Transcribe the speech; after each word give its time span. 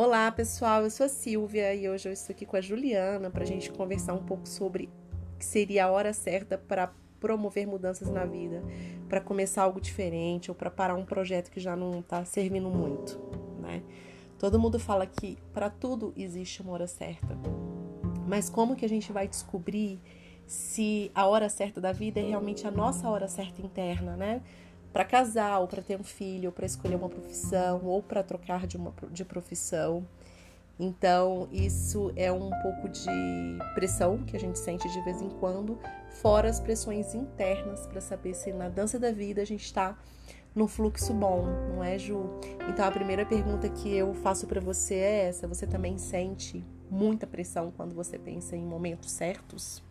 Olá 0.00 0.30
pessoal, 0.30 0.84
eu 0.84 0.90
sou 0.90 1.06
a 1.06 1.08
Silvia 1.08 1.74
e 1.74 1.88
hoje 1.88 2.08
eu 2.08 2.12
estou 2.12 2.32
aqui 2.32 2.46
com 2.46 2.56
a 2.56 2.60
Juliana 2.60 3.30
para 3.30 3.42
a 3.42 3.44
gente 3.44 3.68
conversar 3.72 4.14
um 4.14 4.22
pouco 4.22 4.48
sobre 4.48 4.88
que 5.36 5.44
seria 5.44 5.86
a 5.86 5.90
hora 5.90 6.12
certa 6.12 6.56
para 6.56 6.92
promover 7.18 7.66
mudanças 7.66 8.08
na 8.08 8.24
vida, 8.24 8.62
para 9.08 9.20
começar 9.20 9.64
algo 9.64 9.80
diferente 9.80 10.52
ou 10.52 10.54
para 10.54 10.70
parar 10.70 10.94
um 10.94 11.04
projeto 11.04 11.50
que 11.50 11.58
já 11.58 11.74
não 11.74 11.98
está 11.98 12.24
servindo 12.24 12.70
muito, 12.70 13.18
né? 13.60 13.82
Todo 14.38 14.56
mundo 14.56 14.78
fala 14.78 15.04
que 15.04 15.36
para 15.52 15.68
tudo 15.68 16.12
existe 16.16 16.62
uma 16.62 16.74
hora 16.74 16.86
certa, 16.86 17.36
mas 18.24 18.48
como 18.48 18.76
que 18.76 18.84
a 18.84 18.88
gente 18.88 19.10
vai 19.10 19.26
descobrir 19.26 20.00
se 20.46 21.10
a 21.12 21.26
hora 21.26 21.48
certa 21.48 21.80
da 21.80 21.90
vida 21.90 22.20
é 22.20 22.22
realmente 22.22 22.64
a 22.68 22.70
nossa 22.70 23.10
hora 23.10 23.26
certa 23.26 23.60
interna, 23.60 24.16
né? 24.16 24.42
Para 24.92 25.04
casar, 25.04 25.58
ou 25.60 25.68
para 25.68 25.82
ter 25.82 25.98
um 25.98 26.04
filho, 26.04 26.46
ou 26.46 26.52
para 26.52 26.66
escolher 26.66 26.96
uma 26.96 27.08
profissão, 27.08 27.80
ou 27.84 28.02
para 28.02 28.22
trocar 28.22 28.66
de, 28.66 28.76
uma, 28.76 28.92
de 29.10 29.24
profissão. 29.24 30.06
Então, 30.78 31.48
isso 31.50 32.12
é 32.14 32.30
um 32.30 32.50
pouco 32.62 32.88
de 32.88 33.58
pressão 33.74 34.18
que 34.18 34.36
a 34.36 34.40
gente 34.40 34.58
sente 34.58 34.88
de 34.88 35.00
vez 35.02 35.20
em 35.20 35.28
quando, 35.28 35.78
fora 36.22 36.48
as 36.48 36.60
pressões 36.60 37.14
internas 37.14 37.86
para 37.86 38.00
saber 38.00 38.34
se 38.34 38.52
na 38.52 38.68
dança 38.68 38.98
da 38.98 39.10
vida 39.10 39.42
a 39.42 39.44
gente 39.44 39.64
está 39.64 39.98
no 40.54 40.66
fluxo 40.68 41.12
bom, 41.12 41.46
não 41.68 41.82
é, 41.82 41.98
Ju? 41.98 42.30
Então, 42.68 42.84
a 42.84 42.90
primeira 42.90 43.26
pergunta 43.26 43.68
que 43.68 43.94
eu 43.94 44.14
faço 44.14 44.46
para 44.46 44.60
você 44.60 44.94
é 44.94 45.28
essa: 45.28 45.46
você 45.48 45.66
também 45.66 45.98
sente 45.98 46.64
muita 46.90 47.26
pressão 47.26 47.72
quando 47.76 47.94
você 47.94 48.18
pensa 48.18 48.56
em 48.56 48.64
momentos 48.64 49.10
certos? 49.10 49.82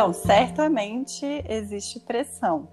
Então, 0.00 0.14
certamente 0.14 1.26
existe 1.46 2.00
pressão. 2.00 2.68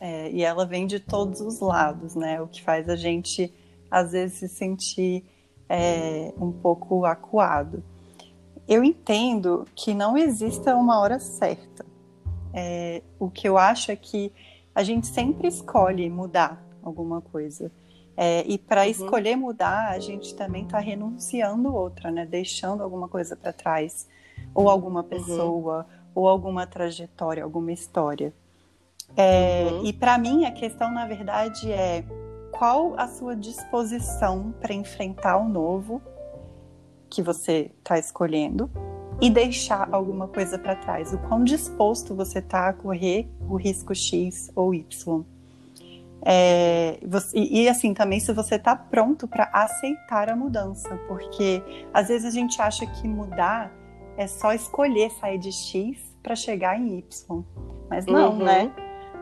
É, 0.00 0.30
e 0.30 0.42
ela 0.42 0.64
vem 0.64 0.86
de 0.86 0.98
todos 0.98 1.42
os 1.42 1.60
lados, 1.60 2.14
né? 2.14 2.40
O 2.40 2.48
que 2.48 2.62
faz 2.62 2.88
a 2.88 2.96
gente, 2.96 3.52
às 3.90 4.12
vezes, 4.12 4.38
se 4.38 4.48
sentir 4.48 5.22
é, 5.68 6.32
um 6.40 6.50
pouco 6.50 7.04
acuado. 7.04 7.84
Eu 8.66 8.82
entendo 8.82 9.66
que 9.74 9.92
não 9.92 10.16
exista 10.16 10.74
uma 10.74 10.98
hora 10.98 11.18
certa. 11.18 11.84
É, 12.54 13.02
o 13.18 13.28
que 13.28 13.46
eu 13.46 13.58
acho 13.58 13.92
é 13.92 13.96
que 13.96 14.32
a 14.74 14.82
gente 14.82 15.08
sempre 15.08 15.48
escolhe 15.48 16.08
mudar 16.08 16.66
alguma 16.82 17.20
coisa. 17.20 17.70
É, 18.16 18.46
e 18.46 18.56
para 18.56 18.84
uhum. 18.84 18.88
escolher 18.88 19.36
mudar, 19.36 19.90
a 19.90 19.98
gente 19.98 20.34
também 20.34 20.64
está 20.64 20.78
renunciando 20.78 21.74
outra, 21.74 22.10
né? 22.10 22.24
Deixando 22.24 22.82
alguma 22.82 23.08
coisa 23.08 23.36
para 23.36 23.52
trás, 23.52 24.08
ou 24.54 24.70
alguma 24.70 25.02
uhum. 25.02 25.08
pessoa, 25.08 25.86
uhum. 25.86 26.01
Ou 26.14 26.28
alguma 26.28 26.66
trajetória, 26.66 27.42
alguma 27.44 27.72
história. 27.72 28.32
É, 29.16 29.68
uhum. 29.70 29.84
E 29.84 29.92
para 29.92 30.16
mim, 30.18 30.44
a 30.44 30.52
questão, 30.52 30.92
na 30.92 31.06
verdade, 31.06 31.70
é 31.70 32.04
qual 32.50 32.94
a 32.96 33.08
sua 33.08 33.34
disposição 33.34 34.54
para 34.60 34.72
enfrentar 34.72 35.36
o 35.36 35.48
novo 35.48 36.00
que 37.10 37.22
você 37.22 37.70
está 37.78 37.98
escolhendo 37.98 38.70
e 39.20 39.28
deixar 39.28 39.88
alguma 39.92 40.26
coisa 40.26 40.58
para 40.58 40.74
trás. 40.74 41.12
O 41.12 41.18
quão 41.18 41.44
disposto 41.44 42.14
você 42.14 42.38
está 42.38 42.68
a 42.68 42.72
correr 42.72 43.28
o 43.48 43.56
risco 43.56 43.94
X 43.94 44.50
ou 44.54 44.74
Y. 44.74 45.24
É, 46.24 46.98
você, 47.04 47.36
e, 47.36 47.68
assim 47.68 47.92
também 47.92 48.20
se 48.20 48.32
você 48.32 48.54
está 48.54 48.76
pronto 48.76 49.26
para 49.26 49.50
aceitar 49.52 50.28
a 50.28 50.36
mudança, 50.36 50.96
porque 51.08 51.60
às 51.92 52.08
vezes 52.08 52.24
a 52.24 52.30
gente 52.30 52.62
acha 52.62 52.86
que 52.86 53.08
mudar 53.08 53.72
é 54.16 54.26
só 54.26 54.52
escolher 54.52 55.10
sair 55.12 55.38
de 55.38 55.52
X 55.52 55.98
para 56.22 56.36
chegar 56.36 56.78
em 56.78 56.98
Y, 56.98 57.44
mas 57.88 58.06
não, 58.06 58.32
uhum. 58.32 58.44
né? 58.44 58.72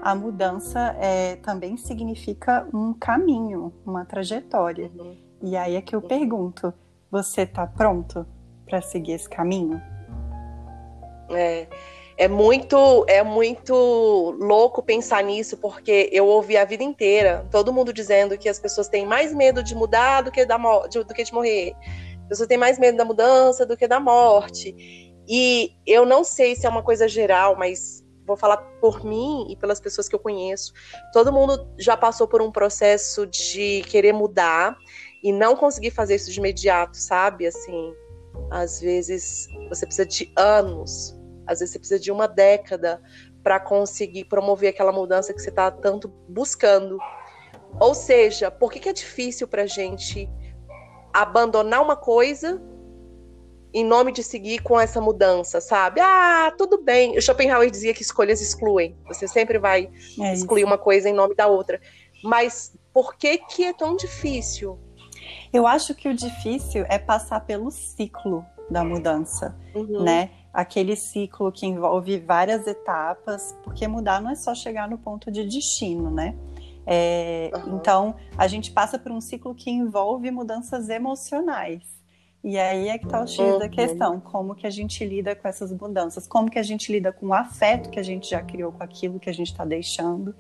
A 0.03 0.15
mudança 0.15 0.97
é, 0.99 1.37
também 1.37 1.77
significa 1.77 2.67
um 2.73 2.95
caminho, 2.95 3.73
uma 3.85 4.05
trajetória. 4.05 4.91
Uhum. 4.99 5.17
E 5.43 5.57
aí 5.57 5.77
é 5.77 5.83
que 5.83 5.95
eu 5.95 6.01
uhum. 6.01 6.09
pergunto: 6.09 6.73
você 7.11 7.43
está 7.43 7.67
pronto 7.67 8.27
para 8.67 8.81
seguir 8.81 9.13
esse 9.13 9.29
caminho? 9.29 9.81
É 11.31 11.67
é 12.21 12.29
muito 12.29 13.07
é 13.09 13.23
muito 13.23 13.75
louco 14.39 14.83
pensar 14.83 15.25
nisso, 15.25 15.57
porque 15.57 16.11
eu 16.13 16.27
ouvi 16.27 16.55
a 16.55 16.67
vida 16.67 16.85
inteira 16.85 17.47
todo 17.51 17.73
mundo 17.73 17.95
dizendo 17.95 18.37
que 18.37 18.47
as 18.47 18.59
pessoas 18.59 18.89
têm 18.89 19.07
mais 19.07 19.35
medo 19.35 19.63
de 19.63 19.75
mudar 19.75 20.21
do 20.21 20.31
que, 20.31 20.45
da, 20.45 20.59
do 20.59 21.15
que 21.15 21.25
de 21.25 21.33
morrer. 21.33 21.75
As 22.31 22.39
pessoas 22.39 22.49
têm 22.49 22.59
mais 22.59 22.79
medo 22.79 22.97
da 22.97 23.05
mudança 23.05 23.67
do 23.67 23.77
que 23.77 23.89
da 23.89 23.99
morte. 23.99 24.75
E 25.29 25.73
eu 25.87 26.07
não 26.07 26.23
sei 26.23 26.55
se 26.55 26.67
é 26.67 26.69
uma 26.69 26.83
coisa 26.83 27.09
geral, 27.09 27.57
mas 27.57 28.05
vou 28.27 28.37
falar 28.37 28.59
por 28.81 29.05
mim 29.05 29.47
e 29.51 29.57
pelas 29.57 29.81
pessoas 29.81 30.09
que 30.09 30.15
eu 30.15 30.21
conheço. 30.21 30.73
Todo 31.13 31.33
mundo 31.33 31.69
já 31.79 31.97
passou 31.97 32.29
por 32.29 32.41
um 32.41 32.53
processo 32.53 33.27
de 33.27 33.83
querer 33.89 34.13
mudar 34.13 34.77
e 35.23 35.33
não 35.33 35.57
conseguir 35.57 35.91
fazer 35.91 36.15
isso 36.15 36.31
de 36.31 36.39
imediato, 36.39 36.97
sabe? 36.97 37.47
Assim, 37.47 37.93
às 38.51 38.81
vezes 38.81 39.49
você 39.69 39.85
precisa 39.85 40.07
de 40.07 40.33
anos 40.37 41.19
às 41.51 41.59
vezes 41.59 41.73
você 41.73 41.79
precisa 41.81 42.01
de 42.01 42.13
uma 42.13 42.29
década 42.29 43.03
para 43.43 43.59
conseguir 43.59 44.27
promover 44.27 44.71
aquela 44.71 44.93
mudança 44.93 45.35
que 45.35 45.43
você 45.43 45.51
está 45.51 45.69
tanto 45.69 46.07
buscando. 46.29 46.97
Ou 47.81 47.93
seja, 47.93 48.53
por 48.53 48.71
que, 48.71 48.79
que 48.79 48.89
é 48.89 48.93
difícil 48.93 49.49
para 49.49 49.67
gente 49.67 50.29
abandonar 51.13 51.83
uma 51.83 51.97
coisa 51.97 52.61
em 53.73 53.85
nome 53.85 54.13
de 54.13 54.23
seguir 54.23 54.61
com 54.63 54.81
essa 54.81 55.01
mudança, 55.01 55.61
sabe? 55.61 56.01
Ah, 56.01 56.53
tudo 56.59 56.83
bem. 56.83 57.17
O 57.17 57.23
Schopenhauer 57.23 57.71
dizia 57.71 57.95
que 57.95 58.03
escolhas 58.03 58.41
excluem. 58.41 58.97
Você 59.07 59.29
sempre 59.29 59.59
vai 59.59 59.89
é 60.21 60.33
excluir 60.33 60.65
uma 60.65 60.79
coisa 60.79 61.09
em 61.09 61.13
nome 61.13 61.35
da 61.35 61.47
outra. 61.47 61.81
Mas 62.23 62.75
por 62.93 63.15
que 63.15 63.39
que 63.39 63.65
é 63.65 63.73
tão 63.73 63.97
difícil? 63.97 64.79
Eu 65.53 65.67
acho 65.67 65.95
que 65.95 66.09
o 66.09 66.15
difícil 66.15 66.85
é 66.89 66.99
passar 66.99 67.41
pelo 67.41 67.71
ciclo 67.71 68.45
da 68.69 68.85
mudança, 68.85 69.57
uhum. 69.75 70.03
né? 70.03 70.31
aquele 70.53 70.97
ciclo 70.97 71.51
que 71.53 71.67
envolve 71.67 72.19
várias 72.19 72.67
etapas, 72.67 73.57
porque 73.63 73.87
mudar 73.87 74.21
não 74.21 74.31
é 74.31 74.35
só 74.35 74.55
chegar 74.55 74.89
no 74.89 74.99
ponto 74.99 75.31
de 75.31 75.45
destino, 75.45 76.11
né? 76.11 76.35
É, 76.93 77.53
uhum. 77.55 77.77
Então, 77.77 78.17
a 78.37 78.49
gente 78.49 78.73
passa 78.73 78.99
por 78.99 79.13
um 79.13 79.21
ciclo 79.21 79.55
que 79.55 79.71
envolve 79.71 80.29
mudanças 80.33 80.89
emocionais. 80.89 82.01
E 82.43 82.59
aí 82.59 82.89
é 82.89 82.99
que 82.99 83.05
está 83.05 83.23
o 83.23 83.27
X 83.27 83.39
uhum. 83.39 83.59
da 83.59 83.69
questão, 83.69 84.19
como 84.19 84.55
que 84.57 84.67
a 84.67 84.71
gente 84.71 85.05
lida 85.05 85.37
com 85.37 85.47
essas 85.47 85.71
mudanças, 85.73 86.27
como 86.27 86.51
que 86.51 86.59
a 86.59 86.63
gente 86.63 86.91
lida 86.91 87.13
com 87.13 87.27
o 87.27 87.35
afeto 87.35 87.91
que 87.91 88.01
a 88.01 88.03
gente 88.03 88.31
já 88.31 88.43
criou 88.43 88.73
com 88.73 88.83
aquilo 88.83 89.21
que 89.21 89.29
a 89.29 89.33
gente 89.33 89.53
está 89.53 89.65
deixando, 89.65 90.35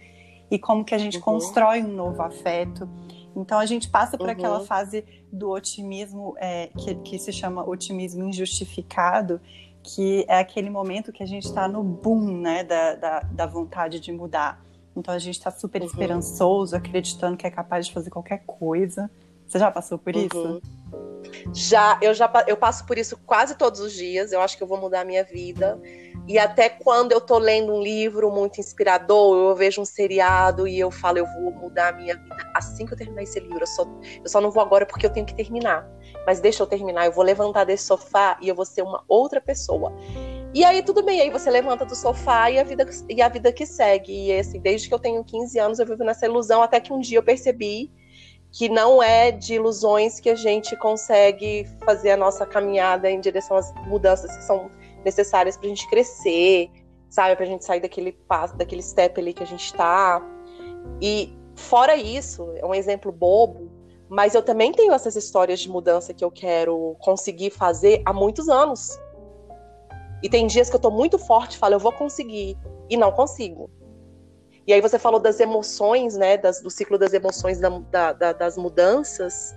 e 0.51 0.59
como 0.59 0.85
que 0.85 0.95
a 0.95 0.99
gente 0.99 1.19
uhum. 1.19 1.23
constrói 1.23 1.83
um 1.83 1.95
novo 1.95 2.21
afeto. 2.23 2.89
Então 3.37 3.59
a 3.59 3.67
gente 3.67 3.89
passa 3.89 4.19
por 4.19 4.29
aquela 4.29 4.59
uhum. 4.59 4.65
fase 4.65 5.05
do 5.31 5.51
otimismo 5.51 6.35
é, 6.39 6.69
que, 6.77 6.95
que 6.97 7.19
se 7.19 7.33
chama 7.33 7.69
otimismo 7.69 8.25
injustificado, 8.25 9.41
que 9.83 10.25
é 10.27 10.39
aquele 10.39 10.69
momento 10.69 11.13
que 11.13 11.23
a 11.23 11.27
gente 11.27 11.45
está 11.45 11.69
no 11.69 11.85
boom, 11.85 12.41
né, 12.41 12.65
da, 12.65 12.95
da, 12.95 13.21
da, 13.21 13.47
vontade 13.47 14.01
de 14.01 14.11
mudar. 14.11 14.63
Então 14.97 15.15
a 15.15 15.19
gente 15.19 15.39
está 15.39 15.51
super 15.51 15.81
uhum. 15.81 15.87
esperançoso, 15.87 16.77
acreditando 16.77 17.37
que 17.37 17.47
é 17.47 17.51
capaz 17.51 17.87
de 17.87 17.93
fazer 17.93 18.11
qualquer 18.11 18.43
coisa. 18.47 19.11
Você 19.47 19.59
já 19.59 19.71
passou 19.71 19.99
por 19.99 20.15
uhum. 20.15 20.27
isso? 20.27 20.63
Já, 21.53 21.99
eu 22.03 22.13
já 22.15 22.31
eu 22.47 22.57
passo 22.57 22.85
por 22.87 22.99
isso 22.99 23.17
quase 23.27 23.57
todos 23.57 23.81
os 23.81 23.93
dias. 23.93 24.33
Eu 24.33 24.41
acho 24.41 24.57
que 24.57 24.63
eu 24.63 24.67
vou 24.67 24.79
mudar 24.79 25.01
a 25.01 25.05
minha 25.05 25.25
vida. 25.25 25.81
E 26.27 26.39
até 26.39 26.69
quando 26.69 27.13
eu 27.13 27.21
tô 27.21 27.39
lendo 27.39 27.73
um 27.73 27.83
livro 27.83 28.31
muito 28.31 28.61
inspirador, 28.61 29.37
eu 29.37 29.57
vejo 29.57 29.81
um 29.81 29.85
seriado 29.85 30.67
e 30.67 30.79
eu 30.79 30.91
falo, 30.91 31.19
eu 31.19 31.27
vou 31.27 31.53
mudar 31.53 31.89
a 31.89 31.93
minha 31.93 32.17
vida 32.17 32.37
assim 32.55 32.87
que 32.87 32.93
eu 32.93 32.97
terminar 32.99 33.23
esse 33.23 33.41
livro. 33.41 33.61
Eu 33.61 33.67
só, 33.67 33.87
eu 34.23 34.29
só 34.29 34.41
não 34.41 34.51
vou 34.51 34.63
agora 34.63 34.87
porque 34.87 35.07
eu 35.07 35.11
tenho 35.11 35.27
que 35.27 35.35
terminar 35.35 35.89
mas 36.27 36.41
deixa 36.41 36.63
eu 36.63 36.67
terminar, 36.67 37.07
eu 37.07 37.13
vou 37.13 37.25
levantar 37.25 37.65
desse 37.65 37.85
sofá 37.85 38.37
e 38.41 38.49
eu 38.49 38.55
vou 38.55 38.65
ser 38.65 38.83
uma 38.83 39.03
outra 39.09 39.41
pessoa. 39.41 39.93
E 40.53 40.65
aí 40.65 40.83
tudo 40.83 41.03
bem, 41.03 41.21
aí 41.21 41.31
você 41.31 41.49
levanta 41.49 41.85
do 41.85 41.95
sofá 41.95 42.51
e 42.51 42.59
a 42.59 42.65
vida, 42.65 42.85
e 43.09 43.23
a 43.23 43.29
vida 43.29 43.53
que 43.53 43.65
segue. 43.65 44.27
E 44.27 44.37
assim, 44.37 44.59
desde 44.59 44.89
que 44.89 44.95
eu 44.95 44.99
tenho 44.99 45.23
15 45.23 45.59
anos 45.59 45.79
eu 45.79 45.87
vivo 45.87 46.03
nessa 46.03 46.27
ilusão, 46.27 46.61
até 46.63 46.81
que 46.81 46.93
um 46.93 46.99
dia 46.99 47.19
eu 47.19 47.23
percebi 47.23 47.93
que 48.53 48.69
não 48.69 49.01
é 49.01 49.31
de 49.31 49.55
ilusões 49.55 50.19
que 50.19 50.29
a 50.29 50.35
gente 50.35 50.77
consegue 50.77 51.67
fazer 51.85 52.11
a 52.11 52.17
nossa 52.17 52.45
caminhada 52.45 53.09
em 53.09 53.21
direção 53.21 53.57
às 53.57 53.73
mudanças 53.87 54.37
que 54.37 54.43
são 54.43 54.69
necessárias 55.05 55.57
para 55.57 55.67
a 55.67 55.69
gente 55.69 55.89
crescer, 55.89 56.69
sabe? 57.09 57.37
Para 57.37 57.45
a 57.45 57.49
gente 57.49 57.65
sair 57.65 57.81
daquele 57.81 58.13
passo, 58.13 58.57
daquele 58.57 58.83
step 58.83 59.21
ali 59.21 59.33
que 59.33 59.45
a 59.45 59.47
gente 59.47 59.67
está. 59.67 60.21
E 61.01 61.33
fora 61.55 61.95
isso, 61.95 62.53
é 62.57 62.67
um 62.67 62.75
exemplo 62.75 63.13
bobo, 63.13 63.71
mas 64.09 64.35
eu 64.35 64.43
também 64.43 64.73
tenho 64.73 64.93
essas 64.93 65.15
histórias 65.15 65.61
de 65.61 65.69
mudança 65.69 66.13
que 66.13 66.25
eu 66.25 66.31
quero 66.31 66.97
conseguir 66.99 67.51
fazer 67.51 68.03
há 68.05 68.13
muitos 68.13 68.49
anos. 68.49 68.99
E 70.23 70.29
tem 70.29 70.47
dias 70.47 70.69
que 70.69 70.77
eu 70.77 70.81
tô 70.81 70.91
muito 70.91 71.19
forte, 71.19 71.57
falo, 71.57 71.75
eu 71.75 71.79
vou 71.79 71.93
conseguir, 71.93 72.57
e 72.89 72.97
não 72.97 73.11
consigo. 73.11 73.71
E 74.67 74.73
aí 74.73 74.81
você 74.81 74.99
falou 74.99 75.19
das 75.19 75.41
emoções, 75.41 76.17
né, 76.17 76.37
das, 76.37 76.61
do 76.61 76.71
ciclo 76.71 76.99
das 76.99 77.13
emoções, 77.13 77.59
da, 77.59 78.13
da, 78.13 78.33
das 78.33 78.57
mudanças. 78.57 79.55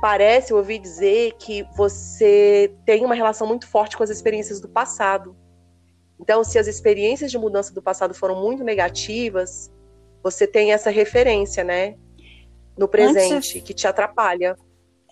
Parece, 0.00 0.52
eu 0.52 0.56
ouvi 0.56 0.78
dizer, 0.78 1.34
que 1.38 1.66
você 1.76 2.74
tem 2.86 3.04
uma 3.04 3.14
relação 3.14 3.46
muito 3.46 3.66
forte 3.66 3.96
com 3.96 4.02
as 4.02 4.10
experiências 4.10 4.60
do 4.60 4.68
passado. 4.68 5.36
Então, 6.18 6.44
se 6.44 6.58
as 6.58 6.66
experiências 6.66 7.30
de 7.30 7.38
mudança 7.38 7.74
do 7.74 7.82
passado 7.82 8.14
foram 8.14 8.40
muito 8.40 8.62
negativas, 8.62 9.70
você 10.22 10.46
tem 10.46 10.72
essa 10.72 10.90
referência, 10.90 11.64
né? 11.64 11.96
No 12.78 12.86
presente, 12.88 13.34
Antes... 13.34 13.62
que 13.62 13.74
te 13.74 13.86
atrapalha. 13.86 14.56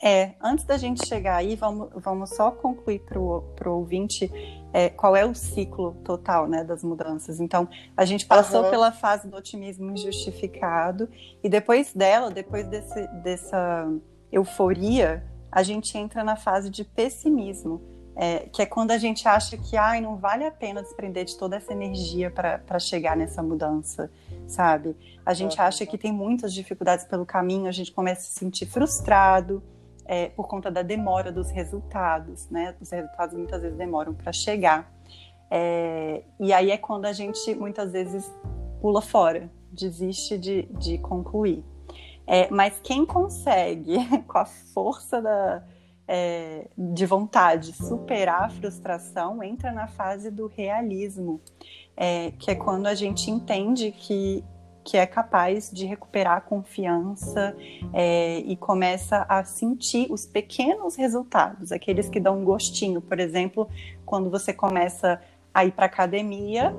É, 0.02 0.34
antes 0.40 0.64
da 0.64 0.78
gente 0.78 1.06
chegar 1.06 1.36
aí, 1.36 1.56
vamos, 1.56 1.90
vamos 1.96 2.30
só 2.30 2.50
concluir 2.50 3.00
para 3.00 3.18
o 3.18 3.52
ouvinte 3.66 4.30
é, 4.72 4.88
qual 4.88 5.16
é 5.16 5.24
o 5.24 5.34
ciclo 5.34 5.94
total 6.04 6.46
né, 6.46 6.62
das 6.62 6.82
mudanças. 6.82 7.40
Então, 7.40 7.68
a 7.96 8.04
gente 8.04 8.26
passou 8.26 8.64
uhum. 8.64 8.70
pela 8.70 8.92
fase 8.92 9.28
do 9.28 9.36
otimismo 9.36 9.90
injustificado, 9.90 11.08
e 11.42 11.48
depois 11.48 11.92
dela, 11.92 12.30
depois 12.30 12.66
desse, 12.66 13.06
dessa 13.22 13.88
euforia, 14.30 15.24
a 15.50 15.62
gente 15.62 15.96
entra 15.96 16.22
na 16.22 16.36
fase 16.36 16.70
de 16.70 16.84
pessimismo. 16.84 17.80
É, 18.20 18.48
que 18.52 18.60
é 18.60 18.66
quando 18.66 18.90
a 18.90 18.98
gente 18.98 19.28
acha 19.28 19.56
que 19.56 19.76
ai, 19.76 20.00
não 20.00 20.16
vale 20.16 20.44
a 20.44 20.50
pena 20.50 20.82
desprender 20.82 21.24
de 21.24 21.38
toda 21.38 21.54
essa 21.54 21.72
energia 21.72 22.28
para 22.28 22.78
chegar 22.80 23.16
nessa 23.16 23.40
mudança, 23.44 24.10
sabe? 24.44 24.96
A 25.24 25.32
gente 25.32 25.60
acha 25.60 25.86
que 25.86 25.96
tem 25.96 26.10
muitas 26.10 26.52
dificuldades 26.52 27.04
pelo 27.04 27.24
caminho, 27.24 27.68
a 27.68 27.72
gente 27.72 27.92
começa 27.92 28.22
a 28.22 28.24
se 28.24 28.32
sentir 28.32 28.66
frustrado, 28.66 29.62
é, 30.08 30.30
por 30.30 30.48
conta 30.48 30.70
da 30.70 30.80
demora 30.80 31.30
dos 31.30 31.50
resultados, 31.50 32.48
né? 32.48 32.74
Os 32.80 32.88
resultados 32.90 33.36
muitas 33.36 33.60
vezes 33.60 33.76
demoram 33.76 34.14
para 34.14 34.32
chegar. 34.32 34.90
É, 35.50 36.22
e 36.40 36.50
aí 36.52 36.70
é 36.70 36.78
quando 36.78 37.04
a 37.04 37.12
gente 37.12 37.54
muitas 37.54 37.92
vezes 37.92 38.32
pula 38.80 39.02
fora, 39.02 39.50
desiste 39.70 40.38
de, 40.38 40.62
de 40.78 40.96
concluir. 40.96 41.62
É, 42.26 42.50
mas 42.50 42.80
quem 42.82 43.04
consegue, 43.04 43.96
com 44.26 44.38
a 44.38 44.46
força 44.46 45.20
da, 45.20 45.62
é, 46.06 46.68
de 46.76 47.04
vontade, 47.04 47.74
superar 47.74 48.44
a 48.44 48.48
frustração, 48.50 49.42
entra 49.42 49.72
na 49.72 49.88
fase 49.88 50.30
do 50.30 50.46
realismo, 50.46 51.38
é, 51.94 52.30
que 52.38 52.50
é 52.50 52.54
quando 52.54 52.86
a 52.86 52.94
gente 52.94 53.30
entende 53.30 53.92
que 53.92 54.42
que 54.88 54.96
é 54.96 55.04
capaz 55.04 55.70
de 55.70 55.84
recuperar 55.84 56.38
a 56.38 56.40
confiança 56.40 57.54
é, 57.92 58.38
e 58.38 58.56
começa 58.56 59.26
a 59.28 59.44
sentir 59.44 60.06
os 60.10 60.24
pequenos 60.24 60.96
resultados, 60.96 61.72
aqueles 61.72 62.08
que 62.08 62.18
dão 62.18 62.40
um 62.40 62.44
gostinho. 62.44 63.02
Por 63.02 63.20
exemplo, 63.20 63.68
quando 64.06 64.30
você 64.30 64.50
começa 64.50 65.20
a 65.52 65.66
ir 65.66 65.72
para 65.72 65.84
academia 65.84 66.74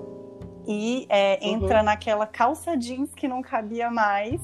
e 0.68 1.06
é, 1.08 1.38
uhum. 1.44 1.50
entra 1.50 1.84
naquela 1.84 2.26
calça 2.26 2.76
jeans 2.76 3.14
que 3.14 3.28
não 3.28 3.44
cabia 3.44 3.92
mais 3.92 4.42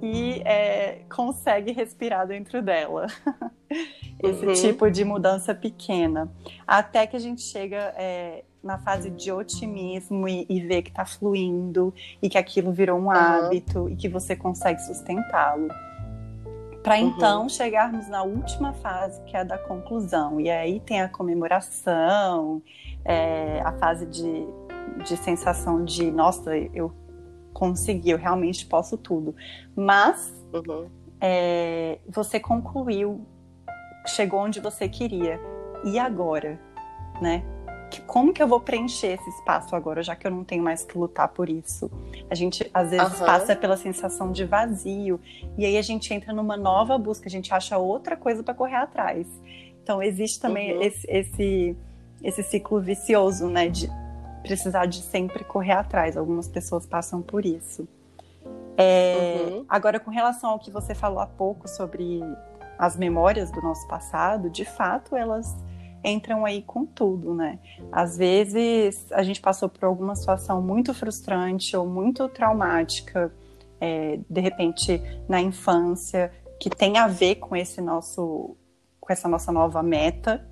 e 0.00 0.40
é, 0.44 1.00
consegue 1.12 1.72
respirar 1.72 2.28
dentro 2.28 2.62
dela. 2.62 3.08
Esse 4.22 4.46
uhum. 4.46 4.52
tipo 4.52 4.88
de 4.88 5.04
mudança 5.04 5.52
pequena. 5.52 6.32
Até 6.64 7.08
que 7.08 7.16
a 7.16 7.20
gente 7.20 7.42
chega 7.42 7.92
é, 7.96 8.44
na 8.62 8.78
fase 8.78 9.10
de 9.10 9.32
otimismo 9.32 10.28
e, 10.28 10.46
e 10.48 10.60
ver 10.60 10.82
que 10.82 10.90
está 10.90 11.04
fluindo 11.04 11.94
e 12.22 12.28
que 12.28 12.36
aquilo 12.36 12.72
virou 12.72 12.98
um 12.98 13.04
uhum. 13.04 13.10
hábito 13.10 13.88
e 13.88 13.96
que 13.96 14.08
você 14.08 14.36
consegue 14.36 14.80
sustentá-lo. 14.82 15.68
Para 16.82 16.96
uhum. 16.96 17.08
então 17.08 17.48
chegarmos 17.48 18.08
na 18.08 18.22
última 18.22 18.72
fase, 18.74 19.20
que 19.24 19.36
é 19.36 19.40
a 19.40 19.44
da 19.44 19.58
conclusão. 19.58 20.40
E 20.40 20.50
aí 20.50 20.80
tem 20.80 21.00
a 21.00 21.08
comemoração, 21.08 22.62
é, 23.04 23.60
a 23.64 23.72
fase 23.72 24.06
de, 24.06 24.46
de 25.04 25.16
sensação 25.16 25.84
de, 25.84 26.10
nossa, 26.10 26.56
eu 26.56 26.92
consegui, 27.52 28.10
eu 28.10 28.18
realmente 28.18 28.64
posso 28.66 28.96
tudo. 28.96 29.34
Mas 29.76 30.32
uhum. 30.52 30.88
é, 31.20 31.98
você 32.08 32.40
concluiu, 32.40 33.26
chegou 34.06 34.40
onde 34.40 34.60
você 34.60 34.88
queria. 34.88 35.40
E 35.84 35.98
agora? 35.98 36.58
Né? 37.20 37.42
Como 38.02 38.32
que 38.32 38.42
eu 38.42 38.46
vou 38.46 38.60
preencher 38.60 39.18
esse 39.18 39.30
espaço 39.30 39.74
agora, 39.74 40.02
já 40.02 40.14
que 40.14 40.26
eu 40.26 40.30
não 40.30 40.44
tenho 40.44 40.62
mais 40.62 40.84
que 40.84 40.96
lutar 40.96 41.28
por 41.28 41.48
isso? 41.48 41.90
A 42.28 42.34
gente 42.34 42.68
às 42.74 42.90
vezes 42.90 43.18
uhum. 43.18 43.26
passa 43.26 43.56
pela 43.56 43.76
sensação 43.76 44.30
de 44.30 44.44
vazio 44.44 45.18
e 45.56 45.64
aí 45.64 45.76
a 45.76 45.82
gente 45.82 46.12
entra 46.12 46.32
numa 46.32 46.56
nova 46.56 46.98
busca, 46.98 47.26
a 47.26 47.30
gente 47.30 47.52
acha 47.52 47.78
outra 47.78 48.16
coisa 48.16 48.42
para 48.42 48.54
correr 48.54 48.76
atrás. 48.76 49.26
Então 49.82 50.02
existe 50.02 50.38
também 50.38 50.76
uhum. 50.76 50.82
esse, 50.82 51.06
esse, 51.10 51.76
esse 52.22 52.42
ciclo 52.42 52.80
vicioso, 52.80 53.48
né, 53.48 53.68
de 53.68 53.88
precisar 54.42 54.86
de 54.86 55.00
sempre 55.02 55.44
correr 55.44 55.72
atrás. 55.72 56.16
Algumas 56.16 56.48
pessoas 56.48 56.86
passam 56.86 57.22
por 57.22 57.44
isso. 57.44 57.88
É, 58.76 59.46
uhum. 59.50 59.64
Agora, 59.68 60.00
com 60.00 60.10
relação 60.10 60.50
ao 60.50 60.58
que 60.58 60.70
você 60.70 60.94
falou 60.94 61.18
há 61.18 61.26
pouco 61.26 61.68
sobre 61.68 62.20
as 62.78 62.96
memórias 62.96 63.50
do 63.50 63.60
nosso 63.60 63.86
passado, 63.86 64.48
de 64.48 64.64
fato 64.64 65.14
elas 65.14 65.54
entram 66.04 66.44
aí 66.44 66.62
com 66.62 66.84
tudo, 66.84 67.34
né? 67.34 67.58
Às 67.92 68.16
vezes 68.16 69.06
a 69.12 69.22
gente 69.22 69.40
passou 69.40 69.68
por 69.68 69.84
alguma 69.84 70.14
situação 70.14 70.62
muito 70.62 70.94
frustrante 70.94 71.76
ou 71.76 71.86
muito 71.86 72.28
traumática, 72.28 73.32
é, 73.80 74.18
de 74.28 74.40
repente 74.40 75.00
na 75.28 75.40
infância, 75.40 76.32
que 76.58 76.70
tem 76.70 76.98
a 76.98 77.06
ver 77.06 77.36
com 77.36 77.56
esse 77.56 77.80
nosso, 77.80 78.56
com 79.00 79.12
essa 79.12 79.28
nossa 79.28 79.52
nova 79.52 79.82
meta. 79.82 80.46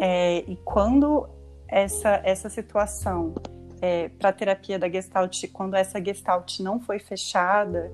É, 0.00 0.44
e 0.46 0.56
quando 0.64 1.28
essa 1.66 2.20
essa 2.24 2.48
situação 2.48 3.34
é, 3.80 4.08
para 4.08 4.30
a 4.30 4.32
terapia 4.32 4.78
da 4.78 4.88
Gestalt, 4.88 5.44
quando 5.52 5.74
essa 5.74 6.02
Gestalt 6.02 6.60
não 6.60 6.80
foi 6.80 6.98
fechada, 6.98 7.92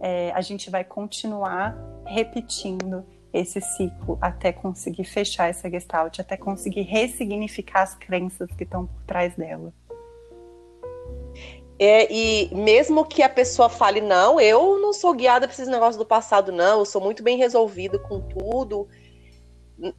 é, 0.00 0.30
a 0.32 0.40
gente 0.40 0.70
vai 0.70 0.84
continuar 0.84 1.76
repetindo 2.04 3.04
esse 3.34 3.60
ciclo 3.60 4.16
até 4.20 4.52
conseguir 4.52 5.04
fechar 5.04 5.50
essa 5.50 5.68
gestalt, 5.68 6.20
até 6.20 6.36
conseguir 6.36 6.82
ressignificar 6.82 7.82
as 7.82 7.94
crenças 7.94 8.48
que 8.56 8.62
estão 8.62 8.86
por 8.86 9.02
trás 9.02 9.34
dela. 9.34 9.72
É, 11.76 12.06
e 12.12 12.54
mesmo 12.54 13.04
que 13.04 13.20
a 13.20 13.28
pessoa 13.28 13.68
fale, 13.68 14.00
não, 14.00 14.40
eu 14.40 14.80
não 14.80 14.92
sou 14.92 15.12
guiada 15.12 15.48
para 15.48 15.54
esses 15.54 15.66
negócios 15.66 15.96
do 15.96 16.06
passado, 16.06 16.52
não, 16.52 16.78
eu 16.78 16.84
sou 16.84 17.00
muito 17.00 17.24
bem 17.24 17.36
resolvido 17.36 17.98
com 17.98 18.20
tudo, 18.20 18.88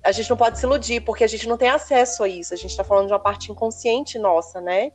a 0.01 0.13
gente 0.13 0.29
não 0.29 0.37
pode 0.37 0.57
se 0.57 0.65
iludir, 0.65 1.01
porque 1.01 1.25
a 1.25 1.27
gente 1.27 1.45
não 1.49 1.57
tem 1.57 1.67
acesso 1.67 2.23
a 2.23 2.29
isso, 2.29 2.53
a 2.53 2.57
gente 2.57 2.71
está 2.71 2.85
falando 2.85 3.07
de 3.07 3.13
uma 3.13 3.19
parte 3.19 3.51
inconsciente 3.51 4.17
nossa, 4.17 4.61
né? 4.61 4.93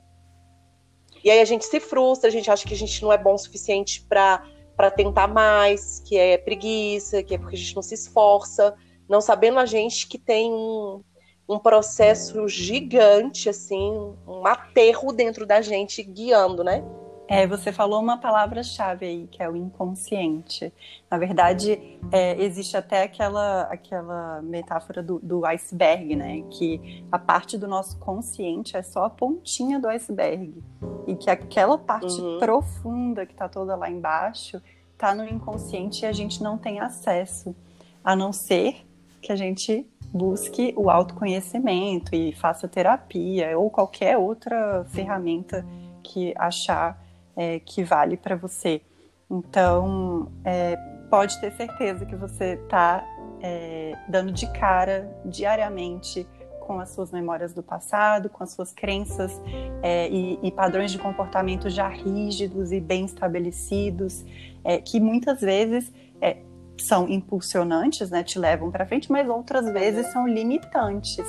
E 1.22 1.30
aí 1.30 1.40
a 1.40 1.44
gente 1.44 1.66
se 1.66 1.78
frustra, 1.78 2.30
a 2.30 2.32
gente 2.32 2.50
acha 2.50 2.66
que 2.66 2.72
a 2.72 2.76
gente 2.76 3.02
não 3.02 3.12
é 3.12 3.18
bom 3.18 3.34
o 3.34 3.38
suficiente 3.38 4.02
para 4.08 4.42
para 4.80 4.90
tentar 4.90 5.28
mais, 5.28 6.00
que 6.06 6.16
é 6.16 6.38
preguiça, 6.38 7.22
que 7.22 7.34
é 7.34 7.38
porque 7.38 7.54
a 7.54 7.58
gente 7.58 7.76
não 7.76 7.82
se 7.82 7.92
esforça, 7.92 8.74
não 9.06 9.20
sabendo 9.20 9.58
a 9.58 9.66
gente 9.66 10.08
que 10.08 10.16
tem 10.16 10.50
um, 10.50 11.02
um 11.46 11.58
processo 11.58 12.48
gigante, 12.48 13.46
assim, 13.50 13.92
um 14.26 14.46
aterro 14.46 15.12
dentro 15.12 15.44
da 15.44 15.60
gente 15.60 16.02
guiando, 16.02 16.64
né? 16.64 16.82
É, 17.28 17.46
você 17.46 17.70
falou 17.70 18.00
uma 18.00 18.16
palavra-chave 18.16 19.06
aí, 19.06 19.28
que 19.30 19.40
é 19.40 19.48
o 19.48 19.54
inconsciente. 19.54 20.72
Na 21.08 21.16
verdade, 21.16 21.98
é, 22.10 22.42
existe 22.42 22.76
até 22.76 23.04
aquela, 23.04 23.62
aquela 23.70 24.42
metáfora 24.42 25.00
do, 25.00 25.20
do, 25.20 25.46
iceberg, 25.46 26.16
né? 26.16 26.42
Que 26.50 27.04
a 27.12 27.20
parte 27.20 27.56
do 27.56 27.68
nosso 27.68 27.96
consciente 27.98 28.76
é 28.76 28.82
só 28.82 29.04
a 29.04 29.10
pontinha 29.10 29.78
do 29.78 29.86
iceberg. 29.86 30.60
E 31.06 31.14
que 31.14 31.30
aquela 31.30 31.78
parte 31.78 32.20
uhum. 32.20 32.40
profunda 32.40 33.24
que 33.24 33.32
está 33.32 33.48
toda 33.48 33.76
lá 33.76 33.88
embaixo 33.88 34.60
está 35.00 35.14
no 35.14 35.24
inconsciente 35.24 36.04
e 36.04 36.06
a 36.06 36.12
gente 36.12 36.42
não 36.42 36.58
tem 36.58 36.78
acesso, 36.78 37.56
a 38.04 38.14
não 38.14 38.34
ser 38.34 38.86
que 39.22 39.32
a 39.32 39.36
gente 39.36 39.86
busque 40.12 40.74
o 40.76 40.90
autoconhecimento 40.90 42.14
e 42.14 42.32
faça 42.32 42.68
terapia 42.68 43.58
ou 43.58 43.70
qualquer 43.70 44.18
outra 44.18 44.84
ferramenta 44.90 45.64
que 46.02 46.34
achar 46.36 47.02
é, 47.34 47.60
que 47.60 47.82
vale 47.82 48.18
para 48.18 48.36
você. 48.36 48.82
Então, 49.30 50.30
é, 50.44 50.76
pode 51.08 51.40
ter 51.40 51.52
certeza 51.52 52.04
que 52.04 52.16
você 52.16 52.54
está 52.62 53.02
é, 53.40 53.96
dando 54.06 54.32
de 54.32 54.52
cara 54.52 55.10
diariamente 55.24 56.26
com 56.70 56.78
as 56.78 56.90
suas 56.90 57.10
memórias 57.10 57.52
do 57.52 57.64
passado, 57.64 58.28
com 58.28 58.44
as 58.44 58.52
suas 58.52 58.72
crenças 58.72 59.40
é, 59.82 60.08
e, 60.08 60.38
e, 60.40 60.52
padrões 60.52 60.92
de 60.92 60.98
comportamento 60.98 61.68
já 61.68 61.88
rígidos 61.88 62.70
e 62.70 62.78
bem 62.78 63.06
estabelecidos, 63.06 64.24
é, 64.64 64.78
que 64.78 65.00
muitas 65.00 65.40
vezes 65.40 65.92
é, 66.20 66.38
são 66.78 67.08
impulsionantes, 67.08 68.10
né, 68.10 68.22
te 68.22 68.38
levam 68.38 68.70
para 68.70 68.86
frente, 68.86 69.10
mas 69.10 69.28
outras 69.28 69.70
vezes 69.72 70.06
são 70.12 70.26
limitantes. 70.26 71.24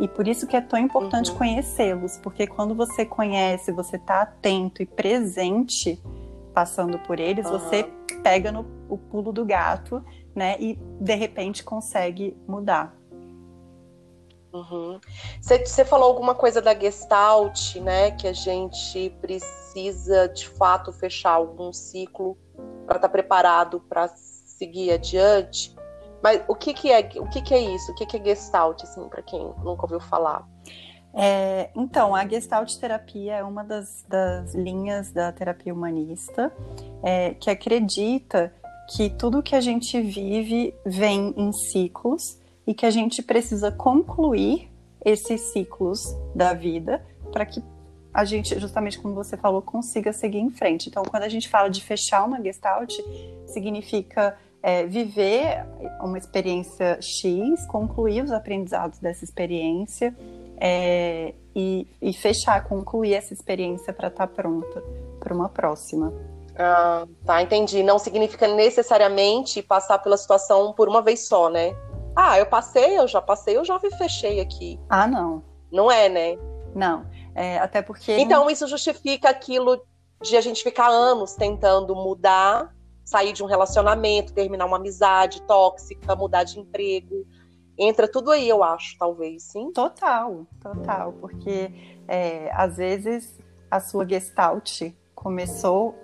E 0.00 0.08
por 0.08 0.26
isso 0.26 0.46
que 0.46 0.56
é 0.56 0.60
tão 0.60 0.78
importante 0.78 1.30
uhum. 1.30 1.38
conhecê-los, 1.38 2.16
porque 2.18 2.46
quando 2.46 2.74
você 2.74 3.04
conhece, 3.04 3.72
você 3.72 3.96
está 3.96 4.22
atento 4.22 4.82
e 4.82 4.86
presente 4.86 6.00
passando 6.52 6.98
por 7.00 7.18
eles, 7.18 7.46
uhum. 7.46 7.58
você 7.58 7.90
pega 8.22 8.52
no 8.52 8.64
o 8.88 8.96
pulo 8.96 9.32
do 9.32 9.44
gato, 9.44 10.04
né, 10.34 10.56
e 10.60 10.78
de 11.00 11.14
repente 11.14 11.64
consegue 11.64 12.36
mudar. 12.46 12.94
Uhum. 14.54 15.00
Você 15.40 15.84
falou 15.84 16.06
alguma 16.06 16.32
coisa 16.32 16.62
da 16.62 16.78
Gestalt, 16.78 17.74
né? 17.76 18.12
Que 18.12 18.28
a 18.28 18.32
gente 18.32 19.10
precisa 19.20 20.28
de 20.28 20.48
fato 20.48 20.92
fechar 20.92 21.32
algum 21.32 21.72
ciclo 21.72 22.38
para 22.86 22.96
estar 22.96 23.08
tá 23.08 23.08
preparado 23.08 23.80
para 23.80 24.08
seguir 24.08 24.92
adiante. 24.92 25.74
Mas 26.22 26.42
o 26.48 26.54
que, 26.54 26.72
que 26.72 26.90
é 26.90 27.00
o 27.16 27.28
que, 27.28 27.42
que 27.42 27.52
é 27.52 27.60
isso? 27.60 27.92
O 27.92 27.94
que, 27.94 28.06
que 28.06 28.16
é 28.16 28.24
Gestalt, 28.24 28.82
assim, 28.82 29.08
para 29.08 29.22
quem 29.22 29.40
nunca 29.62 29.82
ouviu 29.82 30.00
falar? 30.00 30.48
É, 31.12 31.70
então, 31.76 32.14
a 32.14 32.26
Gestalt 32.26 32.74
terapia 32.76 33.36
é 33.36 33.44
uma 33.44 33.62
das, 33.62 34.04
das 34.08 34.54
linhas 34.54 35.12
da 35.12 35.30
terapia 35.30 35.72
humanista 35.72 36.52
é, 37.02 37.34
que 37.34 37.48
acredita 37.48 38.52
que 38.88 39.08
tudo 39.10 39.42
que 39.42 39.54
a 39.54 39.60
gente 39.60 40.00
vive 40.00 40.74
vem 40.84 41.32
em 41.36 41.52
ciclos 41.52 42.38
e 42.66 42.74
que 42.74 42.84
a 42.84 42.90
gente 42.90 43.22
precisa 43.22 43.70
concluir 43.70 44.70
esses 45.04 45.40
ciclos 45.52 46.16
da 46.34 46.52
vida 46.52 47.04
para 47.32 47.46
que 47.46 47.62
a 48.14 48.24
gente, 48.24 48.56
justamente 48.60 49.00
como 49.00 49.12
você 49.12 49.36
falou, 49.36 49.60
consiga 49.60 50.12
seguir 50.12 50.38
em 50.38 50.50
frente. 50.50 50.88
Então, 50.88 51.02
quando 51.02 51.24
a 51.24 51.28
gente 51.28 51.48
fala 51.48 51.68
de 51.68 51.82
fechar 51.82 52.24
uma 52.24 52.40
Gestalt, 52.40 52.94
significa 53.44 54.38
é, 54.62 54.86
viver 54.86 55.66
uma 56.00 56.16
experiência 56.16 56.96
X, 57.02 57.66
concluir 57.66 58.22
os 58.22 58.30
aprendizados 58.30 59.00
dessa 59.00 59.24
experiência 59.24 60.16
é, 60.58 61.34
e, 61.56 61.88
e, 62.00 62.12
fechar, 62.12 62.62
concluir 62.62 63.14
essa 63.14 63.34
experiência 63.34 63.92
para 63.92 64.06
estar 64.06 64.28
tá 64.28 64.32
pronta 64.32 64.80
para 65.18 65.34
uma 65.34 65.48
próxima. 65.48 66.12
Ah, 66.56 67.06
tá, 67.26 67.42
entendi. 67.42 67.82
Não 67.82 67.98
significa 67.98 68.46
necessariamente 68.46 69.60
passar 69.60 69.98
pela 69.98 70.16
situação 70.16 70.72
por 70.72 70.88
uma 70.88 71.02
vez 71.02 71.26
só, 71.26 71.50
né? 71.50 71.74
Ah, 72.14 72.38
eu 72.38 72.46
passei, 72.46 72.96
eu 72.96 73.08
já 73.08 73.20
passei, 73.20 73.56
eu 73.56 73.64
já 73.64 73.76
me 73.82 73.90
fechei 73.96 74.40
aqui. 74.40 74.78
Ah, 74.88 75.06
não. 75.06 75.42
Não 75.72 75.90
é, 75.90 76.08
né? 76.08 76.38
Não. 76.74 77.04
É, 77.34 77.58
até 77.58 77.82
porque. 77.82 78.12
Então, 78.12 78.48
isso 78.48 78.66
justifica 78.66 79.28
aquilo 79.28 79.80
de 80.22 80.36
a 80.36 80.40
gente 80.40 80.62
ficar 80.62 80.88
anos 80.88 81.34
tentando 81.34 81.94
mudar, 81.94 82.74
sair 83.04 83.32
de 83.32 83.42
um 83.42 83.46
relacionamento, 83.46 84.32
terminar 84.32 84.64
uma 84.64 84.76
amizade 84.76 85.42
tóxica, 85.42 86.14
mudar 86.16 86.44
de 86.44 86.58
emprego. 86.58 87.26
Entra 87.76 88.06
tudo 88.06 88.30
aí, 88.30 88.48
eu 88.48 88.62
acho, 88.62 88.96
talvez, 88.96 89.42
sim. 89.42 89.72
Total, 89.72 90.46
total. 90.60 91.12
Porque 91.14 91.72
é, 92.06 92.50
às 92.54 92.76
vezes 92.76 93.36
a 93.70 93.80
sua 93.80 94.08
gestalt 94.08 94.92
começou 95.14 95.98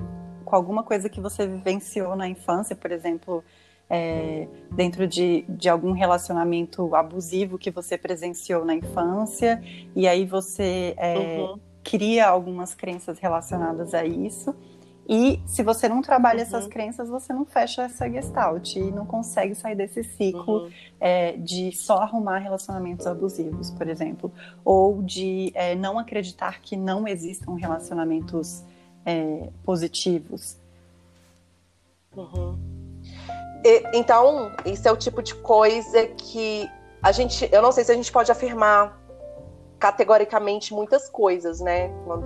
com 0.45 0.57
alguma 0.57 0.83
coisa 0.83 1.09
que 1.09 1.21
você 1.21 1.47
vivenciou 1.47 2.17
na 2.17 2.29
infância, 2.29 2.75
por 2.75 2.91
exemplo, 2.91 3.45
é, 3.90 4.47
dentro 4.70 5.06
de, 5.06 5.44
de 5.49 5.68
algum 5.68 5.90
relacionamento 5.90 6.94
abusivo 6.94 7.59
que 7.59 7.73
você 7.73 7.99
presenciou 7.99 8.64
na 8.64 8.75
infância, 8.75 9.61
e 9.97 10.06
aí 10.06 10.25
você 10.25 10.94
é, 10.97 11.40
uhum. 11.40 11.59
cria 11.82 12.28
algumas 12.28 12.73
crenças 12.73 13.18
relacionadas 13.18 13.92
a 13.92 14.04
isso. 14.04 14.54
E 15.09 15.42
se 15.44 15.64
você 15.64 15.88
não 15.88 16.02
trabalha 16.02 16.37
uhum. 16.37 16.42
essas 16.44 16.68
crenças, 16.68 17.09
você 17.09 17.32
não 17.32 17.44
fecha 17.44 17.82
essa 17.82 18.09
gestalt 18.09 18.76
e 18.76 18.92
não 18.92 19.04
consegue 19.04 19.56
sair 19.56 19.75
desse 19.75 20.04
ciclo 20.04 20.66
uhum. 20.66 20.70
é, 21.00 21.32
de 21.32 21.73
só 21.73 21.97
arrumar 21.97 22.38
relacionamentos 22.38 23.09
abusivos, 23.09 23.73
por 23.73 23.88
exemplo, 23.88 24.32
ou 24.64 25.02
de 25.02 25.50
é, 25.54 25.75
não 25.75 25.99
acreditar 25.99 26.61
que 26.61 26.76
não 26.76 27.09
existam 27.09 27.56
relacionamentos 27.56 28.62
é, 29.04 29.49
positivos. 29.64 30.56
Uhum. 32.16 32.80
E, 33.64 33.83
então, 33.95 34.52
isso 34.64 34.88
é 34.88 34.93
o 34.93 34.97
tipo 34.97 35.23
de 35.23 35.35
coisa 35.35 36.07
que 36.07 36.69
a 37.02 37.12
gente. 37.12 37.49
Eu 37.52 37.62
não 37.62 37.73
sei 37.73 37.85
se 37.85 37.93
a 37.93 37.95
gente 37.95 38.11
pode 38.11 38.31
afirmar 38.31 38.99
categoricamente 39.79 40.73
muitas 40.75 41.09
coisas, 41.09 41.61
né? 41.61 41.88
Quando 42.05 42.25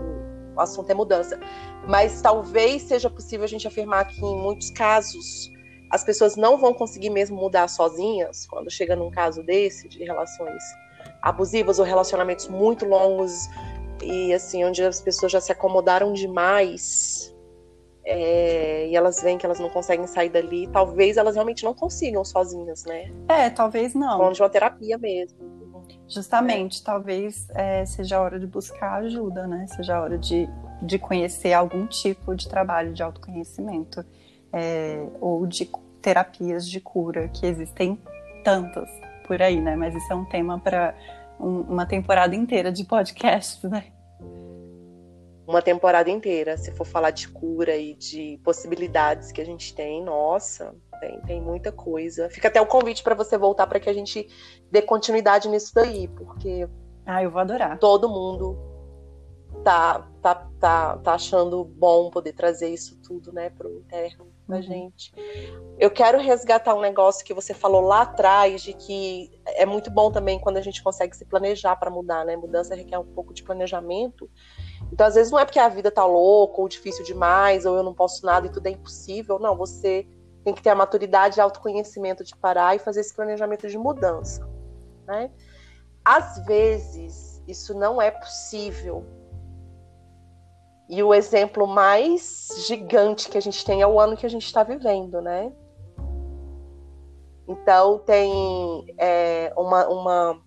o 0.57 0.61
assunto 0.61 0.91
é 0.91 0.95
mudança. 0.95 1.39
Mas 1.87 2.21
talvez 2.21 2.83
seja 2.83 3.11
possível 3.11 3.45
a 3.45 3.49
gente 3.49 3.67
afirmar 3.67 4.07
que, 4.07 4.25
em 4.25 4.37
muitos 4.41 4.71
casos, 4.71 5.51
as 5.91 6.05
pessoas 6.05 6.37
não 6.37 6.59
vão 6.59 6.73
conseguir 6.73 7.11
mesmo 7.11 7.37
mudar 7.37 7.69
sozinhas 7.69 8.47
quando 8.47 8.71
chega 8.71 8.97
num 8.97 9.11
caso 9.11 9.43
desse, 9.43 9.89
de 9.89 10.03
relações 10.05 10.63
abusivas 11.21 11.79
ou 11.79 11.85
relacionamentos 11.85 12.49
muito 12.49 12.87
longos 12.87 13.49
e 14.03 14.33
assim, 14.33 14.65
onde 14.65 14.83
as 14.83 15.01
pessoas 15.01 15.33
já 15.33 15.41
se 15.41 15.53
acomodaram 15.53 16.13
demais 16.13 17.34
é, 18.05 18.89
e 18.89 18.97
elas 18.97 19.23
veem 19.23 19.39
que 19.39 19.47
elas 19.47 19.59
não 19.59 19.71
conseguem 19.71 20.07
sair 20.07 20.29
dali, 20.29 20.67
talvez 20.69 21.17
elas 21.17 21.35
realmente 21.35 21.65
não 21.65 21.73
consigam 21.73 22.25
sozinhas, 22.25 22.85
né? 22.85 23.11
É, 23.29 23.49
talvez 23.51 23.95
não. 23.95 24.19
Falando 24.19 24.35
de 24.35 24.43
uma 24.43 24.51
terapia 24.51 24.99
mesmo. 24.99 25.55
Justamente, 26.07 26.81
é. 26.81 26.85
talvez 26.85 27.49
é, 27.55 27.85
seja 27.87 28.19
a 28.19 28.21
hora 28.21 28.39
de 28.39 28.47
buscar 28.47 28.95
ajuda, 28.97 29.47
né? 29.47 29.67
Seja 29.69 29.97
a 29.97 30.03
hora 30.03 30.19
de, 30.19 30.49
de 30.83 30.99
conhecer 30.99 31.55
algum 31.55 31.87
tipo 31.87 32.35
de 32.35 32.49
trabalho 32.49 32.93
de 32.93 33.03
autoconhecimento 33.03 34.05
é, 34.53 35.07
ou 35.21 35.47
de 35.47 35.71
terapias 36.03 36.69
de 36.69 36.81
cura, 36.81 37.29
que 37.29 37.47
existem 37.47 37.99
tantas 38.45 38.89
por 39.27 39.41
aí, 39.41 39.61
né? 39.61 39.75
Mas 39.75 39.95
isso 39.95 40.13
é 40.13 40.15
um 40.15 40.27
tema 40.27 40.59
para 40.61 40.95
um, 41.41 41.61
uma 41.61 41.87
temporada 41.87 42.37
inteira 42.37 42.71
de 42.71 42.85
podcast, 42.85 43.67
né? 43.67 43.85
Uma 45.47 45.63
temporada 45.63 46.11
inteira. 46.11 46.57
Se 46.57 46.73
for 46.73 46.87
falar 46.87 47.11
de 47.11 47.29
cura 47.29 47.77
e 47.77 47.95
de 47.95 48.41
possibilidades 48.43 49.33
que 49.33 49.41
a 49.41 49.45
gente 49.45 49.75
tem, 49.75 50.03
nossa, 50.03 50.75
tem, 51.01 51.21
tem 51.23 51.41
muita 51.41 51.71
coisa. 51.71 52.29
Fica 52.31 52.49
até 52.49 52.61
o 52.61 52.67
convite 52.67 53.03
para 53.03 53.15
você 53.15 53.37
voltar 53.37 53.67
para 53.67 53.81
que 53.81 53.89
a 53.89 53.95
gente 53.95 54.29
dê 54.71 54.83
continuidade 54.83 55.49
nisso 55.49 55.73
daí, 55.75 56.09
porque. 56.09 56.69
Ah, 57.07 57.23
eu 57.23 57.31
vou 57.31 57.41
adorar. 57.41 57.79
Todo 57.79 58.09
mundo 58.09 58.57
tá, 59.63 60.09
tá, 60.23 60.35
tá, 60.59 60.97
tá 60.99 61.15
achando 61.15 61.65
bom 61.65 62.11
poder 62.11 62.33
trazer 62.33 62.69
isso 62.69 62.99
tudo, 63.03 63.33
né, 63.33 63.51
pro 63.51 63.79
interno 63.79 64.27
da 64.49 64.57
uhum. 64.57 64.63
gente. 64.63 65.13
Eu 65.79 65.91
quero 65.91 66.19
resgatar 66.19 66.75
um 66.75 66.81
negócio 66.81 67.25
que 67.25 67.35
você 67.35 67.55
falou 67.55 67.81
lá 67.81 68.03
atrás, 68.03 68.63
de 68.63 68.75
que 68.75 69.31
é 69.47 69.65
muito 69.65 69.91
bom 69.91 70.11
também 70.11 70.39
quando 70.39 70.59
a 70.59 70.61
gente 70.61 70.83
consegue 70.83 71.17
se 71.17 71.25
planejar 71.25 71.77
para 71.77 71.91
mudar, 71.91 72.25
né? 72.25 72.37
Mudança 72.37 72.75
requer 72.75 72.99
um 72.99 73.07
pouco 73.07 73.33
de 73.33 73.43
planejamento. 73.43 74.29
Então, 74.93 75.07
às 75.07 75.15
vezes, 75.15 75.33
não 75.33 75.39
é 75.39 75.45
porque 75.45 75.59
a 75.59 75.69
vida 75.69 75.91
tá 75.91 76.05
louca, 76.05 76.61
ou 76.61 76.69
difícil 76.69 77.05
demais, 77.05 77.67
ou 77.67 77.77
eu 77.77 77.83
não 77.83 77.95
posso 77.95 78.25
nada 78.25 78.47
e 78.47 78.51
tudo 78.51 78.67
é 78.67 78.71
impossível. 78.71 79.39
Não, 79.39 79.57
você 79.57 80.07
tem 80.45 80.55
que 80.55 80.63
ter 80.63 80.71
a 80.71 80.75
maturidade 80.75 81.39
e 81.39 81.41
autoconhecimento 81.41 82.23
de 82.23 82.37
parar 82.37 82.77
e 82.77 82.79
fazer 82.79 83.01
esse 83.01 83.15
planejamento 83.15 83.69
de 83.69 83.79
mudança. 83.79 84.47
Né? 85.07 85.31
Às 86.05 86.45
vezes, 86.45 87.43
isso 87.49 87.75
não 87.75 88.01
é 88.01 88.11
possível. 88.11 89.05
E 90.89 91.03
o 91.03 91.15
exemplo 91.15 91.67
mais 91.67 92.49
gigante 92.67 93.29
que 93.31 93.39
a 93.39 93.41
gente 93.41 93.65
tem 93.65 93.81
é 93.81 93.87
o 93.87 93.99
ano 93.99 94.17
que 94.17 94.27
a 94.27 94.31
gente 94.31 94.45
está 94.45 94.63
vivendo, 94.63 95.21
né? 95.23 95.51
Então, 97.49 97.99
tem 97.99 98.95
é, 98.99 99.53
uma, 99.57 99.89
uma 99.89 100.44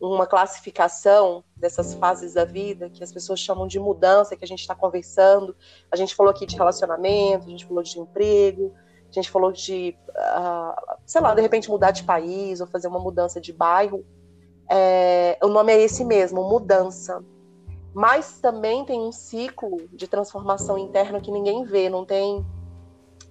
uma 0.00 0.26
classificação 0.26 1.44
dessas 1.54 1.94
fases 1.94 2.34
da 2.34 2.44
vida 2.44 2.88
que 2.88 3.04
as 3.04 3.12
pessoas 3.12 3.38
chamam 3.38 3.66
de 3.66 3.78
mudança, 3.78 4.34
que 4.34 4.44
a 4.44 4.48
gente 4.48 4.60
está 4.60 4.74
conversando. 4.74 5.54
A 5.90 5.96
gente 5.96 6.14
falou 6.14 6.30
aqui 6.30 6.46
de 6.46 6.56
relacionamento, 6.56 7.46
a 7.46 7.50
gente 7.50 7.66
falou 7.66 7.82
de 7.82 7.98
emprego, 7.98 8.72
a 9.08 9.12
gente 9.12 9.30
falou 9.30 9.52
de, 9.52 9.94
uh, 10.10 10.96
sei 11.04 11.20
lá, 11.20 11.34
de 11.34 11.42
repente 11.42 11.68
mudar 11.68 11.90
de 11.90 12.04
país 12.04 12.60
ou 12.60 12.66
fazer 12.66 12.88
uma 12.88 12.98
mudança 12.98 13.40
de 13.40 13.52
bairro. 13.52 14.04
É, 14.70 15.36
o 15.42 15.48
nome 15.48 15.72
é 15.72 15.82
esse 15.82 16.04
mesmo, 16.04 16.48
mudança. 16.48 17.22
Mas 17.92 18.40
também 18.40 18.84
tem 18.84 19.00
um 19.00 19.12
ciclo 19.12 19.88
de 19.92 20.06
transformação 20.06 20.78
interna 20.78 21.20
que 21.20 21.30
ninguém 21.30 21.64
vê, 21.64 21.90
não 21.90 22.06
tem 22.06 22.46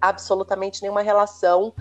absolutamente 0.01 0.81
nenhuma 0.81 1.01
relação 1.01 1.73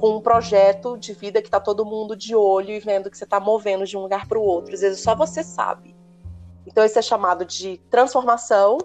com 0.00 0.16
um 0.16 0.20
projeto 0.20 0.96
de 0.96 1.12
vida 1.12 1.40
que 1.40 1.48
está 1.48 1.60
todo 1.60 1.84
mundo 1.84 2.16
de 2.16 2.34
olho 2.34 2.70
e 2.70 2.80
vendo 2.80 3.10
que 3.10 3.16
você 3.16 3.24
está 3.24 3.40
movendo 3.40 3.86
de 3.86 3.96
um 3.96 4.02
lugar 4.02 4.26
para 4.28 4.38
o 4.38 4.42
outro. 4.42 4.74
Às 4.74 4.80
vezes 4.80 5.00
só 5.00 5.14
você 5.14 5.42
sabe. 5.42 5.94
Então, 6.66 6.84
isso 6.84 6.98
é 6.98 7.02
chamado 7.02 7.44
de 7.44 7.78
transformação. 7.90 8.78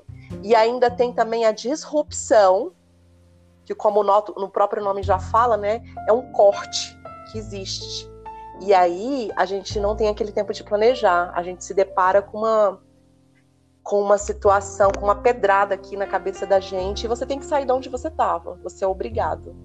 E 0.43 0.53
ainda 0.53 0.91
tem 0.91 1.11
também 1.11 1.45
a 1.45 1.51
disrupção, 1.51 2.71
que, 3.65 3.73
como 3.73 4.03
no, 4.03 4.49
próprio 4.49 4.83
nome 4.83 5.03
já 5.03 5.19
fala, 5.19 5.57
né, 5.57 5.81
é 6.07 6.13
um 6.13 6.31
corte 6.31 6.97
que 7.31 7.37
existe. 7.37 8.09
E 8.61 8.73
aí 8.73 9.31
a 9.35 9.45
gente 9.45 9.79
não 9.79 9.95
tem 9.95 10.07
aquele 10.07 10.31
tempo 10.31 10.53
de 10.53 10.63
planejar, 10.63 11.31
a 11.33 11.41
gente 11.41 11.63
se 11.63 11.73
depara 11.73 12.21
com 12.21 12.39
uma 12.39 12.79
com 13.89 13.99
uma 14.03 14.19
situação, 14.19 14.91
com 14.91 15.03
uma 15.03 15.15
pedrada 15.15 15.73
aqui 15.73 15.97
na 15.97 16.05
cabeça 16.05 16.45
da 16.45 16.59
gente, 16.59 17.05
e 17.05 17.07
você 17.07 17.25
tem 17.25 17.39
que 17.39 17.45
sair 17.45 17.65
de 17.65 17.71
onde 17.71 17.89
você 17.89 18.07
estava. 18.07 18.53
Você 18.61 18.85
é 18.85 18.87
obrigado. 18.87 19.55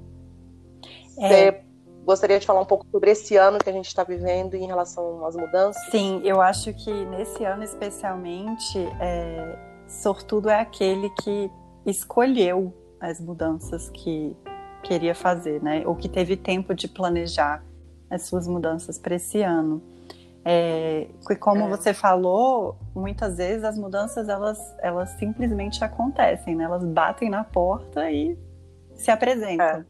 É. 1.19 1.29
Você 1.29 1.65
gostaria 2.07 2.41
de 2.41 2.47
falar 2.47 2.63
um 2.63 2.65
pouco 2.65 2.87
sobre 2.91 3.11
esse 3.11 3.37
ano 3.37 3.59
que 3.59 3.69
a 3.69 3.73
gente 3.73 3.87
está 3.87 4.03
vivendo 4.03 4.55
em 4.55 4.67
relação 4.67 5.27
às 5.27 5.37
mudanças? 5.37 5.91
Sim, 5.91 6.23
eu 6.25 6.41
acho 6.41 6.73
que 6.73 6.91
nesse 7.05 7.45
ano 7.45 7.65
especialmente, 7.65 8.79
é, 8.99 9.59
sortudo 9.87 10.49
é 10.49 10.59
aquele 10.59 11.11
que 11.23 11.51
escolheu 11.85 12.73
as 12.99 13.21
mudanças 13.21 13.91
que 13.91 14.35
queria 14.83 15.15
fazer, 15.15 15.63
né? 15.63 15.83
Ou 15.85 15.95
que 15.95 16.09
teve 16.09 16.35
tempo 16.35 16.75
de 16.75 16.89
planejar 16.89 17.63
as 18.09 18.23
suas 18.23 18.49
mudanças 18.49 18.97
para 18.97 19.17
esse 19.17 19.43
ano. 19.43 19.83
É, 20.45 21.09
e 21.31 21.37
como 21.37 21.65
é. 21.65 21.69
você 21.69 21.95
falou, 21.95 22.77
muitas 22.95 23.39
vezes 23.39 23.65
as 23.65 23.79
mudanças 23.79 24.29
elas, 24.29 24.59
elas 24.81 25.11
simplesmente 25.11 25.83
acontecem, 25.83 26.55
né? 26.55 26.65
Elas 26.65 26.85
batem 26.85 27.31
na 27.31 27.45
porta 27.45 28.11
e 28.11 28.37
se 28.95 29.11
apresentam. 29.11 29.67
É 29.67 29.85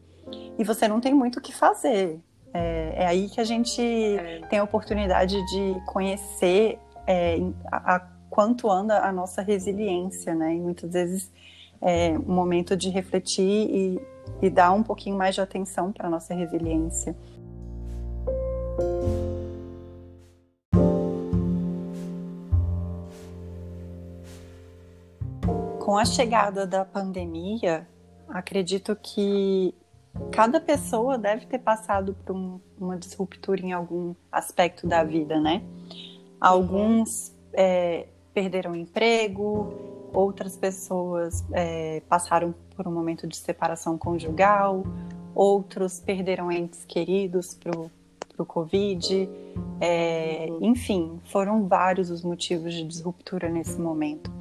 e 0.57 0.63
você 0.63 0.87
não 0.87 0.99
tem 0.99 1.13
muito 1.13 1.37
o 1.37 1.41
que 1.41 1.53
fazer. 1.53 2.19
É, 2.53 3.03
é 3.03 3.07
aí 3.07 3.29
que 3.29 3.39
a 3.39 3.43
gente 3.43 3.81
é. 3.81 4.41
tem 4.49 4.59
a 4.59 4.63
oportunidade 4.63 5.35
de 5.47 5.81
conhecer 5.85 6.79
é, 7.05 7.37
a, 7.71 7.95
a, 7.95 7.99
quanto 8.29 8.69
anda 8.69 8.99
a 8.99 9.11
nossa 9.11 9.41
resiliência, 9.41 10.33
né? 10.33 10.55
E 10.55 10.59
muitas 10.59 10.91
vezes 10.91 11.31
é 11.81 12.17
um 12.17 12.33
momento 12.33 12.75
de 12.75 12.89
refletir 12.89 13.43
e, 13.43 14.01
e 14.41 14.49
dar 14.49 14.71
um 14.71 14.81
pouquinho 14.81 15.17
mais 15.17 15.35
de 15.35 15.41
atenção 15.41 15.91
para 15.91 16.07
a 16.07 16.09
nossa 16.09 16.33
resiliência. 16.33 17.15
Com 25.85 25.99
a 25.99 26.03
chegada 26.03 26.65
da 26.65 26.83
pandemia, 26.83 27.87
acredito 28.27 28.95
que 28.95 29.71
cada 30.31 30.59
pessoa 30.59 31.15
deve 31.15 31.45
ter 31.45 31.59
passado 31.59 32.15
por 32.25 32.35
um, 32.35 32.59
uma 32.75 32.97
disruptura 32.97 33.61
em 33.61 33.71
algum 33.71 34.15
aspecto 34.31 34.87
da 34.87 35.03
vida, 35.03 35.39
né? 35.39 35.61
Alguns 36.41 37.35
é, 37.53 38.07
perderam 38.33 38.75
emprego, 38.75 40.09
outras 40.11 40.57
pessoas 40.57 41.45
é, 41.51 42.01
passaram 42.09 42.55
por 42.75 42.87
um 42.87 42.91
momento 42.91 43.27
de 43.27 43.37
separação 43.37 43.95
conjugal, 43.95 44.83
outros 45.35 45.99
perderam 45.99 46.51
entes 46.51 46.83
queridos 46.83 47.53
para 47.53 47.79
o 48.39 48.43
Covid. 48.43 49.29
É, 49.79 50.47
enfim, 50.61 51.21
foram 51.25 51.67
vários 51.67 52.09
os 52.09 52.23
motivos 52.23 52.73
de 52.73 52.83
disruptura 52.83 53.49
nesse 53.49 53.79
momento. 53.79 54.33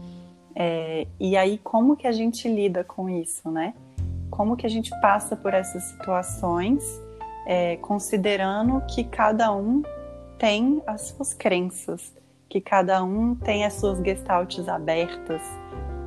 É, 0.55 1.07
e 1.19 1.37
aí, 1.37 1.59
como 1.59 1.97
que 1.97 2.07
a 2.07 2.13
gente 2.13 2.49
lida 2.49 2.85
com 2.85 3.09
isso, 3.09 3.51
né? 3.51 3.75
Como 4.31 4.57
que 4.57 4.67
a 4.67 4.71
gente 4.71 4.91
passa 5.01 5.37
por 5.37 5.53
essas 5.53 5.83
situações, 5.85 6.83
é, 7.47 7.77
considerando 7.77 8.81
que 8.87 9.05
cada 9.05 9.53
um 9.53 9.83
tem 10.39 10.83
as 10.87 11.09
suas 11.09 11.35
crenças, 11.35 12.13
que 12.49 12.61
cada 12.61 13.03
um 13.03 13.35
tem 13.35 13.65
as 13.65 13.75
suas 13.75 13.99
gestaltes 13.99 14.69
abertas, 14.69 15.43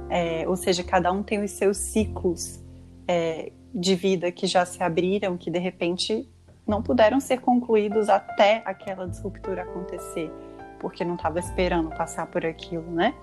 é, 0.10 0.48
ou 0.48 0.56
seja, 0.56 0.84
cada 0.84 1.12
um 1.12 1.22
tem 1.22 1.44
os 1.44 1.52
seus 1.52 1.78
ciclos 1.78 2.62
é, 3.08 3.52
de 3.74 3.96
vida 3.96 4.32
que 4.32 4.48
já 4.48 4.66
se 4.66 4.82
abriram, 4.82 5.38
que 5.38 5.52
de 5.52 5.60
repente 5.60 6.28
não 6.66 6.82
puderam 6.82 7.20
ser 7.20 7.40
concluídos 7.40 8.10
até 8.10 8.62
aquela 8.66 9.08
disruptura 9.08 9.64
acontecer, 9.64 10.32
porque 10.80 11.04
não 11.04 11.16
estava 11.16 11.40
esperando 11.40 11.90
passar 11.90 12.28
por 12.28 12.46
aquilo, 12.46 12.90
né? 12.92 13.14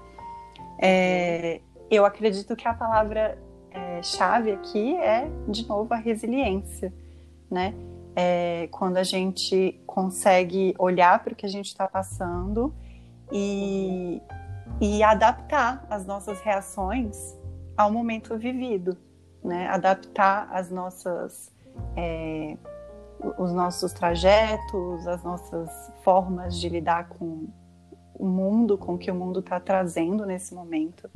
É, 0.78 1.60
eu 1.90 2.04
acredito 2.04 2.54
que 2.56 2.66
a 2.66 2.74
palavra 2.74 3.38
é, 3.70 4.02
chave 4.02 4.52
aqui 4.52 4.96
é, 4.96 5.28
de 5.48 5.66
novo, 5.68 5.92
a 5.92 5.96
resiliência, 5.96 6.92
né? 7.50 7.74
É, 8.16 8.68
quando 8.70 8.96
a 8.96 9.02
gente 9.02 9.82
consegue 9.86 10.74
olhar 10.78 11.22
para 11.22 11.32
o 11.32 11.36
que 11.36 11.44
a 11.44 11.48
gente 11.48 11.66
está 11.66 11.88
passando 11.88 12.72
e, 13.32 14.22
e 14.80 15.02
adaptar 15.02 15.84
as 15.90 16.06
nossas 16.06 16.40
reações 16.40 17.36
ao 17.76 17.90
momento 17.90 18.38
vivido, 18.38 18.96
né? 19.42 19.68
Adaptar 19.68 20.48
as 20.52 20.70
nossas 20.70 21.52
é, 21.96 22.56
os 23.38 23.52
nossos 23.52 23.92
trajetos, 23.92 25.06
as 25.06 25.22
nossas 25.22 25.70
formas 26.02 26.58
de 26.58 26.68
lidar 26.68 27.08
com 27.08 27.48
mundo, 28.24 28.76
com 28.78 28.94
o 28.94 28.98
que 28.98 29.10
o 29.10 29.14
mundo 29.14 29.40
está 29.40 29.58
trazendo 29.60 30.24
nesse 30.26 30.54
momento. 30.54 31.10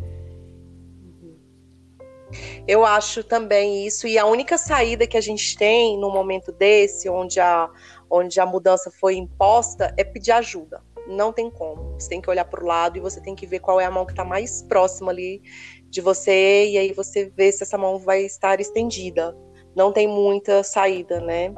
Eu 2.66 2.84
acho 2.84 3.24
também 3.24 3.86
isso, 3.86 4.06
e 4.06 4.18
a 4.18 4.26
única 4.26 4.58
saída 4.58 5.06
que 5.06 5.16
a 5.16 5.20
gente 5.20 5.56
tem 5.56 5.98
no 5.98 6.10
momento 6.10 6.52
desse, 6.52 7.08
onde 7.08 7.40
a, 7.40 7.70
onde 8.10 8.38
a 8.38 8.44
mudança 8.44 8.90
foi 8.90 9.16
imposta, 9.16 9.94
é 9.96 10.04
pedir 10.04 10.32
ajuda. 10.32 10.82
Não 11.06 11.32
tem 11.32 11.50
como. 11.50 11.94
Você 11.98 12.10
tem 12.10 12.20
que 12.20 12.28
olhar 12.28 12.44
para 12.44 12.62
o 12.62 12.66
lado 12.66 12.98
e 12.98 13.00
você 13.00 13.18
tem 13.20 13.34
que 13.34 13.46
ver 13.46 13.60
qual 13.60 13.80
é 13.80 13.86
a 13.86 13.90
mão 13.90 14.04
que 14.04 14.12
está 14.12 14.24
mais 14.24 14.62
próxima 14.62 15.10
ali 15.10 15.40
de 15.88 16.02
você, 16.02 16.68
e 16.68 16.76
aí 16.76 16.92
você 16.92 17.32
vê 17.34 17.50
se 17.50 17.62
essa 17.62 17.78
mão 17.78 17.99
vai 17.99 18.23
estar 18.23 18.60
estendida. 18.60 19.34
Não 19.75 19.90
tem 19.90 20.06
muita 20.06 20.62
saída, 20.62 21.21
né? 21.21 21.54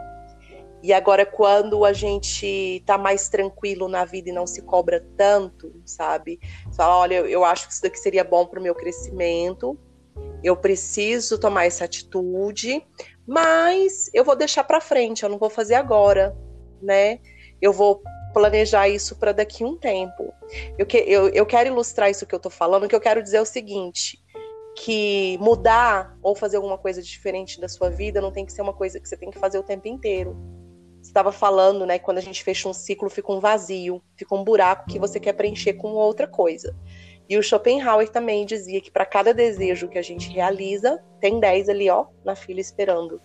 E 0.83 0.93
agora, 0.93 1.27
quando 1.27 1.85
a 1.85 1.93
gente 1.93 2.83
tá 2.87 2.97
mais 2.97 3.29
tranquilo 3.29 3.87
na 3.87 4.05
vida 4.05 4.31
e 4.31 4.33
não 4.33 4.47
se 4.47 4.63
cobra 4.63 5.07
tanto, 5.17 5.73
sabe? 5.85 6.41
Fala, 6.75 6.97
olha, 6.99 7.15
eu 7.17 7.45
acho 7.45 7.67
que 7.67 7.75
isso 7.75 7.83
daqui 7.83 7.99
seria 7.99 8.25
bom 8.25 8.47
para 8.47 8.59
o 8.59 8.63
meu 8.63 8.75
crescimento, 8.75 9.79
eu 10.43 10.57
preciso 10.57 11.39
tomar 11.39 11.67
essa 11.67 11.85
atitude, 11.85 12.83
mas 13.27 14.11
eu 14.15 14.25
vou 14.25 14.35
deixar 14.35 14.65
para 14.65 14.81
frente, 14.81 15.23
eu 15.23 15.29
não 15.29 15.39
vou 15.39 15.51
fazer 15.51 15.75
agora, 15.75 16.35
né? 16.81 17.19
Eu 17.61 17.75
vou 17.75 18.03
planejar 18.33 18.89
isso 18.89 19.17
para 19.17 19.33
daqui 19.33 19.63
um 19.65 19.77
tempo. 19.77 20.33
Eu, 20.79 20.87
que, 20.87 20.97
eu, 20.97 21.29
eu 21.29 21.45
quero 21.45 21.69
ilustrar 21.69 22.11
isso 22.11 22.27
que 22.27 22.35
eu 22.35 22.39
estou 22.39 22.51
falando, 22.51 22.89
que 22.89 22.95
eu 22.95 23.01
quero 23.01 23.23
dizer 23.23 23.37
é 23.37 23.43
o 23.43 23.47
seguinte, 23.47 24.19
que 24.77 25.37
mudar 25.43 26.17
ou 26.23 26.35
fazer 26.35 26.57
alguma 26.57 26.79
coisa 26.79 27.03
diferente 27.03 27.61
da 27.61 27.69
sua 27.69 27.91
vida 27.91 28.21
não 28.21 28.33
tem 28.33 28.47
que 28.47 28.53
ser 28.53 28.63
uma 28.63 28.73
coisa 28.73 28.99
que 28.99 29.07
você 29.07 29.17
tem 29.17 29.31
que 29.31 29.39
fazer 29.39 29.59
o 29.59 29.63
tempo 29.63 29.87
inteiro 29.89 30.60
estava 31.03 31.33
falando, 31.33 31.87
né? 31.87 31.99
Quando 31.99 32.19
a 32.19 32.23
gente 32.23 32.43
fecha 32.43 32.69
um 32.69 32.73
ciclo, 32.73 33.09
fica 33.09 33.33
um 33.33 33.41
vazio, 33.41 34.03
fica 34.17 34.35
um 34.35 34.45
buraco 34.45 34.87
que 34.87 34.99
você 34.99 35.19
quer 35.19 35.33
preencher 35.33 35.75
com 35.75 35.89
outra 35.93 36.27
coisa. 36.27 36.77
E 37.29 37.39
o 37.39 37.43
Schopenhauer 37.43 38.09
também 38.09 38.45
dizia 38.45 38.81
que 38.81 38.91
para 38.91 39.07
cada 39.07 39.33
desejo 39.33 39.89
que 39.89 39.99
a 39.99 40.03
gente 40.03 40.29
realiza, 40.31 41.03
tem 41.21 41.39
10 41.39 41.69
ali, 41.69 41.89
ó, 41.89 42.07
na 42.25 42.35
fila 42.35 42.61
esperando. 42.61 43.21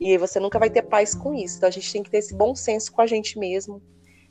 E 0.00 0.10
aí 0.10 0.18
você 0.18 0.40
nunca 0.40 0.58
vai 0.58 0.68
ter 0.68 0.82
paz 0.82 1.14
com 1.14 1.32
isso. 1.32 1.58
Então 1.58 1.68
a 1.68 1.72
gente 1.72 1.92
tem 1.92 2.02
que 2.02 2.10
ter 2.10 2.18
esse 2.18 2.34
bom 2.34 2.54
senso 2.54 2.92
com 2.92 3.00
a 3.00 3.06
gente 3.06 3.38
mesmo. 3.38 3.80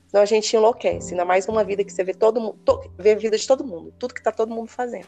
Senão 0.08 0.22
a 0.22 0.26
gente 0.26 0.54
enlouquece. 0.56 1.14
Ainda 1.14 1.24
mais 1.24 1.48
numa 1.48 1.64
vida 1.64 1.84
que 1.84 1.92
você 1.92 2.04
vê 2.04 2.14
todo 2.14 2.40
mundo, 2.40 2.60
to, 2.66 2.92
vê 2.98 3.14
a 3.14 3.16
vida 3.16 3.38
de 3.38 3.48
todo 3.48 3.66
mundo, 3.66 3.94
tudo 3.98 4.14
que 4.14 4.22
tá 4.22 4.32
todo 4.32 4.54
mundo 4.54 4.68
fazendo. 4.68 5.08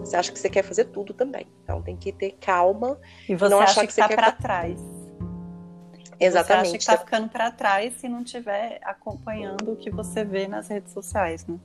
Você 0.00 0.16
acha 0.16 0.32
que 0.32 0.38
você 0.38 0.48
quer 0.48 0.62
fazer 0.62 0.86
tudo 0.86 1.12
também. 1.12 1.46
Então 1.62 1.82
tem 1.82 1.96
que 1.96 2.10
ter 2.10 2.32
calma. 2.40 2.98
E 3.28 3.36
você 3.36 3.50
não 3.50 3.60
acha 3.60 3.72
achar 3.72 3.80
que, 3.82 3.88
que 3.88 3.92
você 3.92 4.00
tá 4.00 4.08
quer... 4.08 4.16
para 4.16 4.32
trás. 4.32 4.80
Exatamente. 6.24 6.68
Você 6.68 6.76
acha 6.76 6.78
que 6.78 6.82
está 6.82 6.98
ficando 6.98 7.28
para 7.28 7.50
trás 7.50 7.94
se 7.94 8.08
não 8.08 8.22
estiver 8.22 8.80
acompanhando 8.82 9.72
o 9.72 9.76
que 9.76 9.90
você 9.90 10.24
vê 10.24 10.46
nas 10.46 10.68
redes 10.68 10.92
sociais, 10.92 11.46
né? 11.46 11.58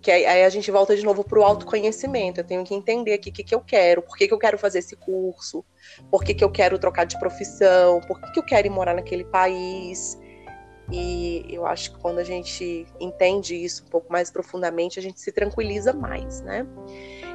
Que 0.00 0.12
aí, 0.12 0.24
aí 0.24 0.44
a 0.44 0.48
gente 0.48 0.70
volta 0.70 0.96
de 0.96 1.04
novo 1.04 1.24
para 1.24 1.38
o 1.38 1.42
autoconhecimento. 1.42 2.40
Eu 2.40 2.44
tenho 2.44 2.64
que 2.64 2.74
entender 2.74 3.12
aqui 3.12 3.30
o 3.30 3.32
que, 3.32 3.42
que 3.42 3.54
eu 3.54 3.60
quero, 3.60 4.00
por 4.02 4.16
que, 4.16 4.28
que 4.28 4.34
eu 4.34 4.38
quero 4.38 4.56
fazer 4.56 4.78
esse 4.78 4.96
curso, 4.96 5.64
por 6.10 6.22
que, 6.22 6.34
que 6.34 6.44
eu 6.44 6.50
quero 6.50 6.78
trocar 6.78 7.04
de 7.04 7.18
profissão, 7.18 8.00
por 8.02 8.20
que, 8.20 8.32
que 8.32 8.38
eu 8.38 8.44
quero 8.44 8.66
ir 8.66 8.70
morar 8.70 8.94
naquele 8.94 9.24
país. 9.24 10.18
E 10.90 11.44
eu 11.50 11.66
acho 11.66 11.92
que 11.92 11.98
quando 11.98 12.18
a 12.18 12.24
gente 12.24 12.86
entende 12.98 13.54
isso 13.54 13.84
um 13.84 13.88
pouco 13.88 14.10
mais 14.10 14.30
profundamente, 14.30 14.98
a 14.98 15.02
gente 15.02 15.20
se 15.20 15.30
tranquiliza 15.32 15.92
mais, 15.92 16.40
né? 16.40 16.66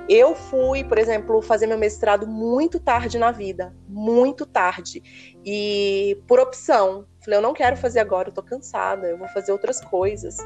Eu 0.07 0.35
fui, 0.35 0.83
por 0.83 0.97
exemplo, 0.97 1.41
fazer 1.41 1.65
meu 1.65 1.77
mestrado 1.77 2.27
muito 2.27 2.79
tarde 2.79 3.17
na 3.17 3.31
vida, 3.31 3.73
muito 3.87 4.45
tarde. 4.45 5.01
E 5.45 6.21
por 6.27 6.39
opção, 6.39 7.05
falei, 7.23 7.37
eu 7.37 7.41
não 7.41 7.53
quero 7.53 7.77
fazer 7.77 7.99
agora, 7.99 8.29
eu 8.29 8.33
tô 8.33 8.43
cansada, 8.43 9.07
eu 9.07 9.17
vou 9.17 9.27
fazer 9.29 9.53
outras 9.53 9.79
coisas. 9.79 10.37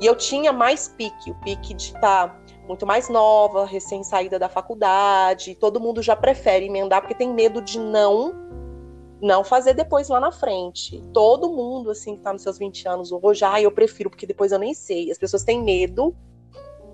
E 0.00 0.06
eu 0.06 0.16
tinha 0.16 0.52
mais 0.52 0.88
pique, 0.88 1.30
o 1.30 1.34
pique 1.40 1.74
de 1.74 1.86
estar 1.88 2.28
tá 2.28 2.40
muito 2.66 2.86
mais 2.86 3.08
nova, 3.08 3.66
recém-saída 3.66 4.38
da 4.38 4.48
faculdade, 4.48 5.54
todo 5.54 5.78
mundo 5.78 6.02
já 6.02 6.16
prefere 6.16 6.66
emendar 6.66 7.02
porque 7.02 7.14
tem 7.14 7.32
medo 7.32 7.60
de 7.60 7.78
não 7.78 8.40
não 9.20 9.44
fazer 9.44 9.74
depois 9.74 10.08
lá 10.08 10.18
na 10.18 10.32
frente. 10.32 11.00
Todo 11.12 11.48
mundo 11.48 11.90
assim 11.90 12.16
que 12.16 12.22
tá 12.22 12.32
nos 12.32 12.42
seus 12.42 12.58
20 12.58 12.88
anos 12.88 13.12
hoje, 13.12 13.44
ah, 13.44 13.60
eu 13.60 13.70
prefiro 13.70 14.10
porque 14.10 14.26
depois 14.26 14.50
eu 14.50 14.58
nem 14.58 14.74
sei. 14.74 15.12
As 15.12 15.18
pessoas 15.18 15.44
têm 15.44 15.62
medo 15.62 16.16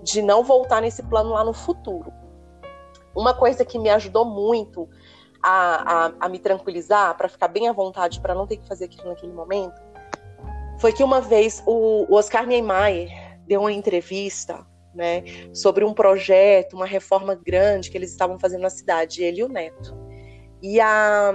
de 0.03 0.21
não 0.21 0.43
voltar 0.43 0.81
nesse 0.81 1.03
plano 1.03 1.31
lá 1.31 1.43
no 1.43 1.53
futuro. 1.53 2.11
Uma 3.15 3.33
coisa 3.33 3.65
que 3.65 3.77
me 3.77 3.89
ajudou 3.89 4.25
muito 4.25 4.87
a, 5.41 6.05
a, 6.07 6.13
a 6.21 6.29
me 6.29 6.39
tranquilizar, 6.39 7.15
para 7.17 7.27
ficar 7.27 7.47
bem 7.47 7.67
à 7.67 7.73
vontade, 7.73 8.19
para 8.19 8.35
não 8.35 8.45
ter 8.45 8.57
que 8.57 8.67
fazer 8.67 8.85
aquilo 8.85 9.09
naquele 9.09 9.33
momento, 9.33 9.81
foi 10.79 10.93
que 10.93 11.03
uma 11.03 11.19
vez 11.19 11.61
o, 11.65 12.05
o 12.09 12.15
Oscar 12.15 12.45
Niemeyer 12.45 13.09
deu 13.45 13.61
uma 13.61 13.71
entrevista 13.71 14.65
né, 14.93 15.23
sobre 15.53 15.83
um 15.83 15.93
projeto, 15.93 16.75
uma 16.75 16.85
reforma 16.85 17.35
grande 17.35 17.89
que 17.89 17.97
eles 17.97 18.11
estavam 18.11 18.39
fazendo 18.39 18.61
na 18.61 18.69
cidade, 18.69 19.23
ele 19.23 19.41
e 19.41 19.43
o 19.43 19.49
neto. 19.49 19.95
E 20.61 20.79
a 20.79 21.33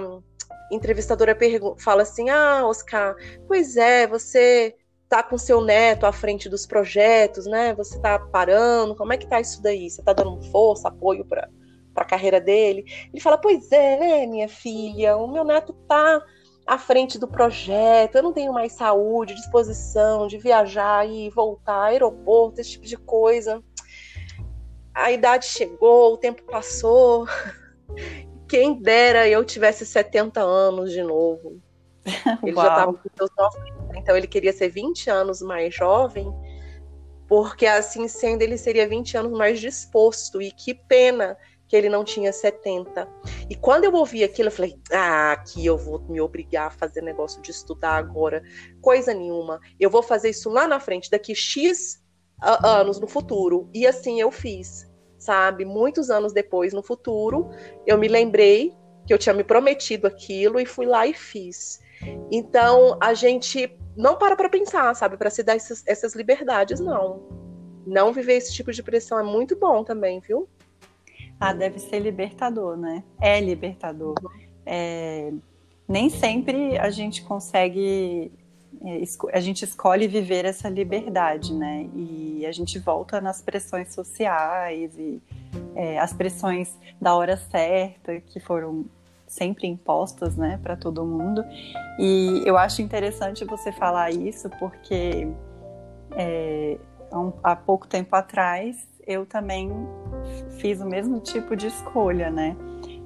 entrevistadora 0.71 1.37
fala 1.79 2.03
assim: 2.03 2.31
Ah, 2.31 2.67
Oscar, 2.67 3.15
pois 3.47 3.77
é, 3.77 4.07
você 4.07 4.75
tá 5.09 5.23
com 5.23 5.39
seu 5.39 5.61
neto 5.61 6.07
à 6.07 6.13
frente 6.13 6.49
dos 6.49 6.67
projetos, 6.67 7.47
né? 7.47 7.75
Você 7.75 7.99
tá 8.01 8.19
parando, 8.19 8.97
como 8.97 9.13
é 9.13 9.17
que 9.17 9.27
tá 9.27 9.41
isso 9.41 9.63
daí? 9.63 9.91
Você 9.91 10.03
tá 10.03 10.13
dando 10.13 10.43
força, 10.51 10.89
apoio 10.89 11.25
para 11.25 11.49
a 11.95 12.05
carreira 12.05 12.41
dele? 12.41 12.85
Ele 13.13 13.21
fala: 13.21 13.39
"Pois 13.39 13.71
é, 13.71 13.99
né, 13.99 14.27
minha 14.27 14.49
filha, 14.49 15.17
o 15.17 15.29
meu 15.31 15.45
neto 15.45 15.73
tá 15.89 16.23
à 16.67 16.79
frente 16.79 17.19
do 17.19 17.29
projeto, 17.29 18.17
eu 18.17 18.23
não 18.23 18.33
tenho 18.33 18.53
mais 18.53 18.73
saúde, 18.73 19.35
disposição 19.35 20.27
de 20.27 20.39
viajar 20.39 21.07
e 21.09 21.29
voltar, 21.31 21.85
aeroporto, 21.85 22.61
esse 22.61 22.73
tipo 22.73 22.87
de 22.87 22.97
coisa. 22.97 23.63
A 24.95 25.13
idade 25.13 25.47
chegou, 25.47 26.15
o 26.15 26.17
tempo 26.17 26.43
passou. 26.45 27.27
Quem 28.49 28.81
dera 28.81 29.29
eu 29.29 29.45
tivesse 29.45 29.85
70 29.85 30.41
anos 30.41 30.93
de 30.93 31.03
novo. 31.03 31.61
Ele 32.43 32.55
Uau. 32.55 32.65
já 32.65 32.73
estava 32.73 32.93
com 32.95 33.09
seus 33.17 33.31
90, 33.37 33.84
então 33.97 34.17
ele 34.17 34.27
queria 34.27 34.53
ser 34.53 34.69
20 34.69 35.11
anos 35.11 35.41
mais 35.41 35.75
jovem 35.75 36.33
porque 37.29 37.67
assim 37.67 38.07
sendo 38.09 38.43
ele 38.43 38.57
seria 38.57 38.89
20 38.89 39.17
anos 39.17 39.33
mais 39.33 39.59
disposto 39.59 40.41
e 40.43 40.51
que 40.51 40.75
pena 40.75 41.37
que 41.67 41.77
ele 41.77 41.89
não 41.89 42.05
tinha 42.05 42.33
70. 42.33 43.09
E 43.49 43.57
quando 43.57 43.85
eu 43.85 43.93
ouvi 43.95 44.23
aquilo, 44.23 44.49
eu 44.49 44.53
falei: 44.53 44.79
ah, 44.93 45.33
aqui 45.33 45.65
eu 45.65 45.77
vou 45.77 46.01
me 46.09 46.21
obrigar 46.21 46.67
a 46.69 46.71
fazer 46.71 47.03
negócio 47.03 47.41
de 47.43 47.51
estudar 47.51 47.97
agora. 47.97 48.43
Coisa 48.81 49.15
nenhuma. 49.15 49.61
Eu 49.81 49.91
vou 49.91 50.03
fazer 50.03 50.31
isso 50.31 50.51
lá 50.51 50.69
na 50.69 50.79
frente, 50.79 51.11
daqui 51.11 51.35
X 51.35 52.03
anos 52.63 53.01
no 53.01 53.07
futuro. 53.07 53.71
E 53.73 53.87
assim 53.87 54.21
eu 54.21 54.31
fiz, 54.31 54.87
sabe? 55.19 55.65
Muitos 55.65 56.11
anos 56.11 56.33
depois, 56.33 56.73
no 56.73 56.83
futuro, 56.83 57.51
eu 57.87 57.97
me 57.97 58.09
lembrei 58.09 58.73
que 59.07 59.13
eu 59.13 59.19
tinha 59.19 59.35
me 59.35 59.45
prometido 59.45 60.07
aquilo 60.07 60.61
e 60.61 60.67
fui 60.67 60.87
lá 60.87 61.07
e 61.07 61.15
fiz. 61.15 61.81
Então, 62.31 62.99
a 63.01 63.15
gente 63.15 63.79
não 63.97 64.17
para 64.17 64.37
para 64.37 64.49
pensar, 64.49 64.95
sabe? 64.95 65.17
Para 65.17 65.31
se 65.31 65.43
dar 65.43 65.57
essas, 65.57 65.83
essas 65.87 66.15
liberdades, 66.15 66.81
não. 66.81 67.23
Não 67.87 68.13
viver 68.13 68.35
esse 68.35 68.53
tipo 68.53 68.73
de 68.73 68.83
pressão 68.83 69.19
é 69.19 69.23
muito 69.23 69.57
bom 69.57 69.85
também, 69.85 70.21
viu? 70.21 70.49
Ah, 71.39 71.53
deve 71.53 71.79
ser 71.79 72.01
libertador, 72.01 72.77
né? 72.77 73.03
É 73.21 73.41
libertador. 73.41 74.15
É, 74.65 75.33
nem 75.87 76.09
sempre 76.09 76.79
a 76.79 76.91
gente 76.91 77.23
consegue, 77.23 78.33
é, 78.83 79.03
a 79.33 79.41
gente 79.41 79.65
escolhe 79.65 80.09
viver 80.09 80.45
essa 80.45 80.69
liberdade, 80.69 81.53
né? 81.53 81.89
E 81.95 82.47
a 82.47 82.53
gente 82.53 82.79
volta 82.79 83.21
nas 83.21 83.43
pressões 83.43 83.93
sociais 83.93 84.97
e 84.97 85.23
é, 85.75 85.99
as 85.99 86.13
pressões 86.13 86.77
da 87.01 87.15
hora 87.15 87.37
certa 87.37 88.21
que 88.21 88.41
foram 88.41 88.87
sempre 89.27 89.67
impostas, 89.67 90.37
né, 90.37 90.59
para 90.63 90.77
todo 90.77 91.05
mundo. 91.05 91.45
E 91.99 92.43
eu 92.45 92.57
acho 92.57 92.83
interessante 92.83 93.45
você 93.45 93.73
falar 93.73 94.11
isso 94.11 94.49
porque 94.59 95.29
é, 96.13 96.79
há 97.43 97.57
pouco 97.57 97.87
tempo 97.87 98.15
atrás 98.15 98.89
eu 99.07 99.27
também 99.27 99.71
fiz 100.59 100.81
o 100.81 100.87
mesmo 100.87 101.21
tipo 101.21 101.55
de 101.55 101.67
escolha, 101.67 102.31
né? 102.31 102.57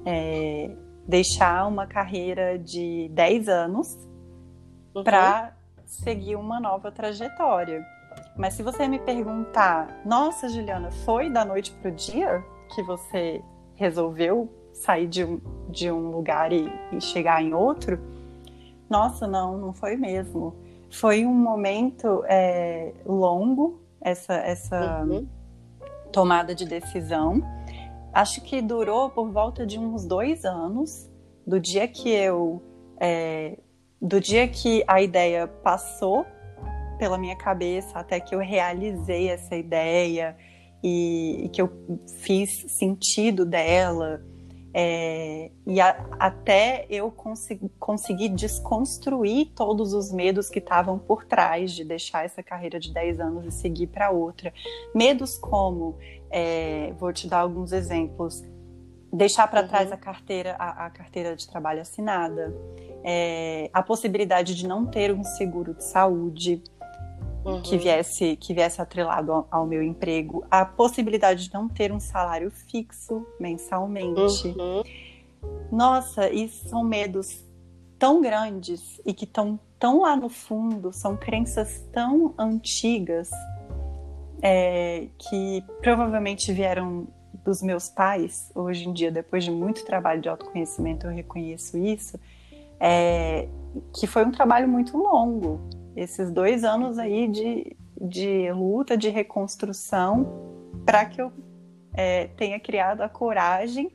É, 0.05 0.71
deixar 1.05 1.67
uma 1.67 1.85
carreira 1.85 2.57
de 2.57 3.09
10 3.11 3.49
anos 3.49 3.97
uhum. 4.95 5.03
para 5.03 5.53
seguir 5.85 6.35
uma 6.35 6.59
nova 6.59 6.91
trajetória. 6.91 7.85
Mas 8.37 8.53
se 8.53 8.63
você 8.63 8.87
me 8.87 8.99
perguntar, 8.99 10.01
nossa, 10.05 10.47
Juliana, 10.47 10.91
foi 11.03 11.29
da 11.29 11.43
noite 11.43 11.71
para 11.73 11.91
o 11.91 11.93
dia 11.93 12.43
que 12.73 12.83
você 12.83 13.43
resolveu 13.75 14.49
sair 14.81 15.07
de 15.07 15.23
um, 15.23 15.39
de 15.69 15.91
um 15.91 16.11
lugar 16.11 16.51
e, 16.51 16.71
e 16.91 17.01
chegar 17.01 17.41
em 17.43 17.53
outro? 17.53 17.99
Nossa, 18.89 19.27
não, 19.27 19.57
não 19.57 19.73
foi 19.73 19.95
mesmo. 19.95 20.55
Foi 20.91 21.25
um 21.25 21.33
momento 21.33 22.23
é, 22.25 22.93
longo, 23.05 23.81
essa, 24.01 24.33
essa 24.33 25.03
uhum 25.03 25.27
tomada 26.11 26.53
de 26.53 26.65
decisão. 26.65 27.41
Acho 28.13 28.41
que 28.41 28.61
durou 28.61 29.09
por 29.09 29.31
volta 29.31 29.65
de 29.65 29.77
uns 29.77 30.05
dois 30.05 30.45
anos, 30.45 31.09
do 31.45 31.59
dia 31.59 31.87
que 31.87 32.09
eu. 32.09 32.61
É, 32.99 33.57
do 34.01 34.19
dia 34.19 34.47
que 34.47 34.83
a 34.87 35.01
ideia 35.01 35.47
passou 35.47 36.25
pela 36.97 37.17
minha 37.17 37.35
cabeça 37.35 37.99
até 37.99 38.19
que 38.19 38.33
eu 38.33 38.39
realizei 38.39 39.29
essa 39.29 39.55
ideia 39.55 40.35
e, 40.83 41.45
e 41.45 41.49
que 41.49 41.61
eu 41.61 41.69
fiz 42.21 42.65
sentido 42.69 43.45
dela. 43.45 44.21
É, 44.73 45.49
e 45.65 45.81
a, 45.81 46.05
até 46.19 46.85
eu 46.89 47.09
consegui, 47.09 47.69
conseguir 47.79 48.29
desconstruir 48.29 49.51
todos 49.55 49.93
os 49.93 50.11
medos 50.11 50.47
que 50.49 50.59
estavam 50.59 50.99
por 50.99 51.25
trás 51.25 51.71
de 51.71 51.83
deixar 51.83 52.25
essa 52.25 52.43
carreira 52.43 52.79
de 52.79 52.93
10 52.93 53.19
anos 53.19 53.45
e 53.45 53.51
seguir 53.51 53.87
para 53.87 54.11
outra. 54.11 54.53
Medos 54.93 55.37
como, 55.37 55.97
é, 56.29 56.93
vou 56.99 57.11
te 57.11 57.27
dar 57.27 57.39
alguns 57.39 57.71
exemplos, 57.71 58.43
deixar 59.11 59.47
para 59.47 59.61
uhum. 59.61 59.67
trás 59.67 59.91
a 59.91 59.97
carteira, 59.97 60.55
a, 60.59 60.85
a, 60.85 60.89
carteira 60.89 61.35
de 61.35 61.47
trabalho 61.47 61.81
assinada, 61.81 62.53
é, 63.03 63.69
a 63.73 63.81
possibilidade 63.81 64.53
de 64.53 64.67
não 64.67 64.85
ter 64.85 65.11
um 65.11 65.23
seguro 65.23 65.73
de 65.73 65.83
saúde, 65.83 66.61
uhum. 67.45 67.61
que 67.61 67.77
viesse 67.77 68.35
que 68.35 68.53
viesse 68.53 68.81
atrelado 68.81 69.31
ao, 69.31 69.47
ao, 69.49 69.65
meu 69.65 69.81
emprego, 69.81 70.45
a 70.49 70.65
possibilidade 70.65 71.47
de 71.47 71.53
não 71.53 71.67
ter 71.67 71.91
um 71.91 71.99
salário 71.99 72.51
fixo 72.51 73.25
mensalmente. 73.39 74.47
Uhum. 74.47 74.83
Nossa, 75.71 76.29
isso 76.29 76.67
são 76.67 76.83
medos 76.83 77.43
tão 77.97 78.21
grandes 78.21 78.99
e 79.05 79.13
que 79.13 79.25
estão 79.25 79.59
tão 79.77 80.01
lá 80.01 80.15
no 80.15 80.29
fundo, 80.29 80.91
são 80.91 81.15
crenças 81.15 81.79
tão 81.93 82.33
antigas 82.37 83.29
é, 84.41 85.07
que 85.17 85.63
provavelmente 85.81 86.51
vieram 86.51 87.07
dos 87.43 87.61
meus 87.61 87.89
pais. 87.89 88.51
Hoje 88.53 88.87
em 88.87 88.93
dia, 88.93 89.11
depois 89.11 89.43
de 89.43 89.51
muito 89.51 89.85
trabalho 89.85 90.21
de 90.21 90.29
autoconhecimento, 90.29 91.07
eu 91.07 91.11
reconheço 91.11 91.77
isso. 91.77 92.19
É, 92.79 93.47
que 93.93 94.07
foi 94.07 94.25
um 94.25 94.31
trabalho 94.31 94.67
muito 94.67 94.97
longo, 94.97 95.59
esses 95.95 96.31
dois 96.31 96.63
anos 96.63 96.97
aí 96.97 97.27
de, 97.27 97.75
de 97.99 98.51
luta, 98.51 98.97
de 98.97 99.09
reconstrução, 99.09 100.27
para 100.85 101.05
que 101.05 101.21
eu 101.21 101.31
é, 101.93 102.27
tenha 102.27 102.59
criado 102.59 103.01
a 103.01 103.09
coragem 103.09 103.91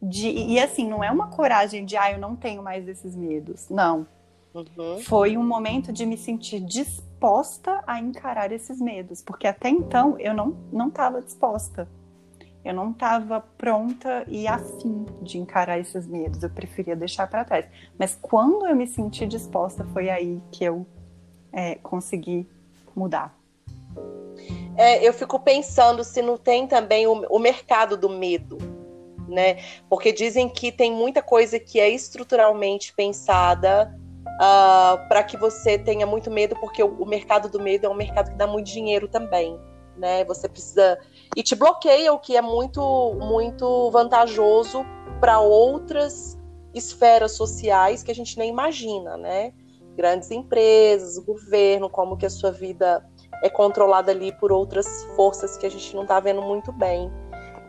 de. 0.00 0.28
E 0.28 0.58
assim, 0.58 0.88
não 0.88 1.02
é 1.02 1.10
uma 1.10 1.28
coragem 1.28 1.84
de, 1.84 1.96
ah, 1.96 2.10
eu 2.10 2.18
não 2.18 2.34
tenho 2.34 2.62
mais 2.62 2.88
esses 2.88 3.14
medos. 3.14 3.68
Não. 3.68 4.06
Uhum. 4.54 4.98
Foi 5.00 5.36
um 5.36 5.44
momento 5.44 5.92
de 5.92 6.04
me 6.04 6.16
sentir 6.16 6.60
disposta 6.60 7.82
a 7.86 7.98
encarar 7.98 8.52
esses 8.52 8.80
medos, 8.80 9.22
porque 9.22 9.46
até 9.46 9.68
então 9.68 10.18
eu 10.18 10.34
não 10.34 10.88
estava 10.88 11.22
disposta. 11.22 11.88
Eu 12.64 12.74
não 12.74 12.92
estava 12.92 13.40
pronta 13.40 14.24
e 14.28 14.46
afim 14.46 15.04
de 15.20 15.36
encarar 15.36 15.80
esses 15.80 16.06
medos. 16.06 16.42
Eu 16.42 16.50
preferia 16.50 16.94
deixar 16.94 17.26
para 17.26 17.44
trás. 17.44 17.66
Mas 17.98 18.16
quando 18.20 18.66
eu 18.66 18.76
me 18.76 18.86
senti 18.86 19.26
disposta, 19.26 19.84
foi 19.86 20.08
aí 20.08 20.40
que 20.52 20.62
eu 20.62 20.86
é, 21.52 21.74
conseguir 21.76 22.46
mudar. 22.94 23.36
É, 24.76 25.06
eu 25.06 25.12
fico 25.12 25.38
pensando 25.38 26.02
se 26.02 26.22
não 26.22 26.36
tem 26.36 26.66
também 26.66 27.06
o, 27.06 27.12
o 27.28 27.38
mercado 27.38 27.96
do 27.96 28.08
medo, 28.08 28.58
né? 29.28 29.58
Porque 29.88 30.12
dizem 30.12 30.48
que 30.48 30.72
tem 30.72 30.90
muita 30.92 31.22
coisa 31.22 31.58
que 31.58 31.78
é 31.78 31.90
estruturalmente 31.90 32.94
pensada 32.94 33.94
uh, 34.24 34.38
ah, 34.40 35.06
para 35.08 35.22
que 35.22 35.36
você 35.36 35.78
tenha 35.78 36.06
muito 36.06 36.30
medo, 36.30 36.56
porque 36.58 36.82
o, 36.82 37.02
o, 37.02 37.06
mercado 37.06 37.48
do 37.50 37.60
medo 37.60 37.86
é 37.86 37.88
um 37.88 37.94
mercado 37.94 38.30
que 38.30 38.36
dá 38.36 38.46
muito 38.46 38.66
dinheiro 38.66 39.08
também, 39.08 39.58
né? 39.96 40.24
Você 40.24 40.48
precisa 40.48 40.98
e 41.36 41.42
te 41.42 41.54
bloqueia, 41.54 42.12
o 42.12 42.18
que 42.18 42.36
é 42.36 42.42
muito 42.42 43.14
muito 43.20 43.90
vantajoso 43.90 44.84
para 45.20 45.38
outras 45.38 46.38
esferas 46.74 47.32
sociais 47.32 48.02
que 48.02 48.10
a 48.10 48.14
gente 48.14 48.38
nem 48.38 48.48
imagina, 48.48 49.18
né? 49.18 49.52
Grandes 49.96 50.30
empresas, 50.30 51.18
governo, 51.18 51.88
como 51.88 52.16
que 52.16 52.26
a 52.26 52.30
sua 52.30 52.50
vida 52.50 53.04
é 53.42 53.50
controlada 53.50 54.12
ali 54.12 54.32
por 54.38 54.52
outras 54.52 55.04
forças 55.16 55.56
que 55.56 55.66
a 55.66 55.70
gente 55.70 55.94
não 55.94 56.02
está 56.02 56.20
vendo 56.20 56.42
muito 56.42 56.72
bem. 56.72 57.10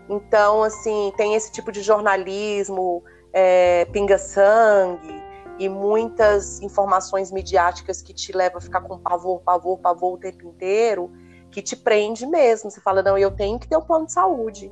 Então, 0.09 0.63
assim, 0.63 1.11
tem 1.17 1.33
esse 1.33 1.51
tipo 1.51 1.71
de 1.71 1.81
jornalismo, 1.81 3.03
é, 3.31 3.85
pinga-sangue 3.85 5.23
e 5.57 5.69
muitas 5.69 6.61
informações 6.61 7.31
midiáticas 7.31 8.01
que 8.01 8.13
te 8.13 8.31
levam 8.31 8.57
a 8.57 8.61
ficar 8.61 8.81
com 8.81 8.99
pavor, 8.99 9.41
pavor, 9.41 9.79
pavor 9.79 10.13
o 10.13 10.17
tempo 10.17 10.47
inteiro, 10.47 11.11
que 11.51 11.61
te 11.61 11.75
prende 11.75 12.25
mesmo. 12.25 12.69
Você 12.69 12.81
fala, 12.81 13.01
não, 13.01 13.17
eu 13.17 13.31
tenho 13.31 13.59
que 13.59 13.67
ter 13.67 13.77
um 13.77 13.81
plano 13.81 14.05
de 14.05 14.13
saúde. 14.13 14.71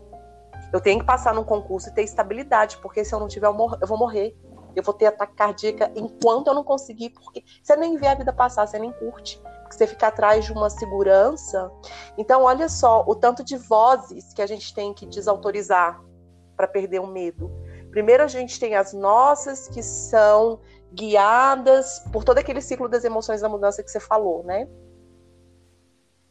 Eu 0.73 0.79
tenho 0.79 0.99
que 0.99 1.05
passar 1.05 1.33
num 1.33 1.43
concurso 1.43 1.89
e 1.89 1.93
ter 1.93 2.03
estabilidade, 2.03 2.77
porque 2.77 3.03
se 3.03 3.13
eu 3.13 3.19
não 3.19 3.27
tiver, 3.27 3.47
eu 3.47 3.87
vou 3.87 3.97
morrer 3.97 4.35
eu 4.75 4.83
vou 4.83 4.93
ter 4.93 5.07
ataque 5.07 5.35
cardíaco 5.35 5.91
enquanto 5.95 6.47
eu 6.47 6.53
não 6.53 6.63
conseguir, 6.63 7.09
porque 7.11 7.43
você 7.61 7.75
nem 7.75 7.97
vê 7.97 8.07
a 8.07 8.15
vida 8.15 8.31
passar, 8.31 8.67
você 8.67 8.79
nem 8.79 8.91
curte, 8.91 9.39
porque 9.61 9.75
você 9.75 9.87
fica 9.87 10.07
atrás 10.07 10.45
de 10.45 10.51
uma 10.51 10.69
segurança. 10.69 11.71
Então, 12.17 12.43
olha 12.43 12.69
só 12.69 13.03
o 13.07 13.15
tanto 13.15 13.43
de 13.43 13.57
vozes 13.57 14.33
que 14.33 14.41
a 14.41 14.47
gente 14.47 14.73
tem 14.73 14.93
que 14.93 15.05
desautorizar 15.05 16.01
para 16.55 16.67
perder 16.67 16.99
o 16.99 17.07
medo. 17.07 17.51
Primeiro, 17.89 18.23
a 18.23 18.27
gente 18.27 18.59
tem 18.59 18.75
as 18.75 18.93
nossas, 18.93 19.67
que 19.67 19.83
são 19.83 20.59
guiadas 20.93 21.99
por 22.11 22.23
todo 22.23 22.37
aquele 22.37 22.61
ciclo 22.61 22.87
das 22.87 23.03
emoções 23.03 23.41
da 23.41 23.49
mudança 23.49 23.83
que 23.83 23.89
você 23.89 23.99
falou, 23.99 24.43
né? 24.43 24.67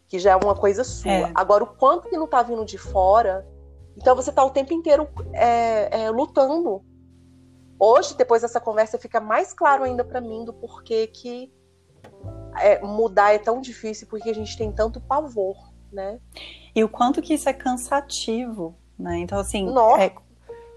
Que 0.08 0.18
já 0.18 0.32
é 0.32 0.36
uma 0.36 0.54
coisa 0.54 0.84
sua. 0.84 1.10
É. 1.10 1.32
Agora, 1.34 1.64
o 1.64 1.66
quanto 1.66 2.08
que 2.08 2.16
não 2.16 2.26
tá 2.26 2.42
vindo 2.42 2.64
de 2.64 2.78
fora, 2.78 3.46
então 3.96 4.14
você 4.14 4.32
tá 4.32 4.44
o 4.44 4.50
tempo 4.50 4.72
inteiro 4.72 5.08
é, 5.32 6.04
é, 6.04 6.10
lutando 6.10 6.84
Hoje, 7.80 8.14
depois 8.14 8.42
dessa 8.42 8.60
conversa, 8.60 8.98
fica 8.98 9.20
mais 9.20 9.54
claro 9.54 9.84
ainda 9.84 10.04
para 10.04 10.20
mim 10.20 10.44
do 10.44 10.52
porquê 10.52 11.06
que 11.06 11.50
é, 12.58 12.78
mudar 12.82 13.32
é 13.32 13.38
tão 13.38 13.60
difícil, 13.60 14.06
porque 14.06 14.28
a 14.28 14.34
gente 14.34 14.56
tem 14.56 14.70
tanto 14.70 15.00
pavor, 15.00 15.72
né? 15.90 16.20
E 16.74 16.84
o 16.84 16.88
quanto 16.88 17.22
que 17.22 17.32
isso 17.32 17.48
é 17.48 17.52
cansativo, 17.54 18.76
né? 18.98 19.18
Então, 19.18 19.38
assim, 19.38 19.64
nossa, 19.64 20.02
é, 20.02 20.14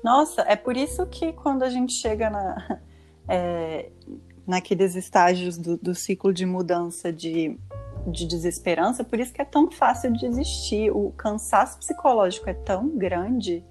nossa, 0.01 0.41
é 0.43 0.55
por 0.55 0.77
isso 0.77 1.05
que 1.07 1.33
quando 1.33 1.63
a 1.63 1.69
gente 1.69 1.91
chega 1.91 2.29
na, 2.29 2.79
é, 3.27 3.91
naqueles 4.47 4.95
estágios 4.95 5.57
do, 5.57 5.77
do 5.77 5.93
ciclo 5.93 6.33
de 6.33 6.45
mudança 6.45 7.11
de 7.11 7.59
de 8.07 8.25
desesperança, 8.25 9.03
por 9.03 9.19
isso 9.19 9.33
que 9.33 9.41
é 9.41 9.45
tão 9.45 9.71
fácil 9.71 10.11
de 10.11 10.19
desistir. 10.19 10.91
O 10.91 11.11
cansaço 11.11 11.77
psicológico 11.79 12.49
é 12.49 12.53
tão 12.53 12.89
grande 12.89 13.63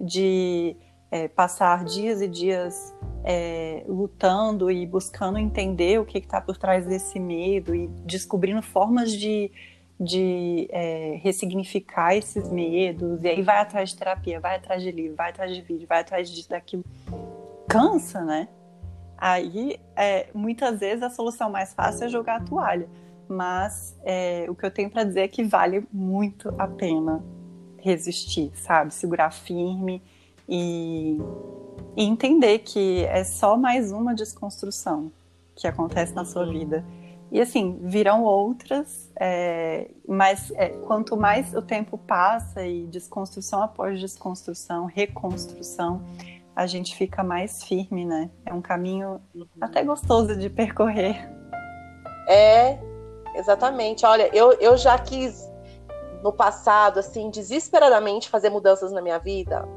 de 0.00 0.76
é, 1.14 1.28
passar 1.28 1.84
dias 1.84 2.20
e 2.20 2.26
dias 2.26 2.92
é, 3.22 3.84
lutando 3.86 4.68
e 4.68 4.84
buscando 4.84 5.38
entender 5.38 6.00
o 6.00 6.04
que 6.04 6.18
está 6.18 6.40
por 6.40 6.56
trás 6.56 6.84
desse 6.84 7.20
medo 7.20 7.72
e 7.72 7.86
descobrindo 8.04 8.60
formas 8.60 9.12
de, 9.12 9.48
de 9.98 10.66
é, 10.72 11.20
ressignificar 11.22 12.16
esses 12.16 12.50
medos. 12.50 13.22
E 13.22 13.28
aí 13.28 13.42
vai 13.42 13.58
atrás 13.58 13.90
de 13.90 13.96
terapia, 13.96 14.40
vai 14.40 14.56
atrás 14.56 14.82
de 14.82 14.90
livro, 14.90 15.14
vai 15.14 15.30
atrás 15.30 15.54
de 15.54 15.62
vídeo, 15.62 15.86
vai 15.86 16.00
atrás 16.00 16.28
disso, 16.28 16.50
daquilo. 16.50 16.84
Cansa, 17.68 18.24
né? 18.24 18.48
Aí, 19.16 19.78
é, 19.94 20.26
muitas 20.34 20.80
vezes, 20.80 21.04
a 21.04 21.10
solução 21.10 21.48
mais 21.48 21.72
fácil 21.72 22.06
é 22.06 22.08
jogar 22.08 22.40
a 22.40 22.44
toalha. 22.44 22.88
Mas 23.28 23.96
é, 24.02 24.46
o 24.48 24.54
que 24.56 24.66
eu 24.66 24.70
tenho 24.70 24.90
para 24.90 25.04
dizer 25.04 25.20
é 25.20 25.28
que 25.28 25.44
vale 25.44 25.86
muito 25.92 26.52
a 26.58 26.66
pena 26.66 27.24
resistir, 27.78 28.50
sabe? 28.56 28.92
Segurar 28.92 29.30
firme 29.30 30.02
e, 30.48 31.18
e 31.96 32.04
entender 32.04 32.60
que 32.60 33.04
é 33.04 33.24
só 33.24 33.56
mais 33.56 33.92
uma 33.92 34.14
desconstrução 34.14 35.10
que 35.54 35.66
acontece 35.66 36.14
na 36.14 36.24
sua 36.24 36.46
vida. 36.46 36.84
E 37.30 37.40
assim, 37.40 37.78
virão 37.82 38.22
outras, 38.22 39.10
é, 39.18 39.90
mas 40.06 40.52
é, 40.52 40.68
quanto 40.68 41.16
mais 41.16 41.52
o 41.54 41.62
tempo 41.62 41.98
passa 41.98 42.64
e 42.64 42.86
desconstrução 42.86 43.62
após 43.62 43.98
desconstrução, 43.98 44.86
reconstrução, 44.86 46.00
a 46.54 46.66
gente 46.66 46.94
fica 46.94 47.24
mais 47.24 47.64
firme, 47.64 48.04
né? 48.04 48.30
É 48.46 48.54
um 48.54 48.62
caminho 48.62 49.20
uhum. 49.34 49.46
até 49.60 49.82
gostoso 49.82 50.36
de 50.36 50.48
percorrer. 50.48 51.28
É, 52.28 52.78
exatamente. 53.34 54.06
Olha, 54.06 54.30
eu, 54.32 54.52
eu 54.60 54.76
já 54.76 54.96
quis 54.96 55.50
no 56.22 56.32
passado, 56.32 57.00
assim, 57.00 57.30
desesperadamente 57.30 58.28
fazer 58.30 58.48
mudanças 58.48 58.92
na 58.92 59.02
minha 59.02 59.18
vida, 59.18 59.68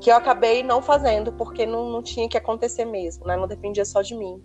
que 0.00 0.10
eu 0.10 0.16
acabei 0.16 0.62
não 0.62 0.80
fazendo 0.80 1.32
porque 1.32 1.66
não, 1.66 1.88
não 1.90 2.02
tinha 2.02 2.28
que 2.28 2.36
acontecer 2.36 2.84
mesmo, 2.84 3.26
né? 3.26 3.36
Não 3.36 3.46
dependia 3.46 3.84
só 3.84 4.02
de 4.02 4.14
mim. 4.14 4.42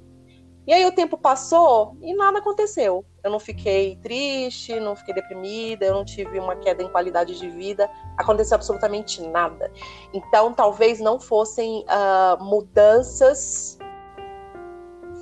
E 0.66 0.72
aí 0.72 0.86
o 0.86 0.94
tempo 0.94 1.18
passou 1.18 1.98
e 2.02 2.14
nada 2.16 2.40
aconteceu. 2.40 3.06
Eu 3.22 3.30
não 3.30 3.40
fiquei 3.40 3.98
triste, 3.98 4.80
não 4.80 4.96
fiquei 4.96 5.14
deprimida, 5.14 5.86
eu 5.86 5.94
não 5.94 6.06
tive 6.06 6.40
uma 6.40 6.56
queda 6.56 6.82
em 6.82 6.88
qualidade 6.88 7.38
de 7.38 7.50
vida. 7.50 7.90
Aconteceu 8.18 8.56
absolutamente 8.56 9.22
nada. 9.22 9.70
Então 10.14 10.54
talvez 10.54 11.02
não 11.02 11.20
fossem 11.20 11.84
uh, 11.84 12.42
mudanças 12.42 13.78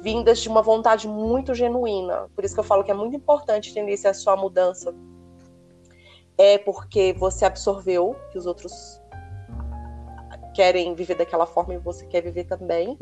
vindas 0.03 0.39
de 0.39 0.49
uma 0.49 0.61
vontade 0.61 1.07
muito 1.07 1.55
genuína. 1.55 2.29
Por 2.35 2.45
isso 2.45 2.53
que 2.53 2.59
eu 2.59 2.63
falo 2.63 2.83
que 2.83 2.91
é 2.91 2.93
muito 2.93 3.15
importante 3.15 3.71
entender 3.71 3.97
se 3.97 4.07
a 4.07 4.13
sua 4.13 4.35
mudança 4.35 4.93
é 6.37 6.59
porque 6.59 7.13
você 7.13 7.45
absorveu 7.45 8.15
que 8.31 8.37
os 8.37 8.45
outros 8.45 9.00
querem 10.53 10.93
viver 10.95 11.15
daquela 11.15 11.45
forma 11.45 11.73
e 11.73 11.77
você 11.77 12.05
quer 12.05 12.21
viver 12.21 12.45
também. 12.45 12.97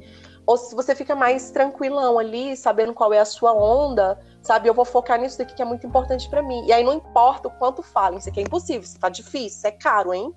Ou 0.45 0.57
se 0.57 0.75
você 0.75 0.95
fica 0.95 1.15
mais 1.15 1.51
tranquilão 1.51 2.17
ali, 2.17 2.55
sabendo 2.55 2.93
qual 2.93 3.13
é 3.13 3.19
a 3.19 3.25
sua 3.25 3.53
onda, 3.53 4.19
sabe? 4.41 4.67
Eu 4.67 4.73
vou 4.73 4.85
focar 4.85 5.19
nisso 5.19 5.37
daqui 5.37 5.53
que 5.53 5.61
é 5.61 5.65
muito 5.65 5.85
importante 5.85 6.29
para 6.29 6.41
mim. 6.41 6.65
E 6.65 6.73
aí 6.73 6.83
não 6.83 6.93
importa 6.93 7.47
o 7.47 7.51
quanto 7.51 7.83
falem, 7.83 8.19
isso 8.19 8.29
aqui 8.29 8.39
é 8.39 8.43
impossível, 8.43 8.81
isso 8.81 8.99
tá 8.99 9.09
difícil, 9.09 9.57
isso 9.57 9.67
é 9.67 9.71
caro, 9.71 10.13
hein? 10.13 10.33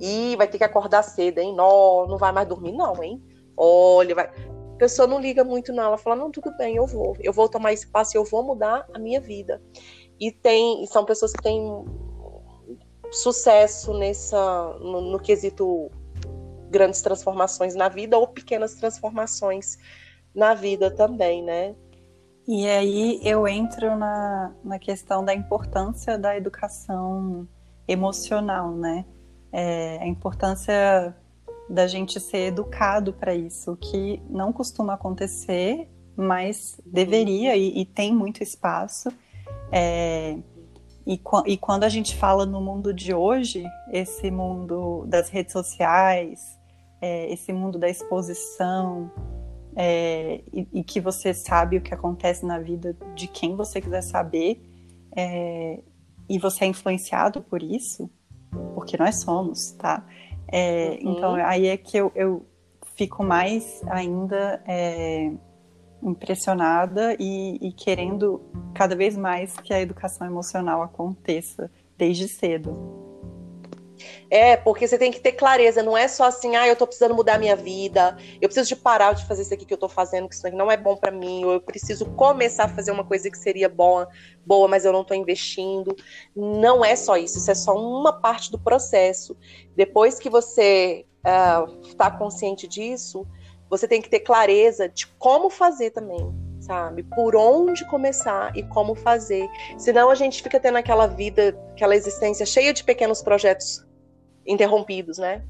E 0.00 0.34
vai 0.36 0.48
ter 0.48 0.58
que 0.58 0.64
acordar 0.64 1.02
cedo, 1.02 1.38
hein? 1.38 1.54
Não, 1.54 2.06
não 2.06 2.16
vai 2.16 2.32
mais 2.32 2.48
dormir, 2.48 2.72
não, 2.72 3.02
hein? 3.02 3.22
Olha, 3.56 4.14
vai. 4.14 4.26
A 4.26 4.76
pessoa 4.78 5.06
não 5.06 5.20
liga 5.20 5.44
muito, 5.44 5.72
não. 5.72 5.84
Ela 5.84 5.98
fala, 5.98 6.16
não, 6.16 6.30
tudo 6.30 6.56
bem, 6.56 6.76
eu 6.76 6.86
vou. 6.86 7.14
Eu 7.20 7.32
vou 7.32 7.48
tomar 7.48 7.72
esse 7.72 7.86
passo 7.86 8.16
eu 8.16 8.24
vou 8.24 8.42
mudar 8.42 8.86
a 8.94 8.98
minha 8.98 9.20
vida. 9.20 9.62
E 10.18 10.32
tem, 10.32 10.86
são 10.86 11.04
pessoas 11.04 11.32
que 11.32 11.42
têm 11.42 11.84
sucesso 13.10 13.92
nessa, 13.94 14.78
no, 14.80 15.00
no 15.00 15.18
quesito 15.18 15.90
grandes 16.70 17.02
transformações 17.02 17.74
na 17.74 17.88
vida 17.88 18.16
ou 18.16 18.26
pequenas 18.26 18.74
transformações 18.74 19.76
na 20.34 20.54
vida 20.54 20.90
também, 20.90 21.42
né? 21.42 21.74
E 22.46 22.66
aí 22.66 23.20
eu 23.22 23.46
entro 23.46 23.96
na, 23.96 24.52
na 24.64 24.78
questão 24.78 25.24
da 25.24 25.34
importância 25.34 26.18
da 26.18 26.36
educação 26.36 27.46
emocional, 27.86 28.72
né? 28.72 29.04
É, 29.52 29.98
a 30.00 30.06
importância 30.06 31.14
da 31.68 31.86
gente 31.86 32.18
ser 32.18 32.48
educado 32.48 33.12
para 33.12 33.34
isso, 33.34 33.76
que 33.76 34.22
não 34.28 34.52
costuma 34.52 34.94
acontecer, 34.94 35.88
mas 36.16 36.80
deveria 36.84 37.56
e, 37.56 37.80
e 37.80 37.84
tem 37.84 38.14
muito 38.14 38.42
espaço. 38.42 39.08
É, 39.70 40.36
e, 41.06 41.20
e, 41.46 41.56
quando 41.56 41.84
a 41.84 41.88
gente 41.88 42.16
fala 42.16 42.44
no 42.44 42.60
mundo 42.60 42.92
de 42.92 43.14
hoje, 43.14 43.64
esse 43.92 44.30
mundo 44.30 45.04
das 45.06 45.28
redes 45.28 45.52
sociais, 45.52 46.58
é, 47.00 47.32
esse 47.32 47.52
mundo 47.52 47.78
da 47.78 47.88
exposição 47.88 49.10
é, 49.76 50.42
e, 50.52 50.68
e, 50.72 50.84
que 50.84 51.00
você 51.00 51.32
sabe 51.32 51.76
o 51.76 51.80
que 51.80 51.94
acontece 51.94 52.44
na 52.44 52.58
vida 52.58 52.96
de 53.14 53.26
quem 53.28 53.56
você 53.56 53.80
quiser 53.80 54.02
saber 54.02 54.60
é, 55.16 55.80
e 56.28 56.38
você 56.38 56.64
é 56.64 56.68
influenciado 56.68 57.40
por 57.42 57.62
isso, 57.62 58.10
porque 58.74 58.96
nós 58.96 59.20
somos, 59.20 59.72
tá? 59.72 60.06
É, 60.48 60.98
uhum. 61.02 61.12
Então 61.12 61.34
aí 61.34 61.66
é 61.66 61.76
que 61.76 61.96
eu, 61.96 62.10
eu 62.14 62.44
fico 62.96 63.22
mais 63.22 63.80
ainda 63.88 64.62
é, 64.66 65.32
impressionada 66.02 67.16
e, 67.18 67.56
e 67.60 67.72
querendo 67.72 68.40
cada 68.74 68.96
vez 68.96 69.16
mais 69.16 69.54
que 69.56 69.72
a 69.72 69.80
educação 69.80 70.26
emocional 70.26 70.82
aconteça 70.82 71.70
desde 71.96 72.28
cedo. 72.28 72.76
É, 74.30 74.56
porque 74.56 74.86
você 74.86 74.96
tem 74.96 75.10
que 75.10 75.20
ter 75.20 75.32
clareza, 75.32 75.82
não 75.82 75.96
é 75.96 76.06
só 76.06 76.24
assim, 76.24 76.56
ah, 76.56 76.66
eu 76.66 76.76
tô 76.76 76.86
precisando 76.86 77.14
mudar 77.14 77.38
minha 77.38 77.56
vida, 77.56 78.16
eu 78.40 78.48
preciso 78.48 78.68
de 78.68 78.76
parar 78.76 79.12
de 79.12 79.26
fazer 79.26 79.42
isso 79.42 79.54
aqui 79.54 79.64
que 79.64 79.74
eu 79.74 79.78
tô 79.78 79.88
fazendo, 79.88 80.28
que 80.28 80.34
isso 80.34 80.46
aqui 80.46 80.56
não 80.56 80.70
é 80.70 80.76
bom 80.76 80.96
para 80.96 81.10
mim, 81.10 81.44
ou 81.44 81.52
eu 81.52 81.60
preciso 81.60 82.06
começar 82.06 82.64
a 82.64 82.68
fazer 82.68 82.92
uma 82.92 83.04
coisa 83.04 83.30
que 83.30 83.38
seria 83.38 83.68
boa, 83.68 84.08
boa, 84.44 84.68
mas 84.68 84.84
eu 84.84 84.92
não 84.92 85.04
tô 85.04 85.14
investindo. 85.14 85.96
Não 86.34 86.84
é 86.84 86.94
só 86.96 87.16
isso, 87.16 87.38
isso 87.38 87.50
é 87.50 87.54
só 87.54 87.74
uma 87.74 88.12
parte 88.20 88.50
do 88.50 88.58
processo. 88.58 89.36
Depois 89.76 90.18
que 90.18 90.30
você 90.30 91.04
uh, 91.20 91.94
tá 91.96 92.10
consciente 92.10 92.68
disso, 92.68 93.26
você 93.68 93.86
tem 93.86 94.02
que 94.02 94.08
ter 94.08 94.20
clareza 94.20 94.88
de 94.88 95.06
como 95.18 95.48
fazer 95.50 95.90
também, 95.90 96.32
sabe? 96.60 97.02
Por 97.02 97.36
onde 97.36 97.84
começar 97.88 98.56
e 98.56 98.62
como 98.64 98.94
fazer. 98.94 99.48
Senão 99.78 100.10
a 100.10 100.14
gente 100.14 100.42
fica 100.42 100.58
tendo 100.58 100.78
aquela 100.78 101.06
vida, 101.06 101.56
aquela 101.72 101.94
existência 101.94 102.44
cheia 102.44 102.72
de 102.72 102.82
pequenos 102.82 103.22
projetos 103.22 103.84
interrompidos, 104.46 105.18
né? 105.18 105.42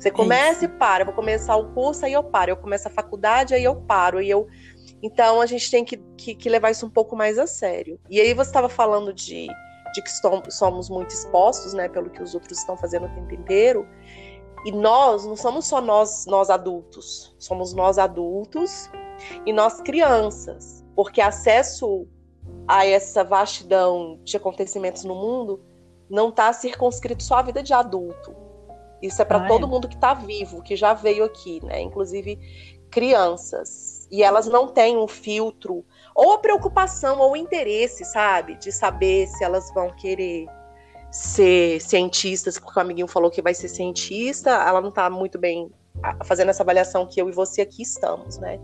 Você 0.00 0.10
começa 0.10 0.64
e 0.64 0.68
para. 0.68 1.02
Eu 1.02 1.06
vou 1.06 1.14
começar 1.14 1.56
o 1.56 1.74
curso, 1.74 2.06
aí 2.06 2.14
eu 2.14 2.24
paro. 2.24 2.52
Eu 2.52 2.56
começo 2.56 2.88
a 2.88 2.90
faculdade, 2.90 3.52
aí 3.52 3.62
eu 3.62 3.76
paro. 3.76 4.20
E 4.22 4.30
eu... 4.30 4.48
Então 5.02 5.42
a 5.42 5.46
gente 5.46 5.70
tem 5.70 5.84
que, 5.84 5.98
que, 6.16 6.34
que 6.34 6.48
levar 6.48 6.70
isso 6.70 6.86
um 6.86 6.90
pouco 6.90 7.14
mais 7.14 7.38
a 7.38 7.46
sério. 7.46 8.00
E 8.08 8.18
aí 8.18 8.32
você 8.32 8.48
estava 8.48 8.70
falando 8.70 9.12
de, 9.12 9.46
de 9.92 10.02
que 10.02 10.10
somos 10.50 10.88
muito 10.88 11.10
expostos, 11.10 11.74
né? 11.74 11.86
Pelo 11.86 12.08
que 12.08 12.22
os 12.22 12.34
outros 12.34 12.58
estão 12.58 12.78
fazendo 12.78 13.06
o 13.06 13.08
tempo 13.10 13.34
inteiro. 13.34 13.86
E 14.64 14.72
nós, 14.72 15.26
não 15.26 15.36
somos 15.36 15.66
só 15.66 15.82
nós, 15.82 16.24
nós 16.24 16.48
adultos. 16.48 17.36
Somos 17.38 17.74
nós 17.74 17.98
adultos 17.98 18.90
e 19.44 19.52
nós 19.52 19.82
crianças. 19.82 20.82
Porque 20.96 21.20
acesso 21.20 22.06
a 22.66 22.86
essa 22.86 23.22
vastidão 23.22 24.18
de 24.24 24.34
acontecimentos 24.34 25.04
no 25.04 25.14
mundo 25.14 25.60
não 26.10 26.28
está 26.30 26.52
circunscrito 26.52 27.22
só 27.22 27.36
à 27.36 27.42
vida 27.42 27.62
de 27.62 27.72
adulto. 27.72 28.34
Isso 29.00 29.22
é 29.22 29.24
para 29.24 29.44
ah, 29.44 29.48
todo 29.48 29.66
é? 29.66 29.68
mundo 29.68 29.88
que 29.88 29.94
está 29.94 30.12
vivo, 30.12 30.62
que 30.62 30.76
já 30.76 30.92
veio 30.92 31.24
aqui, 31.24 31.64
né? 31.64 31.80
Inclusive 31.80 32.38
crianças. 32.90 34.06
E 34.10 34.22
elas 34.22 34.46
não 34.46 34.68
têm 34.68 34.96
um 34.98 35.06
filtro, 35.06 35.84
ou 36.14 36.32
a 36.32 36.38
preocupação, 36.38 37.18
ou 37.20 37.32
o 37.32 37.36
interesse, 37.36 38.04
sabe? 38.04 38.56
De 38.56 38.72
saber 38.72 39.28
se 39.28 39.44
elas 39.44 39.72
vão 39.72 39.90
querer 39.94 40.46
ser 41.10 41.80
cientistas, 41.80 42.58
porque 42.58 42.78
o 42.78 42.82
amiguinho 42.82 43.08
falou 43.08 43.30
que 43.30 43.40
vai 43.40 43.54
ser 43.54 43.68
cientista, 43.68 44.50
ela 44.50 44.80
não 44.80 44.90
está 44.90 45.08
muito 45.08 45.38
bem 45.38 45.70
fazendo 46.24 46.50
essa 46.50 46.62
avaliação 46.62 47.06
que 47.06 47.20
eu 47.20 47.28
e 47.28 47.32
você 47.32 47.62
aqui 47.62 47.82
estamos, 47.82 48.38
né? 48.38 48.60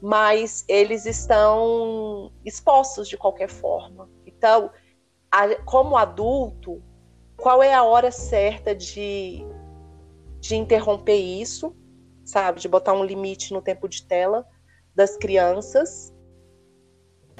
Mas 0.00 0.64
eles 0.68 1.06
estão 1.06 2.30
expostos 2.44 3.08
de 3.08 3.16
qualquer 3.16 3.48
forma. 3.48 4.08
Então, 4.26 4.70
como 5.64 5.96
adulto, 5.96 6.82
qual 7.36 7.62
é 7.62 7.74
a 7.74 7.82
hora 7.82 8.10
certa 8.10 8.74
de, 8.74 9.44
de 10.40 10.56
interromper 10.56 11.16
isso, 11.16 11.74
sabe? 12.24 12.60
De 12.60 12.68
botar 12.68 12.92
um 12.92 13.04
limite 13.04 13.52
no 13.52 13.60
tempo 13.60 13.88
de 13.88 14.02
tela 14.02 14.46
das 14.94 15.16
crianças. 15.16 16.14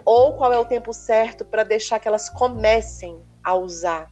Ou 0.04 0.34
qual 0.34 0.52
é 0.52 0.58
o 0.58 0.64
tempo 0.64 0.92
certo 0.92 1.44
para 1.44 1.64
deixar 1.64 1.98
que 1.98 2.06
elas 2.06 2.28
comecem 2.28 3.20
a 3.42 3.54
usar? 3.54 4.10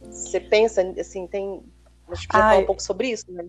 Você 0.00 0.40
pensa, 0.40 0.82
assim, 0.98 1.26
tem. 1.26 1.64
A 2.08 2.14
gente 2.14 2.28
precisa 2.28 2.44
falar 2.44 2.58
um 2.58 2.66
pouco 2.66 2.82
sobre 2.82 3.08
isso, 3.08 3.30
né? 3.32 3.46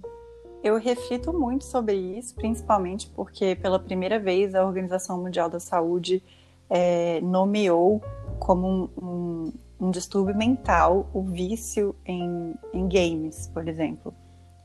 Eu 0.64 0.78
reflito 0.78 1.32
muito 1.32 1.66
sobre 1.66 1.96
isso, 1.96 2.34
principalmente 2.36 3.10
porque 3.10 3.56
pela 3.56 3.80
primeira 3.80 4.20
vez 4.20 4.56
a 4.56 4.66
Organização 4.66 5.22
Mundial 5.22 5.50
da 5.50 5.60
Saúde 5.60 6.24
é, 6.70 7.22
nomeou 7.22 8.02
como 8.40 8.68
um, 8.68 8.90
um, 8.98 9.54
um, 9.80 9.92
distúrbio 9.92 10.36
mental 10.36 11.10
o 11.14 11.24
vício 11.24 11.96
em, 12.06 12.56
em 12.74 12.88
games, 12.88 13.48
por 13.54 13.68
exemplo. 13.68 14.14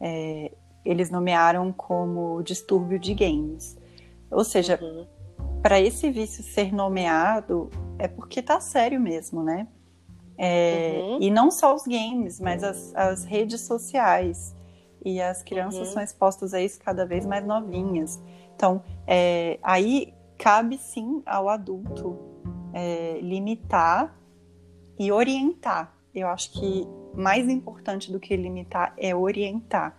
É, 0.01 0.53
eles 0.85 1.11
nomearam 1.11 1.73
como 1.73 2.43
distúrbio 2.43 2.99
de 2.99 3.15
games. 3.15 3.79
Ou 4.31 4.45
seja, 4.45 4.79
uhum. 4.83 5.07
para 5.63 5.81
esse 5.81 6.11
vício 6.11 6.43
ser 6.43 6.73
nomeado, 6.73 7.71
é 7.99 8.09
porque 8.09 8.43
tá 8.43 8.61
sério 8.61 9.01
mesmo, 9.01 9.43
né? 9.43 9.69
É, 10.37 10.99
uhum. 11.03 11.19
E 11.21 11.31
não 11.31 11.51
só 11.51 11.75
os 11.75 11.85
games, 11.85 12.41
mas 12.41 12.65
as, 12.65 12.95
as 12.95 13.25
redes 13.25 13.61
sociais. 13.61 14.55
E 15.05 15.21
as 15.21 15.43
crianças 15.43 15.89
uhum. 15.89 15.95
são 15.95 16.03
expostas 16.03 16.55
a 16.55 16.61
isso 16.61 16.81
cada 16.81 17.05
vez 17.05 17.27
mais 17.27 17.45
novinhas. 17.45 18.21
Então, 18.55 18.83
é, 19.07 19.59
aí 19.63 20.15
cabe 20.39 20.79
sim 20.79 21.23
ao 21.27 21.49
adulto 21.49 22.32
é, 22.73 23.19
limitar 23.21 24.15
e 24.99 25.11
orientar. 25.11 25.93
Eu 26.15 26.29
acho 26.29 26.53
que 26.53 26.87
mais 27.15 27.49
importante 27.49 28.13
do 28.13 28.21
que 28.21 28.37
limitar 28.37 28.93
é 28.97 29.15
orientar. 29.15 29.97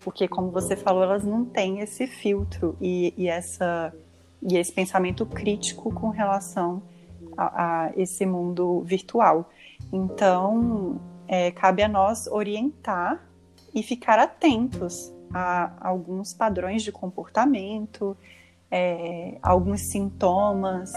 Porque, 0.00 0.28
como 0.28 0.50
você 0.50 0.76
falou, 0.76 1.02
elas 1.02 1.24
não 1.24 1.44
têm 1.44 1.80
esse 1.80 2.06
filtro 2.06 2.76
e, 2.80 3.12
e 3.16 3.28
essa, 3.28 3.92
e 4.42 4.56
esse 4.56 4.72
pensamento 4.72 5.26
crítico 5.26 5.92
com 5.92 6.10
relação 6.10 6.82
a, 7.36 7.86
a 7.86 7.92
esse 7.96 8.24
mundo 8.24 8.80
virtual. 8.82 9.50
Então, 9.92 11.00
é, 11.26 11.50
cabe 11.50 11.82
a 11.82 11.88
nós 11.88 12.26
orientar 12.26 13.20
e 13.74 13.82
ficar 13.82 14.18
atentos 14.18 15.12
a 15.32 15.72
alguns 15.80 16.32
padrões 16.32 16.82
de 16.82 16.92
comportamento, 16.92 18.16
é, 18.70 19.36
alguns 19.42 19.80
sintomas, 19.82 20.92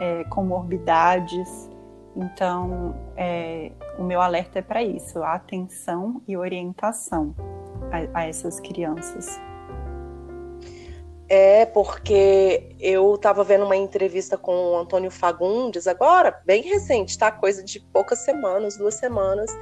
é, 0.00 0.24
comorbidades. 0.24 1.70
Então, 2.16 2.94
é, 3.16 3.72
o 3.98 4.02
meu 4.02 4.20
alerta 4.20 4.58
é 4.58 4.62
para 4.62 4.82
isso: 4.82 5.22
atenção 5.22 6.22
e 6.26 6.36
orientação 6.36 7.34
a, 7.90 8.20
a 8.20 8.26
essas 8.26 8.60
crianças. 8.60 9.38
É, 11.30 11.66
porque 11.66 12.74
eu 12.80 13.14
estava 13.14 13.44
vendo 13.44 13.66
uma 13.66 13.76
entrevista 13.76 14.38
com 14.38 14.72
o 14.72 14.78
Antônio 14.78 15.10
Fagundes 15.10 15.86
agora, 15.86 16.40
bem 16.46 16.62
recente, 16.62 17.18
tá? 17.18 17.30
Coisa 17.30 17.62
de 17.62 17.80
poucas 17.80 18.20
semanas, 18.20 18.78
duas 18.78 18.94
semanas. 18.94 19.54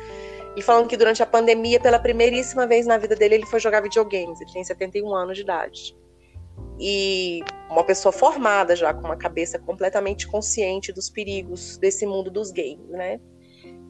E 0.56 0.62
falando 0.62 0.86
que 0.86 0.96
durante 0.96 1.22
a 1.22 1.26
pandemia, 1.26 1.80
pela 1.80 1.98
primeiríssima 1.98 2.66
vez 2.66 2.86
na 2.86 2.96
vida 2.96 3.16
dele, 3.16 3.34
ele 3.34 3.46
foi 3.46 3.58
jogar 3.58 3.82
videogames. 3.82 4.40
Ele 4.40 4.52
tem 4.52 4.64
71 4.64 5.12
anos 5.14 5.36
de 5.36 5.42
idade. 5.42 5.96
E 6.78 7.40
uma 7.70 7.84
pessoa 7.84 8.12
formada 8.12 8.76
já, 8.76 8.92
com 8.92 9.06
uma 9.06 9.16
cabeça 9.16 9.58
completamente 9.58 10.26
consciente 10.26 10.92
dos 10.92 11.08
perigos 11.08 11.76
desse 11.78 12.06
mundo 12.06 12.30
dos 12.30 12.50
games, 12.50 12.88
né? 12.90 13.20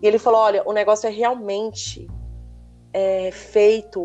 E 0.02 0.06
ele 0.06 0.18
falou: 0.18 0.40
olha, 0.40 0.62
o 0.66 0.72
negócio 0.72 1.06
é 1.06 1.10
realmente 1.10 2.06
é, 2.92 3.30
feito 3.30 4.04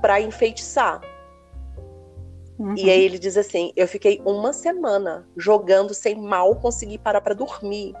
para 0.00 0.20
enfeitiçar 0.20 1.00
Uhum. 2.58 2.74
E 2.76 2.90
aí 2.90 3.02
ele 3.02 3.18
diz 3.18 3.36
assim: 3.36 3.72
eu 3.76 3.86
fiquei 3.88 4.20
uma 4.24 4.52
semana 4.52 5.26
jogando 5.36 5.92
sem 5.92 6.14
mal 6.14 6.54
conseguir 6.56 6.98
parar 6.98 7.20
para 7.20 7.34
dormir. 7.34 7.94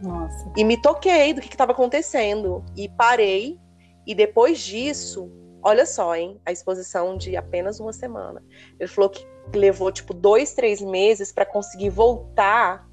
Nossa. 0.00 0.52
E 0.56 0.64
me 0.64 0.80
toquei 0.80 1.32
do 1.32 1.40
que 1.40 1.48
estava 1.48 1.72
acontecendo. 1.72 2.64
E 2.76 2.88
parei. 2.88 3.58
E 4.06 4.14
depois 4.14 4.60
disso, 4.60 5.30
olha 5.62 5.86
só, 5.86 6.14
hein? 6.14 6.40
A 6.44 6.52
exposição 6.52 7.16
de 7.16 7.36
apenas 7.36 7.80
uma 7.80 7.92
semana. 7.92 8.42
Ele 8.78 8.88
falou 8.88 9.10
que 9.10 9.26
levou 9.54 9.90
tipo 9.92 10.12
dois, 10.12 10.54
três 10.54 10.80
meses 10.80 11.32
para 11.32 11.46
conseguir 11.46 11.90
voltar 11.90 12.88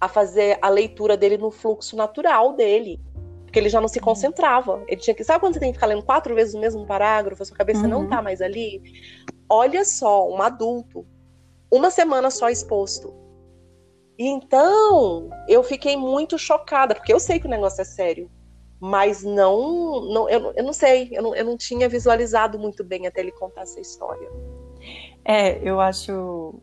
a 0.00 0.08
fazer 0.08 0.58
a 0.62 0.68
leitura 0.68 1.16
dele 1.16 1.36
no 1.36 1.50
fluxo 1.50 1.96
natural 1.96 2.54
dele. 2.54 3.00
Porque 3.44 3.58
ele 3.58 3.68
já 3.68 3.80
não 3.80 3.88
se 3.88 3.98
uhum. 3.98 4.04
concentrava. 4.04 4.82
Ele 4.86 5.00
tinha 5.00 5.14
que. 5.14 5.24
Sabe 5.24 5.40
quando 5.40 5.54
você 5.54 5.60
tem 5.60 5.72
que 5.72 5.76
ficar 5.76 5.86
lendo 5.86 6.04
quatro 6.04 6.34
vezes 6.34 6.54
o 6.54 6.60
mesmo 6.60 6.86
parágrafo, 6.86 7.42
a 7.42 7.46
sua 7.46 7.56
cabeça 7.56 7.82
uhum. 7.82 7.88
não 7.88 8.08
tá 8.08 8.22
mais 8.22 8.40
ali? 8.40 8.80
Olha 9.48 9.84
só, 9.84 10.28
um 10.28 10.40
adulto, 10.40 11.04
uma 11.70 11.90
semana 11.90 12.30
só 12.30 12.48
exposto. 12.48 13.12
Então, 14.16 15.30
eu 15.48 15.62
fiquei 15.62 15.96
muito 15.96 16.38
chocada, 16.38 16.94
porque 16.94 17.12
eu 17.12 17.18
sei 17.18 17.40
que 17.40 17.46
o 17.46 17.50
negócio 17.50 17.80
é 17.80 17.84
sério, 17.84 18.30
mas 18.80 19.22
não, 19.22 20.00
não 20.12 20.28
eu, 20.28 20.52
eu 20.56 20.64
não 20.64 20.72
sei, 20.72 21.10
eu 21.12 21.22
não, 21.22 21.34
eu 21.34 21.44
não 21.44 21.56
tinha 21.56 21.88
visualizado 21.88 22.58
muito 22.58 22.82
bem 22.82 23.06
até 23.06 23.20
ele 23.20 23.32
contar 23.32 23.62
essa 23.62 23.80
história. 23.80 24.28
É, 25.24 25.60
eu 25.62 25.80
acho 25.80 26.54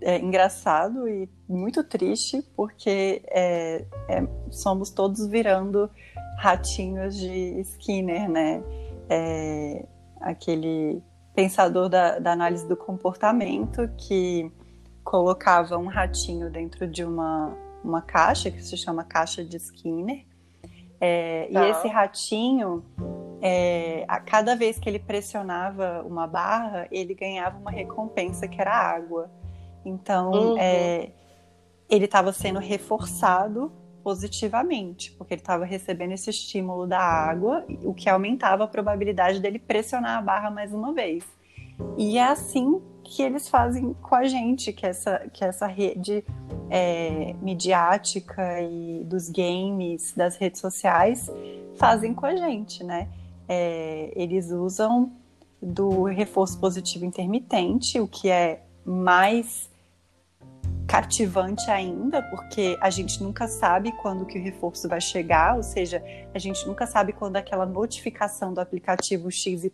é, 0.00 0.18
engraçado 0.18 1.08
e 1.08 1.28
muito 1.48 1.82
triste, 1.82 2.42
porque 2.54 3.22
é, 3.28 3.84
é, 4.08 4.26
somos 4.50 4.90
todos 4.90 5.26
virando 5.26 5.90
ratinhos 6.38 7.16
de 7.16 7.60
Skinner, 7.60 8.30
né? 8.30 8.62
É, 9.10 9.84
aquele 10.20 11.02
pensador 11.34 11.88
da, 11.88 12.18
da 12.18 12.32
análise 12.32 12.66
do 12.68 12.76
comportamento 12.76 13.88
que 13.96 14.52
colocava 15.02 15.78
um 15.78 15.86
ratinho 15.86 16.50
dentro 16.50 16.86
de 16.86 17.04
uma, 17.04 17.56
uma 17.82 18.02
caixa 18.02 18.50
que 18.50 18.62
se 18.62 18.76
chama 18.76 19.02
caixa 19.02 19.44
de 19.44 19.56
Skinner. 19.56 20.27
É, 21.00 21.48
tá. 21.52 21.66
E 21.66 21.70
esse 21.70 21.88
ratinho, 21.88 22.84
é, 23.40 24.04
a 24.08 24.20
cada 24.20 24.56
vez 24.56 24.78
que 24.78 24.88
ele 24.88 24.98
pressionava 24.98 26.02
uma 26.06 26.26
barra, 26.26 26.88
ele 26.90 27.14
ganhava 27.14 27.58
uma 27.58 27.70
recompensa 27.70 28.48
que 28.48 28.60
era 28.60 28.72
água. 28.72 29.30
Então, 29.84 30.30
uhum. 30.30 30.58
é, 30.58 31.10
ele 31.88 32.04
estava 32.04 32.32
sendo 32.32 32.58
reforçado 32.58 33.72
positivamente, 34.02 35.12
porque 35.12 35.34
ele 35.34 35.40
estava 35.40 35.64
recebendo 35.64 36.12
esse 36.12 36.30
estímulo 36.30 36.86
da 36.86 37.00
água, 37.00 37.64
o 37.84 37.92
que 37.92 38.08
aumentava 38.08 38.64
a 38.64 38.68
probabilidade 38.68 39.40
dele 39.40 39.58
pressionar 39.58 40.18
a 40.18 40.22
barra 40.22 40.50
mais 40.50 40.72
uma 40.72 40.92
vez. 40.92 41.24
E 41.96 42.18
é 42.18 42.24
assim 42.24 42.80
que 43.08 43.22
eles 43.22 43.48
fazem 43.48 43.94
com 44.02 44.14
a 44.14 44.24
gente, 44.24 44.72
que 44.72 44.84
essa, 44.84 45.28
que 45.32 45.42
essa 45.42 45.66
rede 45.66 46.22
é, 46.68 47.34
midiática 47.40 48.60
e 48.60 49.02
dos 49.04 49.30
games, 49.30 50.12
das 50.14 50.36
redes 50.36 50.60
sociais, 50.60 51.30
fazem 51.76 52.12
com 52.12 52.26
a 52.26 52.36
gente, 52.36 52.84
né? 52.84 53.08
É, 53.48 54.12
eles 54.14 54.50
usam 54.50 55.10
do 55.60 56.04
reforço 56.04 56.60
positivo 56.60 57.06
intermitente, 57.06 57.98
o 57.98 58.06
que 58.06 58.28
é 58.28 58.62
mais 58.84 59.70
cativante 60.88 61.70
ainda, 61.70 62.22
porque 62.22 62.78
a 62.80 62.88
gente 62.88 63.22
nunca 63.22 63.46
sabe 63.46 63.92
quando 63.92 64.24
que 64.24 64.38
o 64.38 64.42
reforço 64.42 64.88
vai 64.88 65.02
chegar, 65.02 65.54
ou 65.54 65.62
seja, 65.62 66.02
a 66.34 66.38
gente 66.38 66.66
nunca 66.66 66.86
sabe 66.86 67.12
quando 67.12 67.36
aquela 67.36 67.66
notificação 67.66 68.54
do 68.54 68.60
aplicativo 68.60 69.30
XYZ 69.30 69.70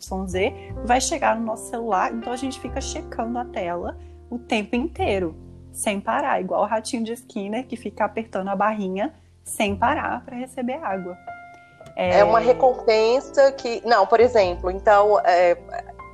vai 0.85 1.01
chegar 1.01 1.37
no 1.37 1.47
nosso 1.47 1.71
celular, 1.71 2.13
então 2.13 2.33
a 2.33 2.37
gente 2.37 2.59
fica 2.59 2.81
checando 2.81 3.39
a 3.39 3.45
tela 3.45 3.97
o 4.29 4.41
tempo 4.41 4.75
inteiro, 4.75 5.37
sem 5.73 6.01
parar, 6.01 6.41
igual 6.41 6.63
o 6.63 6.67
ratinho 6.67 7.05
de 7.05 7.13
Skinner 7.13 7.65
que 7.65 7.77
fica 7.77 8.05
apertando 8.05 8.49
a 8.49 8.57
barrinha 8.57 9.15
sem 9.45 9.77
parar 9.77 10.25
para 10.25 10.35
receber 10.35 10.83
água. 10.83 11.17
É... 11.95 12.19
é... 12.19 12.25
uma 12.25 12.41
recompensa 12.41 13.53
que, 13.53 13.81
não, 13.87 14.05
por 14.05 14.19
exemplo, 14.19 14.69
então 14.69 15.21
é, 15.21 15.57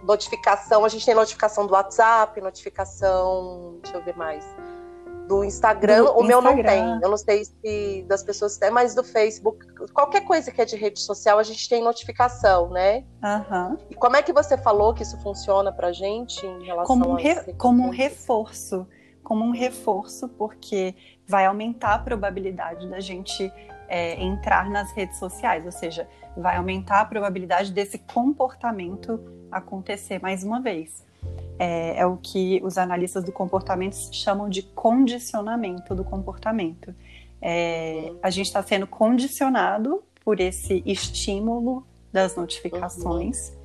notificação, 0.05 0.85
a 0.85 0.89
gente 0.91 1.07
tem 1.07 1.15
notificação 1.15 1.67
do 1.67 1.73
WhatsApp, 1.73 2.39
notificação, 2.43 3.79
deixa 3.83 3.97
eu 3.97 4.05
ver 4.05 4.15
mais 4.15 4.45
do 5.31 5.45
Instagram, 5.45 6.07
do 6.07 6.19
o 6.19 6.25
meu 6.25 6.43
não 6.43 6.61
tem. 6.61 6.99
Eu 7.01 7.09
não 7.09 7.17
sei 7.17 7.45
se 7.45 8.05
das 8.09 8.25
pessoas 8.25 8.59
têm, 8.59 8.69
mas 8.69 8.97
do 8.97 9.05
Facebook, 9.05 9.65
qualquer 9.93 10.23
coisa 10.23 10.51
que 10.51 10.61
é 10.61 10.65
de 10.65 10.75
rede 10.75 10.99
social, 10.99 11.39
a 11.39 11.45
gente 11.45 11.69
tem 11.69 11.81
notificação, 11.81 12.69
né? 12.69 13.05
Uhum. 13.23 13.79
E 13.89 13.95
como 13.95 14.17
é 14.17 14.23
que 14.23 14.33
você 14.33 14.59
falou 14.59 14.93
que 14.93 15.05
isso 15.05 15.17
funciona 15.23 15.71
pra 15.71 15.93
gente 15.93 16.45
em 16.45 16.65
relação 16.65 16.99
como 16.99 17.13
um 17.13 17.15
re... 17.15 17.55
Como 17.55 17.87
um 17.87 17.91
reforço. 17.91 18.89
Como 19.23 19.45
um 19.45 19.53
reforço, 19.53 20.29
porque 20.31 20.97
vai 21.29 21.47
aumentar 21.47 21.95
a 21.95 21.99
probabilidade 22.01 22.89
da 22.89 22.99
gente 22.99 23.53
é, 23.89 24.21
entrar 24.21 24.69
nas 24.69 24.91
redes 24.91 25.17
sociais, 25.21 25.65
ou 25.65 25.71
seja, 25.71 26.09
vai 26.37 26.57
aumentar 26.57 27.03
a 27.03 27.05
probabilidade 27.05 27.71
desse 27.73 27.99
comportamento 27.99 29.21
acontecer 29.53 30.21
mais 30.21 30.43
uma 30.43 30.61
vez 30.61 31.09
é, 31.61 32.01
é 32.01 32.07
o 32.07 32.17
que 32.17 32.59
os 32.65 32.79
analistas 32.79 33.23
do 33.23 33.31
comportamento 33.31 33.95
chamam 34.15 34.49
de 34.49 34.63
condicionamento 34.63 35.95
do 35.95 36.03
comportamento. 36.03 36.95
É, 37.39 38.15
a 38.23 38.31
gente 38.31 38.47
está 38.47 38.63
sendo 38.63 38.87
condicionado 38.87 40.03
por 40.25 40.41
esse 40.41 40.83
estímulo 40.87 41.87
das 42.11 42.35
notificações, 42.35 43.51
uhum. 43.51 43.57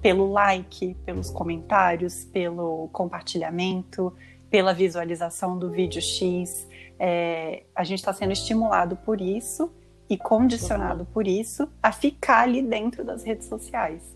pelo 0.00 0.32
like, 0.32 0.94
pelos 1.04 1.28
comentários, 1.28 2.24
pelo 2.24 2.88
compartilhamento, 2.90 4.10
pela 4.48 4.72
visualização 4.72 5.58
do 5.58 5.70
vídeo 5.70 6.00
X. 6.00 6.66
É, 6.98 7.64
a 7.74 7.84
gente 7.84 7.98
está 7.98 8.14
sendo 8.14 8.32
estimulado 8.32 8.96
por 8.96 9.20
isso 9.20 9.70
e 10.08 10.16
condicionado 10.16 11.00
uhum. 11.00 11.12
por 11.12 11.26
isso 11.28 11.68
a 11.82 11.92
ficar 11.92 12.44
ali 12.44 12.62
dentro 12.62 13.04
das 13.04 13.22
redes 13.22 13.48
sociais. 13.48 14.13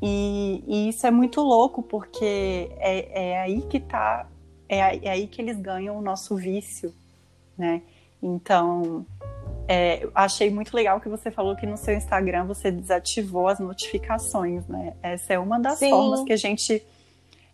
E, 0.00 0.62
e, 0.66 0.88
isso 0.88 1.06
é 1.06 1.10
muito 1.10 1.40
louco, 1.40 1.82
porque 1.82 2.70
é, 2.78 3.32
é 3.32 3.40
aí 3.40 3.62
que 3.62 3.78
está 3.78 4.26
é, 4.68 5.06
é 5.06 5.10
aí 5.10 5.26
que 5.26 5.42
eles 5.42 5.58
ganham 5.58 5.98
o 5.98 6.02
nosso 6.02 6.36
vício, 6.36 6.94
né? 7.56 7.82
Então, 8.22 9.04
é, 9.66 10.08
achei 10.14 10.50
muito 10.50 10.74
legal 10.74 11.00
que 11.00 11.08
você 11.08 11.30
falou 11.30 11.56
que 11.56 11.66
no 11.66 11.76
seu 11.76 11.94
Instagram 11.94 12.46
você 12.46 12.70
desativou 12.70 13.48
as 13.48 13.58
notificações, 13.58 14.66
né? 14.66 14.94
Essa 15.02 15.34
é 15.34 15.38
uma 15.38 15.58
das 15.58 15.78
Sim. 15.78 15.90
formas 15.90 16.22
que 16.22 16.32
a 16.32 16.36
gente. 16.36 16.82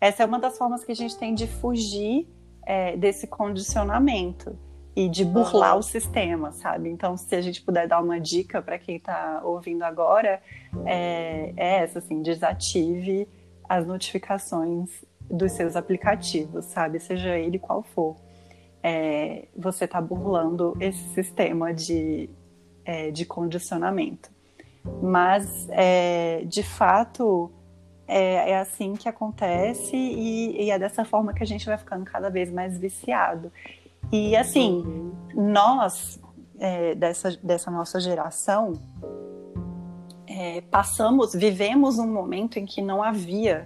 Essa 0.01 0.23
é 0.23 0.27
uma 0.27 0.39
das 0.39 0.59
formas 0.59 0.85
que 0.85 0.93
a 0.93 0.97
gente 0.97 1.17
tem 1.17 1.35
de 1.35 1.47
fugir 1.47 2.29
é, 2.67 2.97
desse 2.97 3.27
condicionamento 3.27 4.57
e 4.97 5.09
de 5.09 5.25
burlar 5.25 5.77
o 5.77 5.83
sistema, 5.83 6.53
sabe? 6.53 6.89
Então, 6.89 7.17
se 7.17 7.35
a 7.35 7.41
gente 7.41 7.61
puder 7.63 7.89
dar 7.89 8.01
uma 8.01 8.21
dica 8.21 8.63
para 8.63 8.79
quem 8.79 8.97
está 8.97 9.41
ouvindo 9.45 9.83
agora, 9.83 10.41
é, 10.87 11.53
é, 11.57 11.83
essa, 11.83 11.99
assim, 11.99 12.23
desative 12.23 13.29
as 13.69 13.87
notificações 13.87 14.91
dos 15.21 15.53
seus 15.53 15.75
aplicativos, 15.75 16.67
sabe? 16.67 17.01
Seja 17.01 17.37
ele 17.37 17.59
qual 17.59 17.83
for 17.83 18.17
é, 18.85 19.47
você 19.57 19.87
está 19.87 19.99
burlando 19.99 20.77
esse 20.79 21.03
sistema 21.15 21.73
de, 21.73 22.29
é, 22.85 23.11
de 23.11 23.25
condicionamento. 23.25 24.31
Mas, 25.03 25.67
é, 25.71 26.45
de 26.45 26.63
fato, 26.63 27.51
é, 28.07 28.51
é, 28.51 28.59
assim 28.59 28.93
que 28.93 29.09
acontece 29.09 29.97
e, 29.97 30.65
e, 30.65 30.71
é 30.71 30.79
dessa 30.79 31.03
forma 31.07 31.33
que 31.33 31.43
a 31.43 31.47
gente 31.47 31.65
vai 31.65 31.79
ficando 31.79 32.05
cada 32.05 32.29
vez 32.29 32.53
mais 32.53 32.77
viciado. 32.77 33.51
E, 34.15 34.37
assim, 34.37 34.85
uhum. 34.87 35.13
nós, 35.35 36.21
é, 36.61 36.95
dessa, 36.95 37.37
dessa 37.43 37.69
nossa 37.69 37.99
geração, 37.99 38.75
é, 40.25 40.61
passamos, 40.61 41.35
vivemos 41.35 41.99
um 41.99 42.07
momento 42.07 42.57
em 42.57 42.65
que 42.65 42.81
não 42.81 43.03
havia 43.03 43.65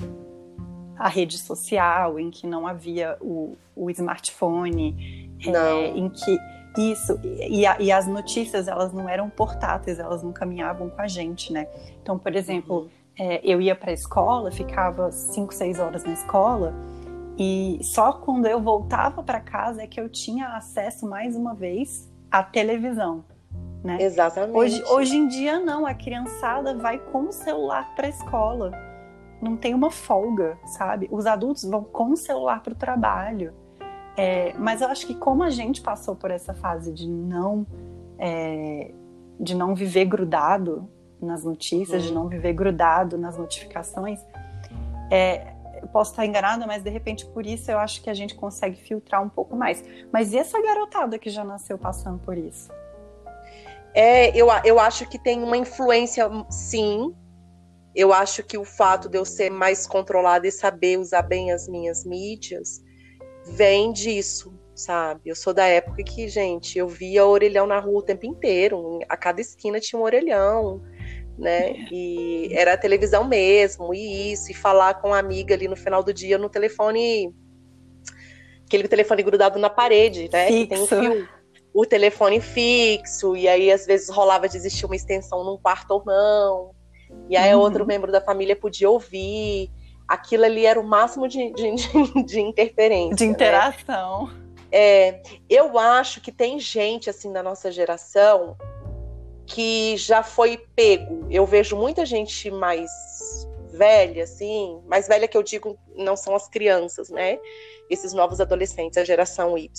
a 0.97 1.07
rede 1.07 1.37
social, 1.37 2.19
em 2.19 2.31
que 2.31 2.47
não 2.47 2.67
havia 2.67 3.19
o, 3.21 3.59
o 3.77 3.91
smartphone, 3.91 5.31
é, 5.47 5.89
em 5.89 6.09
que 6.09 6.39
isso 6.79 7.21
e, 7.23 7.67
a, 7.67 7.79
e, 7.79 7.93
as 7.93 8.07
notícias 8.07 8.69
elas 8.69 8.91
não 8.91 9.07
eram 9.07 9.29
portáteis, 9.29 9.99
elas 9.99 10.23
não 10.23 10.33
caminhavam 10.33 10.89
com 10.89 11.03
a 11.03 11.07
gente, 11.07 11.53
né? 11.53 11.69
Então, 12.01 12.19
por 12.19 12.35
exemplo, 12.35 12.85
uhum. 12.85 12.89
é, 13.19 13.41
eu 13.45 13.61
ia 13.61 13.75
para 13.75 13.91
a 13.91 13.95
escola, 13.95 14.51
ficava 14.51 15.13
cinco, 15.13 15.53
seis 15.53 15.79
horas 15.79 16.05
na 16.05 16.15
escola 16.15 16.73
e 17.39 17.79
só 17.83 18.13
quando 18.13 18.47
eu 18.47 18.61
voltava 18.61 19.23
para 19.23 19.41
casa 19.41 19.83
é 19.83 19.87
que 19.87 20.01
eu 20.01 20.09
tinha 20.09 20.49
acesso 20.49 21.09
mais 21.09 21.37
uma 21.37 21.55
vez 21.55 22.11
à 22.31 22.43
televisão. 22.43 23.25
Né? 23.83 23.99
Exatamente. 24.03 24.57
Hoje, 24.57 24.83
hoje 24.91 25.17
em 25.17 25.29
dia 25.29 25.61
não, 25.61 25.87
a 25.87 25.95
criançada 25.95 26.75
vai 26.75 26.99
com 26.99 27.29
o 27.29 27.33
celular 27.33 27.95
para 27.95 28.07
a 28.07 28.11
escola 28.11 28.89
não 29.41 29.57
tem 29.57 29.75
uma 29.75 29.91
folga, 29.91 30.59
sabe? 30.65 31.09
Os 31.11 31.27
adultos 31.27 31.65
vão 31.65 31.83
com 31.83 32.11
o 32.13 32.17
celular 32.17 32.63
para 32.63 32.73
o 32.73 32.77
trabalho. 32.77 33.53
É, 34.17 34.53
mas 34.59 34.81
eu 34.81 34.89
acho 34.89 35.07
que 35.07 35.15
como 35.15 35.45
a 35.45 35.51
gente 35.51 35.81
passou 35.81 36.17
por 36.17 36.31
essa 36.31 36.53
fase 36.53 36.93
de 36.93 37.09
não 37.09 37.65
é, 38.19 38.93
de 39.39 39.55
não 39.55 39.75
viver 39.77 40.07
grudado 40.07 40.89
nas 41.23 41.45
notícias, 41.45 42.03
uhum. 42.03 42.09
de 42.09 42.15
não 42.15 42.29
viver 42.29 42.53
grudado 42.53 43.17
nas 43.17 43.39
notificações, 43.39 44.21
é, 45.11 45.55
posso 45.93 46.13
estar 46.13 46.27
enganada, 46.27 46.67
mas 46.67 46.83
de 46.83 46.91
repente 46.91 47.27
por 47.27 47.47
isso 47.47 47.71
eu 47.71 47.79
acho 47.79 48.03
que 48.03 48.11
a 48.11 48.15
gente 48.15 48.35
consegue 48.35 48.77
filtrar 48.77 49.23
um 49.23 49.29
pouco 49.29 49.57
mais. 49.57 49.85
Mas 50.13 50.33
e 50.33 50.39
essa 50.39 50.61
garotada 50.61 51.19
que 51.19 51.31
já 51.31 51.45
nasceu 51.45 51.79
passando 51.79 52.19
por 52.19 52.37
isso? 52.37 52.71
É, 53.95 54.37
eu, 54.37 54.49
eu 54.65 54.79
acho 54.79 55.09
que 55.09 55.19
tem 55.19 55.43
uma 55.43 55.57
influência, 55.57 56.29
sim, 56.51 57.15
eu 57.95 58.13
acho 58.13 58.43
que 58.45 58.57
o 58.57 58.65
fato 58.65 59.09
de 59.09 59.19
eu 59.19 59.25
ser 59.25 59.51
mais 59.51 59.87
controlada 59.87 60.47
e 60.47 60.53
saber 60.53 60.99
usar 60.99 61.23
bem 61.23 61.51
as 61.51 61.67
minhas 61.67 62.05
mídias 62.05 62.81
vem 63.45 63.93
disso, 63.93 64.55
sabe? 64.75 65.23
Eu 65.27 65.35
sou 65.35 65.53
da 65.53 65.67
época 65.67 66.03
que, 66.05 66.29
gente, 66.29 66.79
eu 66.79 66.87
via 66.87 67.27
orelhão 67.27 67.67
na 67.67 67.81
rua 67.81 67.99
o 67.99 68.03
tempo 68.03 68.27
inteiro, 68.27 69.01
a 69.09 69.17
cada 69.17 69.41
esquina 69.41 69.81
tinha 69.81 69.99
um 69.99 70.05
orelhão, 70.05 70.81
né? 71.39 71.87
E 71.91 72.51
era 72.53 72.75
a 72.75 72.79
televisão 72.79 73.25
mesmo, 73.25 73.95
e 73.95 74.33
isso, 74.33 74.51
e 74.51 74.55
falar 74.55 74.95
com 74.95 75.15
a 75.15 75.19
amiga 75.19 75.55
ali 75.55 75.69
no 75.69 75.77
final 75.77 76.03
do 76.03 76.13
dia 76.13 76.37
no 76.37 76.49
telefone, 76.49 77.33
aquele 78.67 78.89
telefone 78.89 79.23
grudado 79.23 79.59
na 79.59 79.71
parede, 79.71 80.29
né? 80.33 80.49
Fixo. 80.49 80.61
Que 80.61 80.67
tem 80.67 80.83
um 80.83 80.87
fio, 80.87 81.29
o 81.73 81.87
telefone 81.87 82.41
fixo, 82.41 83.37
e 83.37 83.47
aí 83.47 83.71
às 83.71 83.87
vezes 83.87 84.09
rolava 84.09 84.49
de 84.49 84.57
existir 84.57 84.85
uma 84.85 84.97
extensão 84.97 85.45
num 85.45 85.57
quarto 85.57 85.93
ou 85.93 86.05
não. 86.05 86.75
E 87.29 87.37
aí 87.37 87.55
uhum. 87.55 87.61
outro 87.61 87.87
membro 87.87 88.11
da 88.11 88.21
família 88.21 88.57
podia 88.57 88.91
ouvir. 88.91 89.71
Aquilo 90.07 90.45
ali 90.45 90.67
era 90.67 90.81
o 90.81 90.85
máximo 90.85 91.29
de, 91.29 91.53
de, 91.53 92.25
de 92.25 92.41
interferência. 92.41 93.17
De 93.17 93.27
né? 93.27 93.31
interação. 93.31 94.27
Né? 94.27 94.33
É, 94.71 95.23
eu 95.49 95.79
acho 95.79 96.21
que 96.21 96.31
tem 96.31 96.59
gente 96.59 97.09
assim 97.09 97.33
da 97.33 97.43
nossa 97.43 97.71
geração 97.71 98.57
que 99.49 99.97
já 99.97 100.23
foi 100.23 100.59
pego. 100.77 101.27
Eu 101.31 101.47
vejo 101.47 101.77
muita 101.77 102.05
gente 102.05 102.51
mais 102.51 102.91
velha, 103.73 104.25
assim, 104.25 104.81
mais 104.87 105.09
velha 105.09 105.27
que 105.27 105.37
eu 105.37 105.43
digo 105.43 105.79
não 105.97 106.17
são 106.17 106.35
as 106.35 106.49
crianças, 106.49 107.09
né? 107.09 107.39
Esses 107.91 108.13
novos 108.13 108.41
adolescentes, 108.41 108.99
a 108.99 109.05
geração 109.05 109.57
Y, 109.57 109.71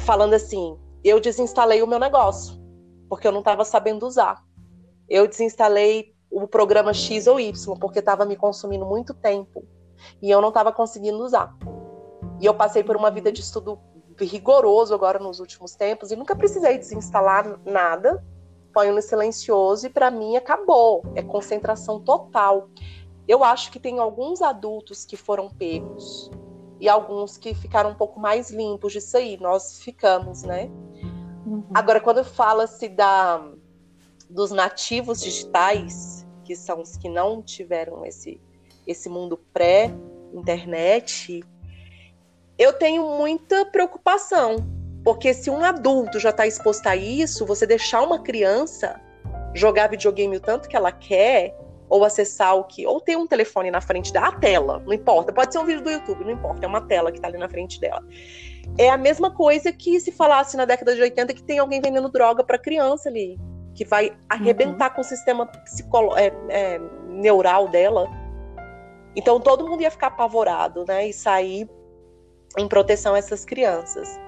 falando 0.00 0.34
assim: 0.34 0.76
eu 1.02 1.20
desinstalei 1.20 1.82
o 1.82 1.86
meu 1.86 1.98
negócio 1.98 2.62
porque 3.08 3.28
eu 3.28 3.32
não 3.32 3.40
estava 3.40 3.64
sabendo 3.64 4.06
usar. 4.06 4.42
Eu 5.08 5.28
desinstalei 5.28 6.14
o 6.30 6.48
programa 6.48 6.92
X 6.92 7.26
ou 7.26 7.38
Y, 7.38 7.78
porque 7.78 8.00
estava 8.00 8.24
me 8.24 8.34
consumindo 8.34 8.84
muito 8.84 9.14
tempo 9.14 9.64
e 10.20 10.30
eu 10.30 10.40
não 10.40 10.48
estava 10.48 10.72
conseguindo 10.72 11.22
usar. 11.22 11.56
E 12.40 12.46
eu 12.46 12.54
passei 12.54 12.82
por 12.82 12.96
uma 12.96 13.10
vida 13.10 13.30
de 13.30 13.40
estudo 13.40 13.78
rigoroso 14.18 14.94
agora 14.94 15.18
nos 15.18 15.38
últimos 15.38 15.74
tempos 15.74 16.10
e 16.10 16.16
nunca 16.16 16.34
precisei 16.34 16.76
desinstalar 16.78 17.60
nada. 17.64 18.24
Ponho 18.74 18.94
no 18.94 19.00
silencioso 19.00 19.86
e 19.86 19.90
para 19.90 20.10
mim 20.10 20.36
acabou. 20.36 21.02
É 21.14 21.22
concentração 21.22 22.00
total. 22.00 22.68
Eu 23.26 23.42
acho 23.44 23.70
que 23.70 23.78
tem 23.78 23.98
alguns 23.98 24.42
adultos 24.42 25.04
que 25.04 25.16
foram 25.16 25.48
pegos 25.48 26.30
e 26.80 26.88
alguns 26.88 27.38
que 27.38 27.54
ficaram 27.54 27.90
um 27.90 27.94
pouco 27.94 28.20
mais 28.20 28.50
limpos 28.50 28.92
disso 28.92 29.16
aí. 29.16 29.38
Nós 29.40 29.80
ficamos, 29.80 30.42
né? 30.42 30.68
Uhum. 31.46 31.64
Agora, 31.72 32.00
quando 32.00 32.24
fala-se 32.24 32.88
da 32.88 33.42
dos 34.28 34.50
nativos 34.50 35.20
digitais, 35.22 36.26
que 36.44 36.56
são 36.56 36.80
os 36.80 36.96
que 36.96 37.08
não 37.08 37.40
tiveram 37.42 38.04
esse, 38.04 38.40
esse 38.86 39.08
mundo 39.08 39.38
pré-internet, 39.52 41.44
eu 42.58 42.72
tenho 42.72 43.16
muita 43.16 43.64
preocupação. 43.66 44.56
Porque 45.04 45.34
se 45.34 45.50
um 45.50 45.62
adulto 45.62 46.18
já 46.18 46.30
está 46.30 46.46
exposto 46.46 46.86
a 46.86 46.96
isso, 46.96 47.44
você 47.44 47.66
deixar 47.66 48.02
uma 48.02 48.22
criança 48.22 49.00
jogar 49.54 49.88
videogame 49.88 50.36
o 50.36 50.40
tanto 50.40 50.68
que 50.68 50.76
ela 50.76 50.90
quer, 50.90 51.54
ou 51.88 52.04
acessar 52.04 52.56
o 52.56 52.64
que. 52.64 52.86
Ou 52.86 53.00
ter 53.00 53.16
um 53.16 53.26
telefone 53.26 53.70
na 53.70 53.80
frente 53.80 54.12
da 54.12 54.32
tela, 54.32 54.82
não 54.84 54.92
importa. 54.92 55.32
Pode 55.32 55.52
ser 55.52 55.58
um 55.58 55.64
vídeo 55.64 55.82
do 55.82 55.90
YouTube, 55.90 56.24
não 56.24 56.32
importa, 56.32 56.64
é 56.64 56.68
uma 56.68 56.80
tela 56.80 57.12
que 57.12 57.18
está 57.18 57.28
ali 57.28 57.38
na 57.38 57.48
frente 57.48 57.80
dela. 57.80 58.02
É 58.78 58.88
a 58.88 58.96
mesma 58.96 59.30
coisa 59.30 59.72
que 59.72 60.00
se 60.00 60.10
falasse 60.10 60.56
na 60.56 60.64
década 60.64 60.94
de 60.94 61.02
80 61.02 61.34
que 61.34 61.42
tem 61.42 61.58
alguém 61.58 61.80
vendendo 61.80 62.08
droga 62.08 62.42
para 62.42 62.58
criança 62.58 63.08
ali 63.08 63.38
que 63.74 63.84
vai 63.84 64.16
arrebentar 64.28 64.88
uhum. 64.90 64.94
com 64.94 65.00
o 65.00 65.04
sistema 65.04 65.46
psicolo 65.46 66.16
é, 66.16 66.32
é, 66.48 66.80
neural 67.08 67.68
dela. 67.68 68.08
Então 69.16 69.40
todo 69.40 69.68
mundo 69.68 69.82
ia 69.82 69.90
ficar 69.90 70.08
apavorado, 70.08 70.84
né? 70.86 71.08
E 71.08 71.12
sair 71.12 71.68
em 72.56 72.68
proteção 72.68 73.14
a 73.14 73.18
essas 73.18 73.44
crianças. 73.44 74.18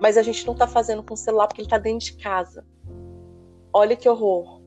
Mas 0.00 0.16
a 0.16 0.22
gente 0.22 0.44
não 0.46 0.52
está 0.52 0.66
fazendo 0.66 1.02
com 1.02 1.14
o 1.14 1.16
celular 1.16 1.46
porque 1.46 1.60
ele 1.60 1.66
está 1.66 1.78
dentro 1.78 2.06
de 2.06 2.12
casa. 2.14 2.64
Olha 3.72 3.96
que 3.96 4.08
horror. 4.08 4.60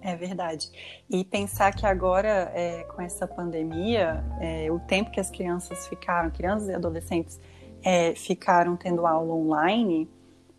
É 0.00 0.14
verdade. 0.14 0.70
E 1.10 1.24
pensar 1.24 1.74
que 1.74 1.84
agora, 1.84 2.52
é, 2.54 2.84
com 2.84 3.02
essa 3.02 3.26
pandemia, 3.26 4.24
é, 4.40 4.70
o 4.70 4.78
tempo 4.78 5.10
que 5.10 5.18
as 5.18 5.30
crianças 5.30 5.88
ficaram, 5.88 6.30
crianças 6.30 6.68
e 6.68 6.74
adolescentes, 6.74 7.40
é, 7.82 8.14
ficaram 8.14 8.76
tendo 8.76 9.06
aula 9.06 9.34
online, 9.34 10.08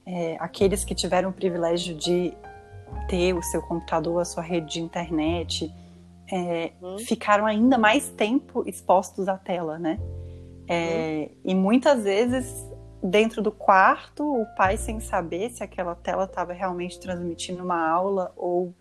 é, 0.06 0.36
aqueles 0.40 0.84
que 0.84 0.94
tiveram 0.94 1.30
o 1.30 1.34
privilégio 1.34 1.96
de 1.96 2.34
ter 3.08 3.34
o 3.34 3.42
seu 3.42 3.62
computador, 3.62 4.22
a 4.22 4.26
sua 4.26 4.44
rede 4.44 4.74
de 4.74 4.82
internet, 4.82 5.74
é, 6.32 6.72
uhum. 6.82 6.98
ficaram 7.00 7.46
ainda 7.46 7.78
mais 7.78 8.10
tempo 8.10 8.64
expostos 8.68 9.28
à 9.28 9.38
tela, 9.38 9.80
né? 9.80 10.00
É, 10.68 11.30
uhum. 11.46 11.52
E 11.52 11.56
muitas 11.56 12.04
vezes 12.04 12.67
dentro 13.02 13.42
do 13.42 13.52
quarto, 13.52 14.24
o 14.24 14.46
pai 14.56 14.78
sem 14.78 15.00
saber 15.00 15.50
se 15.52 15.64
aquela 15.64 15.96
tela 15.96 16.24
estava 16.24 16.54
realmente 16.54 17.00
transmitindo 17.00 17.64
uma 17.64 17.88
aula 17.88 18.32
ou 18.36 18.74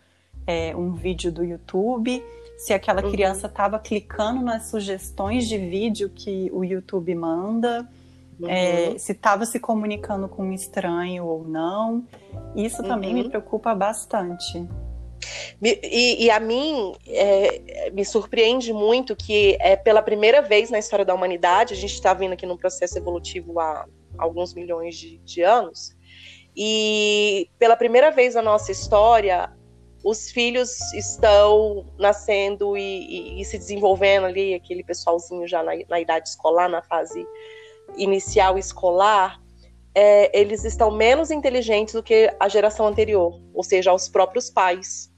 é, 0.46 0.74
um 0.76 0.92
vídeo 0.92 1.30
do 1.30 1.44
YouTube, 1.44 2.22
se 2.56 2.72
aquela 2.72 3.04
uhum. 3.04 3.10
criança 3.10 3.46
estava 3.46 3.78
clicando 3.78 4.42
nas 4.42 4.68
sugestões 4.68 5.46
de 5.46 5.58
vídeo 5.58 6.08
que 6.08 6.50
o 6.52 6.64
YouTube 6.64 7.14
manda. 7.14 7.88
É, 8.42 8.44
uhum. 8.44 8.48
É, 8.94 8.98
se 8.98 9.12
estava 9.12 9.46
se 9.46 9.58
comunicando 9.58 10.28
com 10.28 10.44
um 10.44 10.52
estranho 10.52 11.24
ou 11.24 11.46
não. 11.46 12.04
Isso 12.54 12.82
também 12.82 13.14
uhum. 13.14 13.22
me 13.22 13.28
preocupa 13.28 13.74
bastante. 13.74 14.66
E, 15.62 16.24
e 16.24 16.30
a 16.30 16.38
mim 16.38 16.94
é, 17.06 17.90
me 17.90 18.04
surpreende 18.04 18.72
muito 18.72 19.16
que 19.16 19.56
é 19.60 19.76
pela 19.76 20.02
primeira 20.02 20.42
vez 20.42 20.70
na 20.70 20.78
história 20.78 21.04
da 21.04 21.14
humanidade, 21.14 21.74
a 21.74 21.76
gente 21.76 21.94
está 21.94 22.12
vindo 22.14 22.32
aqui 22.32 22.46
num 22.46 22.56
processo 22.56 22.98
evolutivo 22.98 23.58
há 23.58 23.86
alguns 24.18 24.54
milhões 24.54 24.96
de, 24.96 25.18
de 25.18 25.42
anos, 25.42 25.96
e 26.56 27.50
pela 27.58 27.76
primeira 27.76 28.10
vez 28.10 28.34
na 28.34 28.42
nossa 28.42 28.72
história, 28.72 29.52
os 30.02 30.30
filhos 30.30 30.92
estão 30.94 31.84
nascendo 31.98 32.76
e, 32.76 32.80
e, 32.80 33.40
e, 33.40 33.44
se 33.44 33.58
desenvolvendo 33.58 34.24
ali, 34.24 34.54
aquele 34.54 34.82
pessoalzinho 34.82 35.46
já 35.46 35.62
na, 35.62 35.72
na 35.88 36.00
idade 36.00 36.28
escolar, 36.28 36.68
na 36.68 36.80
fase 36.82 37.26
inicial 37.96 38.56
escolar, 38.56 39.40
é, 39.94 40.38
eles 40.38 40.64
estão 40.64 40.90
menos 40.90 41.30
inteligentes 41.30 41.94
do 41.94 42.02
que 42.02 42.32
a 42.38 42.48
geração 42.48 42.86
anterior, 42.86 43.40
ou 43.52 43.62
seja, 43.62 43.92
os 43.92 44.08
próprios 44.08 44.48
pais. 44.48 45.10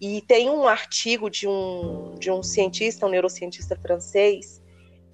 E 0.00 0.20
tem 0.22 0.50
um 0.50 0.66
artigo 0.66 1.30
de 1.30 1.48
um, 1.48 2.14
de 2.18 2.30
um 2.30 2.42
cientista, 2.42 3.06
um 3.06 3.08
neurocientista 3.08 3.76
francês, 3.76 4.62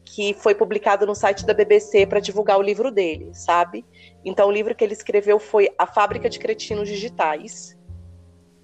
que 0.04 0.34
foi 0.34 0.54
publicado 0.54 1.06
no 1.06 1.14
site 1.14 1.46
da 1.46 1.54
BBC 1.54 2.06
para 2.06 2.20
divulgar 2.20 2.58
o 2.58 2.62
livro 2.62 2.90
dele, 2.90 3.30
sabe? 3.32 3.84
Então, 4.24 4.48
o 4.48 4.52
livro 4.52 4.74
que 4.74 4.82
ele 4.82 4.92
escreveu 4.92 5.38
foi 5.38 5.70
A 5.78 5.86
Fábrica 5.86 6.28
de 6.28 6.38
Cretinos 6.38 6.88
Digitais, 6.88 7.78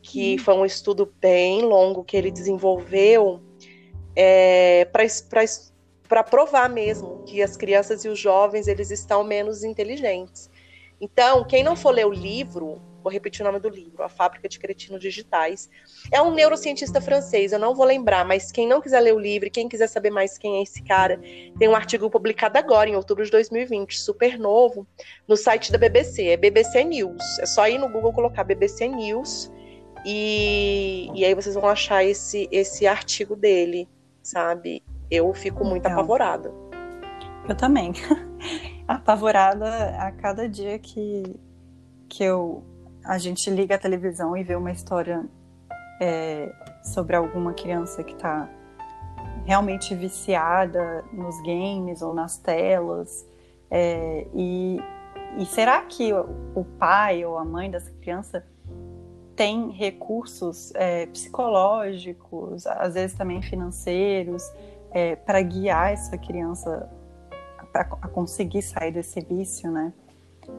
que 0.03 0.35
hum. 0.35 0.39
foi 0.39 0.55
um 0.55 0.65
estudo 0.65 1.13
bem 1.21 1.63
longo 1.63 2.05
que 2.05 2.17
ele 2.17 2.31
desenvolveu 2.31 3.41
é, 4.17 4.85
para 4.87 5.05
para 6.09 6.25
provar 6.25 6.71
mesmo 6.71 7.23
que 7.25 7.43
as 7.43 7.55
crianças 7.55 8.03
e 8.03 8.09
os 8.09 8.19
jovens 8.19 8.67
eles 8.67 8.91
estão 8.91 9.23
menos 9.23 9.63
inteligentes. 9.63 10.51
Então, 10.99 11.45
quem 11.45 11.63
não 11.63 11.77
for 11.77 11.91
ler 11.91 12.07
o 12.07 12.11
livro, 12.11 12.81
vou 13.09 13.13
repetir 13.13 13.43
o 13.43 13.45
nome 13.45 13.59
do 13.59 13.69
livro, 13.69 14.03
A 14.03 14.09
Fábrica 14.09 14.49
de 14.49 14.59
Cretinos 14.59 15.01
Digitais, 15.01 15.69
é 16.13 16.21
um 16.21 16.33
neurocientista 16.33 17.01
francês, 17.01 17.53
eu 17.53 17.59
não 17.59 17.75
vou 17.75 17.87
lembrar, 17.87 18.25
mas 18.25 18.53
quem 18.53 18.69
não 18.69 18.81
quiser 18.81 19.01
ler 19.01 19.15
o 19.15 19.19
livro, 19.19 19.51
quem 19.51 19.69
quiser 19.69 19.87
saber 19.87 20.11
mais 20.11 20.39
quem 20.39 20.59
é 20.59 20.63
esse 20.63 20.83
cara, 20.83 21.21
tem 21.59 21.69
um 21.69 21.75
artigo 21.75 22.11
publicado 22.11 22.59
agora, 22.59 22.89
em 22.89 22.97
outubro 22.97 23.25
de 23.25 23.31
2020, 23.31 23.99
super 23.99 24.39
novo, 24.39 24.87
no 25.27 25.37
site 25.37 25.73
da 25.73 25.79
BBC, 25.79 26.29
é 26.29 26.37
BBC 26.37 26.85
News. 26.85 27.23
É 27.41 27.47
só 27.47 27.67
ir 27.69 27.79
no 27.79 27.89
Google 27.89 28.13
colocar 28.13 28.45
BBC 28.45 28.87
News 28.89 29.51
e, 30.05 31.11
e 31.15 31.25
aí 31.25 31.35
vocês 31.35 31.55
vão 31.55 31.67
achar 31.67 32.05
esse, 32.05 32.49
esse 32.53 32.87
artigo 32.87 33.35
dele, 33.35 33.89
sabe? 34.23 34.83
eu 35.11 35.33
fico 35.33 35.65
muito 35.65 35.87
apavorada. 35.87 36.53
Eu 37.49 37.55
também. 37.55 37.93
apavorada 38.87 39.97
a 39.99 40.13
cada 40.13 40.49
dia 40.49 40.79
que, 40.79 41.37
que 42.09 42.25
eu, 42.25 42.63
a 43.05 43.19
gente 43.19 43.49
liga 43.51 43.75
a 43.75 43.79
televisão 43.79 44.37
e 44.37 44.43
vê 44.43 44.55
uma 44.55 44.71
história 44.71 45.25
é, 46.01 46.53
sobre 46.83 47.17
alguma 47.17 47.53
criança 47.53 48.03
que 48.05 48.13
está 48.13 48.49
realmente 49.45 49.95
viciada 49.95 51.05
nos 51.13 51.41
games 51.43 52.03
ou 52.03 52.15
nas 52.15 52.37
telas. 52.39 53.27
É, 53.71 54.27
e, 54.35 54.79
e 55.39 55.47
será 55.47 55.83
que 55.83 56.13
o 56.13 56.65
pai 56.79 57.25
ou 57.25 57.39
a 57.39 57.45
mãe 57.45 57.71
dessa 57.71 57.91
criança 57.93 58.47
tem 59.35 59.71
recursos 59.71 60.73
é, 60.75 61.07
psicológicos, 61.07 62.67
às 62.67 62.95
vezes 62.95 63.17
também 63.17 63.41
financeiros, 63.41 64.43
é, 64.91 65.17
para 65.17 65.41
guiar 65.41 65.93
essa 65.93 66.19
criança 66.19 66.91
a, 67.73 67.81
a 67.81 68.09
conseguir 68.09 68.63
sair 68.63 68.91
desse 68.91 69.21
vício, 69.21 69.71
né? 69.71 69.93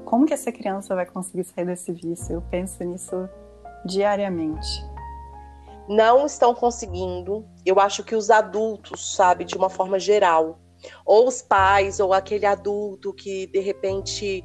Como 0.06 0.26
que 0.26 0.34
essa 0.34 0.52
criança 0.52 0.96
vai 0.96 1.06
conseguir 1.06 1.44
sair 1.44 1.66
desse 1.66 1.92
vício? 1.92 2.36
Eu 2.36 2.42
penso 2.42 2.84
nisso 2.84 3.30
diariamente. 3.86 4.84
Não 5.88 6.26
estão 6.26 6.54
conseguindo. 6.54 7.46
Eu 7.66 7.80
acho 7.80 8.04
que 8.04 8.16
os 8.16 8.30
adultos, 8.30 9.16
sabe, 9.16 9.44
de 9.44 9.56
uma 9.56 9.70
forma 9.70 10.00
geral, 10.00 10.60
ou 11.06 11.28
os 11.28 11.42
pais, 11.42 12.00
ou 12.00 12.14
aquele 12.14 12.46
adulto 12.46 13.14
que 13.14 13.48
de 13.48 13.60
repente 13.60 14.44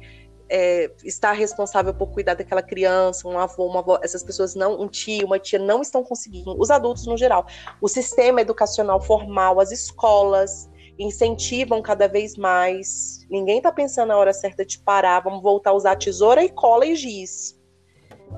é, 0.49 0.91
está 1.03 1.31
responsável 1.31 1.93
por 1.93 2.07
cuidar 2.07 2.35
daquela 2.35 2.61
criança, 2.61 3.27
um 3.27 3.37
avô, 3.37 3.65
uma 3.65 3.79
avó, 3.79 3.99
essas 4.03 4.23
pessoas 4.23 4.55
não, 4.55 4.79
um 4.79 4.87
tio, 4.87 5.25
uma 5.25 5.39
tia 5.39 5.59
não 5.59 5.81
estão 5.81 6.03
conseguindo, 6.03 6.55
os 6.59 6.69
adultos 6.69 7.05
no 7.05 7.17
geral. 7.17 7.45
O 7.81 7.87
sistema 7.87 8.41
educacional 8.41 9.01
formal, 9.01 9.59
as 9.59 9.71
escolas 9.71 10.69
incentivam 10.97 11.81
cada 11.81 12.07
vez 12.07 12.35
mais. 12.35 13.25
Ninguém 13.29 13.57
está 13.57 13.71
pensando 13.71 14.09
na 14.09 14.17
hora 14.17 14.33
certa 14.33 14.65
de 14.65 14.79
parar, 14.79 15.19
vamos 15.19 15.41
voltar 15.41 15.71
a 15.71 15.73
usar 15.73 15.95
tesoura 15.95 16.43
e 16.43 16.49
cola 16.49 16.85
e 16.85 16.95
giz. 16.95 17.55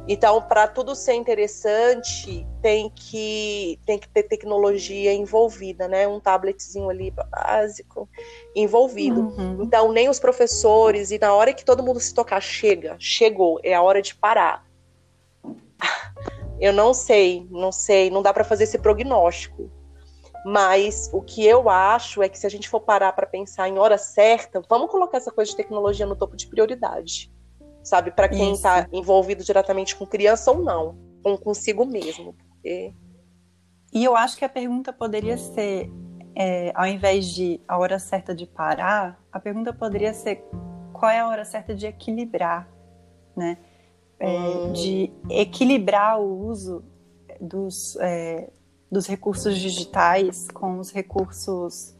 Então, 0.07 0.41
para 0.41 0.67
tudo 0.67 0.95
ser 0.95 1.13
interessante, 1.15 2.47
tem 2.61 2.89
que, 2.89 3.79
tem 3.85 3.99
que 3.99 4.07
ter 4.07 4.23
tecnologia 4.23 5.13
envolvida, 5.13 5.87
né? 5.87 6.07
Um 6.07 6.19
tabletzinho 6.19 6.89
ali 6.89 7.11
básico 7.11 8.07
envolvido. 8.55 9.21
Uhum. 9.21 9.63
Então, 9.63 9.91
nem 9.91 10.07
os 10.07 10.19
professores, 10.19 11.11
e 11.11 11.19
na 11.19 11.33
hora 11.33 11.53
que 11.53 11.65
todo 11.65 11.83
mundo 11.83 11.99
se 11.99 12.13
tocar, 12.13 12.41
chega, 12.41 12.95
chegou, 12.99 13.59
é 13.63 13.73
a 13.73 13.81
hora 13.81 14.01
de 14.01 14.15
parar. 14.15 14.65
Eu 16.59 16.73
não 16.73 16.93
sei, 16.93 17.45
não 17.51 17.71
sei, 17.71 18.09
não 18.09 18.21
dá 18.21 18.33
para 18.33 18.43
fazer 18.43 18.63
esse 18.63 18.79
prognóstico. 18.79 19.69
Mas 20.45 21.09
o 21.13 21.21
que 21.21 21.45
eu 21.45 21.69
acho 21.69 22.21
é 22.23 22.29
que 22.29 22.37
se 22.37 22.47
a 22.47 22.49
gente 22.49 22.69
for 22.69 22.79
parar 22.79 23.11
para 23.13 23.27
pensar 23.27 23.67
em 23.67 23.77
hora 23.77 23.97
certa, 23.97 24.61
vamos 24.69 24.89
colocar 24.89 25.17
essa 25.17 25.31
coisa 25.31 25.51
de 25.51 25.57
tecnologia 25.57 26.05
no 26.05 26.15
topo 26.15 26.35
de 26.37 26.47
prioridade 26.47 27.31
sabe? 27.87 28.11
Para 28.11 28.27
quem 28.27 28.51
está 28.51 28.87
envolvido 28.91 29.43
diretamente 29.43 29.95
com 29.95 30.05
criança 30.05 30.51
ou 30.51 30.59
não, 30.59 30.97
com 31.23 31.37
consigo 31.37 31.85
mesmo. 31.85 32.33
Porque... 32.33 32.93
E 33.93 34.03
eu 34.03 34.15
acho 34.15 34.37
que 34.37 34.43
a 34.43 34.49
pergunta 34.49 34.91
poderia 34.91 35.37
ser, 35.37 35.89
é, 36.35 36.71
ao 36.75 36.85
invés 36.85 37.27
de 37.27 37.61
a 37.65 37.77
hora 37.77 37.97
certa 37.97 38.35
de 38.35 38.45
parar, 38.45 39.17
a 39.31 39.39
pergunta 39.39 39.71
poderia 39.71 40.13
ser 40.13 40.43
qual 40.91 41.09
é 41.09 41.19
a 41.19 41.27
hora 41.29 41.45
certa 41.45 41.73
de 41.73 41.87
equilibrar, 41.87 42.69
né? 43.35 43.57
É, 44.19 44.27
hum. 44.27 44.73
De 44.73 45.11
equilibrar 45.29 46.19
o 46.19 46.45
uso 46.45 46.83
dos, 47.39 47.95
é, 48.01 48.49
dos 48.91 49.07
recursos 49.07 49.57
digitais 49.57 50.47
com 50.53 50.79
os 50.79 50.91
recursos 50.91 51.95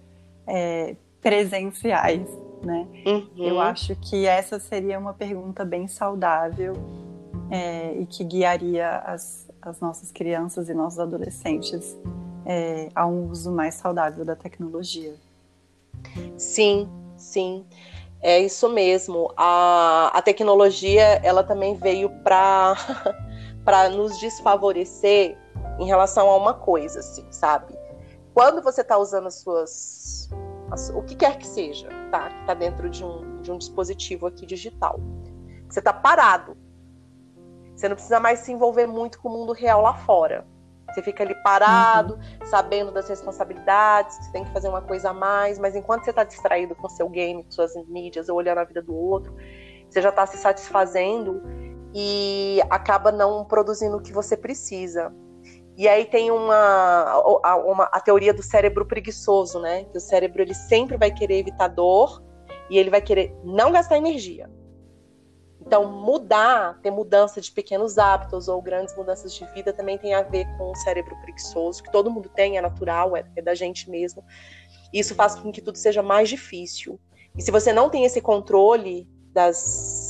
é, 0.48 0.96
presenciais 1.22 2.28
né? 2.64 2.88
Uhum. 3.06 3.30
Eu 3.38 3.60
acho 3.60 3.96
que 3.96 4.26
essa 4.26 4.60
seria 4.60 4.98
uma 4.98 5.14
pergunta 5.14 5.64
bem 5.64 5.88
saudável 5.88 6.74
é, 7.50 7.94
e 7.94 8.06
que 8.06 8.24
guiaria 8.24 8.98
as, 9.00 9.48
as 9.62 9.80
nossas 9.80 10.12
crianças 10.12 10.70
e 10.70 10.74
nossos 10.74 11.00
adolescentes 11.00 11.98
é, 12.46 12.90
a 12.96 13.06
um 13.06 13.30
uso 13.30 13.52
mais 13.52 13.76
saudável 13.76 14.24
da 14.26 14.36
tecnologia. 14.36 15.16
Sim, 16.38 16.90
sim. 17.16 17.66
É 18.22 18.40
isso 18.40 18.68
mesmo. 18.70 19.32
A, 19.38 20.12
a 20.14 20.22
tecnologia, 20.22 21.22
ela 21.24 21.44
também 21.44 21.76
veio 21.76 22.10
para 22.24 22.76
para 23.64 23.90
nos 23.90 24.18
desfavorecer 24.18 25.38
em 25.80 25.86
relação 25.86 26.30
a 26.30 26.36
uma 26.38 26.54
coisa, 26.54 27.00
assim, 27.00 27.26
sabe? 27.32 27.78
Quando 28.34 28.62
você 28.62 28.82
está 28.82 28.98
usando 28.98 29.28
as 29.28 29.36
suas 29.42 30.30
o 30.94 31.02
que 31.02 31.16
quer 31.16 31.38
que 31.38 31.48
seja, 31.48 31.88
tá? 32.12 32.30
Que 32.30 32.42
está 32.42 32.54
dentro 32.54 32.90
de 32.90 33.04
um, 33.04 33.42
de 33.42 33.52
um 33.52 33.58
dispositivo 33.58 34.28
aqui 34.28 34.46
digital. 34.46 35.00
Você 35.70 35.80
está 35.80 35.94
parado. 35.94 36.58
Você 37.76 37.88
não 37.88 37.96
precisa 37.96 38.20
mais 38.20 38.40
se 38.40 38.52
envolver 38.52 38.86
muito 38.86 39.20
com 39.22 39.30
o 39.30 39.32
mundo 39.32 39.54
real 39.54 39.82
lá 39.82 39.94
fora. 39.94 40.46
Você 40.92 41.02
fica 41.02 41.24
ali 41.24 41.36
parado, 41.44 42.16
uhum. 42.16 42.46
sabendo 42.46 42.92
das 42.92 43.08
responsabilidades, 43.08 44.18
que 44.18 44.26
você 44.26 44.32
tem 44.32 44.44
que 44.46 44.52
fazer 44.52 44.70
uma 44.70 44.82
coisa 44.82 45.10
a 45.10 45.14
mais, 45.14 45.60
mas 45.60 45.76
enquanto 45.76 46.06
você 46.06 46.12
está 46.12 46.24
distraído 46.24 46.76
com 46.76 46.88
seu 46.88 47.10
game, 47.10 47.44
com 47.44 47.52
suas 47.52 47.74
mídias, 47.88 48.30
ou 48.30 48.38
olhando 48.38 48.60
a 48.60 48.64
vida 48.64 48.82
do 48.82 48.96
outro, 48.96 49.36
você 49.90 50.02
já 50.02 50.10
está 50.10 50.26
se 50.26 50.38
satisfazendo 50.38 51.42
e 51.94 52.62
acaba 52.70 53.12
não 53.12 53.44
produzindo 53.46 53.98
o 53.98 54.02
que 54.02 54.14
você 54.14 54.36
precisa. 54.38 55.14
E 55.78 55.88
aí 55.88 56.06
tem 56.06 56.32
uma, 56.32 57.22
uma, 57.58 57.84
a 57.94 58.02
teoria 58.02 58.34
do 58.34 58.42
cérebro 58.42 58.84
preguiçoso, 58.84 59.60
né? 59.60 59.84
Que 59.84 59.98
o 60.00 60.02
cérebro 60.02 60.42
ele 60.42 60.56
sempre 60.56 60.98
vai 60.98 61.12
querer 61.12 61.38
evitar 61.38 61.68
dor 61.68 62.24
e 62.68 62.80
ele 62.80 62.90
vai 62.90 63.00
querer 63.00 63.38
não 63.44 63.72
gastar 63.72 63.96
energia. 63.96 64.50
Então, 65.62 65.86
mudar, 65.92 66.80
ter 66.82 66.90
mudança 66.90 67.40
de 67.40 67.52
pequenos 67.52 68.00
hábitos 68.00 68.48
ou 68.48 68.60
grandes 68.60 68.96
mudanças 68.96 69.32
de 69.34 69.46
vida 69.54 69.72
também 69.72 70.00
tem 70.00 70.16
a 70.16 70.24
ver 70.24 70.48
com 70.58 70.72
o 70.72 70.76
cérebro 70.76 71.16
preguiçoso, 71.22 71.84
que 71.84 71.92
todo 71.92 72.10
mundo 72.10 72.28
tem, 72.34 72.58
é 72.58 72.62
natural, 72.62 73.16
é, 73.16 73.24
é 73.36 73.42
da 73.42 73.54
gente 73.54 73.88
mesmo. 73.88 74.24
Isso 74.92 75.14
faz 75.14 75.36
com 75.36 75.52
que 75.52 75.62
tudo 75.62 75.78
seja 75.78 76.02
mais 76.02 76.28
difícil. 76.28 77.00
E 77.36 77.42
se 77.42 77.52
você 77.52 77.72
não 77.72 77.88
tem 77.88 78.04
esse 78.04 78.20
controle 78.20 79.08
das 79.32 80.07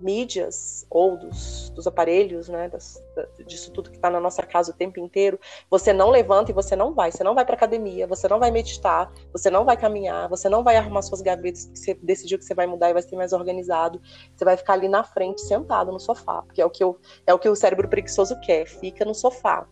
mídias 0.00 0.86
ou 0.90 1.16
dos, 1.16 1.70
dos 1.70 1.86
aparelhos, 1.86 2.48
né, 2.48 2.68
das, 2.68 3.02
disso 3.46 3.72
tudo 3.72 3.90
que 3.90 3.96
está 3.96 4.10
na 4.10 4.20
nossa 4.20 4.42
casa 4.42 4.70
o 4.70 4.74
tempo 4.74 5.00
inteiro, 5.00 5.38
você 5.70 5.92
não 5.92 6.10
levanta 6.10 6.50
e 6.50 6.54
você 6.54 6.76
não 6.76 6.94
vai. 6.94 7.10
Você 7.10 7.24
não 7.24 7.34
vai 7.34 7.44
para 7.44 7.54
academia, 7.54 8.06
você 8.06 8.28
não 8.28 8.38
vai 8.38 8.50
meditar, 8.50 9.10
você 9.32 9.50
não 9.50 9.64
vai 9.64 9.76
caminhar, 9.76 10.28
você 10.28 10.48
não 10.48 10.62
vai 10.62 10.76
arrumar 10.76 11.02
suas 11.02 11.22
gavetas 11.22 11.66
que 11.66 11.78
você 11.78 11.94
decidiu 11.94 12.38
que 12.38 12.44
você 12.44 12.54
vai 12.54 12.66
mudar 12.66 12.90
e 12.90 12.92
vai 12.92 13.02
ser 13.02 13.16
mais 13.16 13.32
organizado. 13.32 14.00
Você 14.34 14.44
vai 14.44 14.56
ficar 14.56 14.74
ali 14.74 14.88
na 14.88 15.02
frente, 15.02 15.40
sentado 15.40 15.92
no 15.92 16.00
sofá, 16.00 16.42
porque 16.42 16.60
é 16.60 16.66
o 16.66 16.70
que, 16.70 16.82
eu, 16.82 16.98
é 17.26 17.32
o, 17.32 17.38
que 17.38 17.48
o 17.48 17.56
cérebro 17.56 17.88
preguiçoso 17.88 18.38
quer, 18.40 18.66
fica 18.66 19.04
no 19.04 19.14
sofá. 19.14 19.66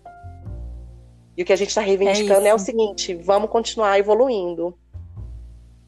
E 1.37 1.43
o 1.43 1.47
que 1.47 1.53
a 1.53 1.57
gente 1.57 1.69
está 1.69 1.81
reivindicando 1.81 2.47
é, 2.47 2.51
é 2.51 2.55
o 2.55 2.59
seguinte: 2.59 3.15
vamos 3.15 3.51
continuar 3.51 3.99
evoluindo. 3.99 4.79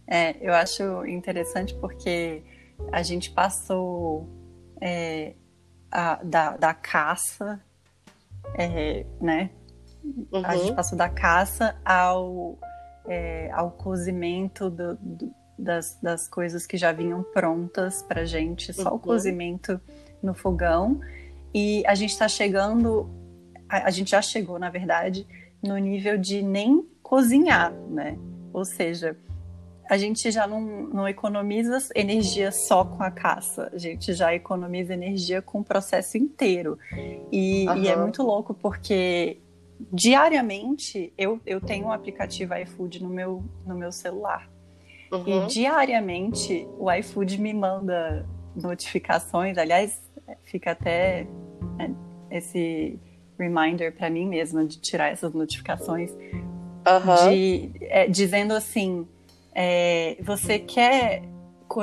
É, 0.08 0.36
eu 0.40 0.52
acho 0.52 1.04
interessante 1.06 1.74
porque 1.74 2.42
a 2.92 3.02
gente 3.02 3.30
passou 3.30 4.28
é, 4.80 5.34
a, 5.90 6.22
da, 6.22 6.56
da 6.56 6.74
caça, 6.74 7.60
é, 8.54 9.04
né? 9.20 9.50
Uhum. 10.04 10.44
A 10.44 10.56
gente 10.56 10.74
passou 10.74 10.96
da 10.96 11.08
caça 11.08 11.76
ao, 11.84 12.58
é, 13.06 13.50
ao 13.52 13.70
cozimento 13.70 14.70
do, 14.70 14.96
do, 14.96 15.34
das, 15.58 15.98
das 16.00 16.28
coisas 16.28 16.66
que 16.66 16.76
já 16.76 16.92
vinham 16.92 17.22
prontas 17.22 18.02
pra 18.02 18.24
gente, 18.24 18.72
só 18.72 18.90
uhum. 18.90 18.96
o 18.96 18.98
cozimento 18.98 19.80
no 20.22 20.34
fogão. 20.34 21.00
E 21.54 21.82
a 21.86 21.94
gente 21.94 22.10
está 22.10 22.28
chegando, 22.28 23.08
a, 23.68 23.86
a 23.86 23.90
gente 23.90 24.10
já 24.10 24.22
chegou, 24.22 24.58
na 24.58 24.70
verdade, 24.70 25.26
no 25.62 25.76
nível 25.78 26.18
de 26.18 26.42
nem 26.42 26.86
cozinhar, 27.02 27.72
né? 27.72 28.18
Ou 28.52 28.64
seja, 28.64 29.16
a 29.88 29.96
gente 29.96 30.30
já 30.30 30.46
não, 30.46 30.60
não 30.60 31.08
economiza 31.08 31.78
energia 31.94 32.50
só 32.50 32.84
com 32.84 33.02
a 33.02 33.10
caça, 33.10 33.70
a 33.72 33.78
gente 33.78 34.12
já 34.12 34.34
economiza 34.34 34.94
energia 34.94 35.40
com 35.40 35.60
o 35.60 35.64
processo 35.64 36.18
inteiro. 36.18 36.78
E, 37.30 37.66
uhum. 37.68 37.76
e 37.76 37.88
é 37.88 37.96
muito 37.96 38.22
louco 38.22 38.52
porque 38.52 39.38
diariamente 39.92 41.12
eu, 41.16 41.40
eu 41.46 41.60
tenho 41.60 41.86
um 41.86 41.92
aplicativo 41.92 42.54
iFood 42.54 43.02
no 43.02 43.08
meu, 43.08 43.44
no 43.64 43.76
meu 43.76 43.92
celular. 43.92 44.50
Uhum. 45.12 45.44
E 45.44 45.46
diariamente 45.46 46.66
o 46.78 46.90
iFood 46.90 47.40
me 47.40 47.54
manda 47.54 48.26
notificações, 48.56 49.56
aliás, 49.56 50.02
fica 50.44 50.72
até 50.72 51.26
né, 51.76 51.94
esse 52.30 52.98
reminder 53.38 53.94
para 53.94 54.10
mim 54.10 54.26
mesma 54.26 54.64
de 54.64 54.80
tirar 54.80 55.12
essas 55.12 55.32
notificações, 55.32 56.10
uhum. 56.10 57.30
de, 57.30 57.70
é, 57.82 58.08
dizendo 58.08 58.52
assim 58.54 59.06
é, 59.58 60.18
você 60.20 60.58
quer 60.58 61.22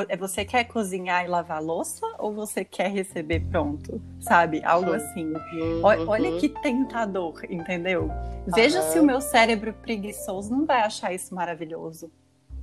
é, 0.07 0.15
você 0.15 0.45
quer 0.45 0.63
cozinhar 0.65 1.25
e 1.25 1.27
lavar 1.27 1.61
louça 1.61 2.05
ou 2.19 2.31
você 2.31 2.63
quer 2.63 2.89
receber 2.89 3.39
pronto? 3.41 3.99
Sabe? 4.19 4.63
Algo 4.63 4.91
uhum. 4.91 4.95
assim. 4.95 5.33
Uhum. 5.33 5.81
Olha 6.07 6.39
que 6.39 6.49
tentador, 6.49 7.41
entendeu? 7.49 8.09
Veja 8.47 8.81
uhum. 8.81 8.91
se 8.91 8.99
o 8.99 9.03
meu 9.03 9.19
cérebro 9.19 9.73
preguiçoso 9.73 10.51
não 10.51 10.65
vai 10.65 10.81
achar 10.81 11.13
isso 11.13 11.33
maravilhoso. 11.33 12.11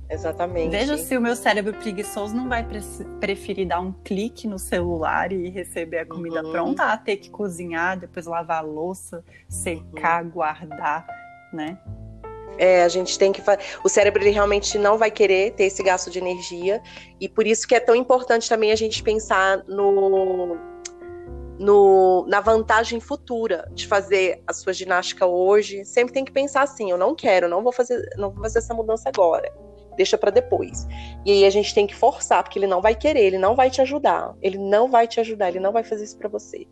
Exatamente. 0.09 0.71
Veja 0.71 0.97
se 0.97 1.15
o 1.17 1.21
meu 1.21 1.35
cérebro 1.35 1.73
preguiçoso 1.73 2.35
não 2.35 2.49
vai 2.49 2.63
pre 2.63 2.79
preferir 3.19 3.67
dar 3.67 3.81
um 3.81 3.91
clique 3.91 4.47
no 4.47 4.59
celular 4.59 5.31
e 5.31 5.49
receber 5.49 5.99
a 5.99 6.05
comida 6.05 6.43
uhum. 6.43 6.51
pronta 6.51 6.85
a 6.85 6.97
ter 6.97 7.17
que 7.17 7.29
cozinhar, 7.29 7.99
depois 7.99 8.25
lavar 8.25 8.59
a 8.59 8.61
louça, 8.61 9.23
secar, 9.47 10.23
uhum. 10.23 10.31
guardar, 10.31 11.05
né? 11.53 11.77
É, 12.57 12.83
a 12.83 12.87
gente 12.87 13.17
tem 13.17 13.31
que 13.31 13.41
o 13.83 13.89
cérebro 13.89 14.21
ele 14.21 14.29
realmente 14.29 14.77
não 14.77 14.97
vai 14.97 15.09
querer 15.09 15.51
ter 15.53 15.63
esse 15.65 15.81
gasto 15.81 16.11
de 16.11 16.19
energia 16.19 16.81
e 17.19 17.27
por 17.27 17.47
isso 17.47 17.67
que 17.67 17.73
é 17.73 17.79
tão 17.79 17.95
importante 17.95 18.47
também 18.47 18.71
a 18.71 18.75
gente 18.75 19.01
pensar 19.01 19.63
no, 19.67 20.57
no 21.57 22.25
na 22.27 22.41
vantagem 22.41 22.99
futura 22.99 23.69
de 23.73 23.87
fazer 23.87 24.41
a 24.47 24.53
sua 24.53 24.73
ginástica 24.73 25.25
hoje. 25.25 25.85
Sempre 25.85 26.13
tem 26.13 26.25
que 26.25 26.31
pensar 26.31 26.63
assim, 26.63 26.89
eu 26.89 26.97
não 26.97 27.15
quero, 27.15 27.47
não 27.47 27.61
vou 27.61 27.71
fazer, 27.71 28.03
não 28.17 28.31
vou 28.31 28.41
fazer 28.43 28.59
essa 28.59 28.73
mudança 28.73 29.09
agora. 29.09 29.51
Deixa 29.95 30.17
para 30.17 30.31
depois. 30.31 30.87
E 31.25 31.31
aí 31.31 31.45
a 31.45 31.49
gente 31.49 31.73
tem 31.75 31.85
que 31.85 31.95
forçar, 31.95 32.43
porque 32.43 32.57
ele 32.57 32.65
não 32.65 32.81
vai 32.81 32.95
querer, 32.95 33.25
ele 33.25 33.37
não 33.37 33.55
vai 33.55 33.69
te 33.69 33.81
ajudar. 33.81 34.35
Ele 34.41 34.57
não 34.57 34.89
vai 34.89 35.07
te 35.07 35.19
ajudar, 35.19 35.49
ele 35.49 35.59
não 35.59 35.71
vai 35.71 35.83
fazer 35.83 36.05
isso 36.05 36.17
para 36.17 36.29
você. 36.29 36.65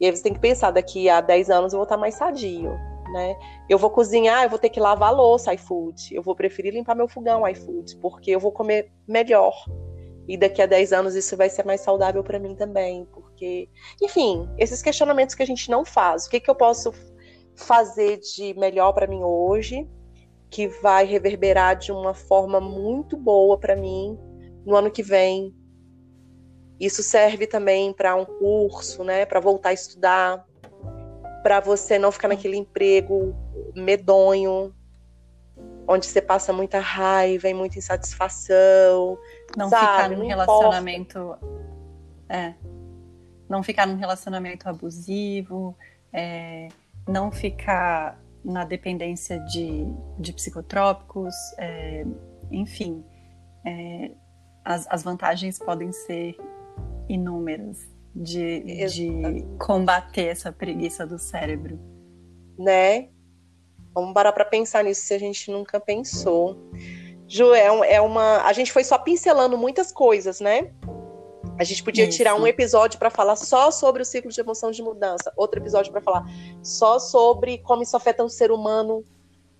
E 0.00 0.06
aí 0.06 0.16
você 0.16 0.22
tem 0.22 0.34
que 0.34 0.40
pensar, 0.40 0.70
daqui 0.70 1.08
a 1.08 1.20
10 1.20 1.50
anos 1.50 1.72
eu 1.72 1.78
vou 1.78 1.84
estar 1.84 1.96
mais 1.96 2.14
sadio 2.14 2.89
né? 3.12 3.36
Eu 3.68 3.78
vou 3.78 3.90
cozinhar, 3.90 4.44
eu 4.44 4.50
vou 4.50 4.58
ter 4.58 4.68
que 4.68 4.80
lavar 4.80 5.08
a 5.10 5.12
louça 5.12 5.54
iFood. 5.54 6.14
Eu 6.14 6.22
vou 6.22 6.34
preferir 6.34 6.72
limpar 6.72 6.94
meu 6.94 7.08
fogão 7.08 7.46
iFood, 7.48 7.96
porque 7.96 8.30
eu 8.30 8.40
vou 8.40 8.52
comer 8.52 8.92
melhor. 9.06 9.54
E 10.28 10.36
daqui 10.36 10.62
a 10.62 10.66
10 10.66 10.92
anos 10.92 11.14
isso 11.14 11.36
vai 11.36 11.50
ser 11.50 11.64
mais 11.64 11.80
saudável 11.80 12.22
para 12.22 12.38
mim 12.38 12.54
também, 12.54 13.04
porque, 13.06 13.68
enfim, 14.00 14.48
esses 14.58 14.80
questionamentos 14.80 15.34
que 15.34 15.42
a 15.42 15.46
gente 15.46 15.70
não 15.70 15.84
faz. 15.84 16.26
O 16.26 16.30
que, 16.30 16.38
que 16.38 16.50
eu 16.50 16.54
posso 16.54 16.92
fazer 17.56 18.18
de 18.18 18.54
melhor 18.54 18.92
para 18.92 19.06
mim 19.06 19.22
hoje, 19.24 19.88
que 20.48 20.68
vai 20.68 21.04
reverberar 21.04 21.76
de 21.76 21.90
uma 21.90 22.14
forma 22.14 22.60
muito 22.60 23.16
boa 23.16 23.58
para 23.58 23.74
mim 23.74 24.18
no 24.64 24.76
ano 24.76 24.90
que 24.90 25.02
vem? 25.02 25.54
Isso 26.78 27.02
serve 27.02 27.46
também 27.46 27.92
para 27.92 28.14
um 28.14 28.24
curso, 28.24 29.04
né, 29.04 29.26
para 29.26 29.40
voltar 29.40 29.70
a 29.70 29.74
estudar, 29.74 30.46
para 31.42 31.60
você 31.60 31.98
não 31.98 32.12
ficar 32.12 32.28
naquele 32.28 32.56
emprego 32.56 33.34
medonho, 33.74 34.74
onde 35.86 36.06
você 36.06 36.20
passa 36.20 36.52
muita 36.52 36.78
raiva 36.78 37.48
e 37.48 37.54
muita 37.54 37.78
insatisfação. 37.78 39.18
Não 39.56 39.68
sabe? 39.68 39.86
ficar 39.86 40.10
num 40.10 40.18
não 40.18 40.26
relacionamento. 40.26 41.36
É, 42.28 42.54
não 43.48 43.62
ficar 43.62 43.86
num 43.86 43.96
relacionamento 43.96 44.68
abusivo, 44.68 45.76
é, 46.12 46.68
não 47.08 47.32
ficar 47.32 48.20
na 48.44 48.64
dependência 48.64 49.38
de, 49.40 49.84
de 50.18 50.32
psicotrópicos, 50.32 51.34
é, 51.58 52.04
enfim. 52.50 53.04
É, 53.66 54.12
as, 54.64 54.86
as 54.88 55.02
vantagens 55.02 55.58
podem 55.58 55.92
ser 55.92 56.36
inúmeras 57.08 57.99
de, 58.14 58.86
de 58.86 59.46
combater 59.58 60.26
essa 60.26 60.52
preguiça 60.52 61.06
do 61.06 61.18
cérebro. 61.18 61.78
Né? 62.58 63.08
Vamos 63.94 64.12
parar 64.12 64.32
para 64.32 64.44
pensar 64.44 64.84
nisso 64.84 65.02
se 65.02 65.14
a 65.14 65.18
gente 65.18 65.50
nunca 65.50 65.80
pensou. 65.80 66.56
Ju, 67.26 67.52
é, 67.54 67.94
é 67.94 68.00
uma. 68.00 68.42
A 68.42 68.52
gente 68.52 68.72
foi 68.72 68.84
só 68.84 68.98
pincelando 68.98 69.56
muitas 69.56 69.92
coisas, 69.92 70.40
né? 70.40 70.72
A 71.58 71.64
gente 71.64 71.84
podia 71.84 72.04
Isso. 72.04 72.16
tirar 72.16 72.34
um 72.34 72.46
episódio 72.46 72.98
para 72.98 73.10
falar 73.10 73.36
só 73.36 73.70
sobre 73.70 74.02
o 74.02 74.04
ciclo 74.04 74.30
de 74.30 74.40
emoção 74.40 74.70
de 74.70 74.82
mudança, 74.82 75.32
outro 75.36 75.60
episódio 75.60 75.92
para 75.92 76.00
falar 76.00 76.24
só 76.62 76.98
sobre 76.98 77.58
como 77.58 77.82
isso 77.82 77.96
afeta 77.96 78.24
o 78.24 78.30
ser 78.30 78.50
humano 78.50 79.04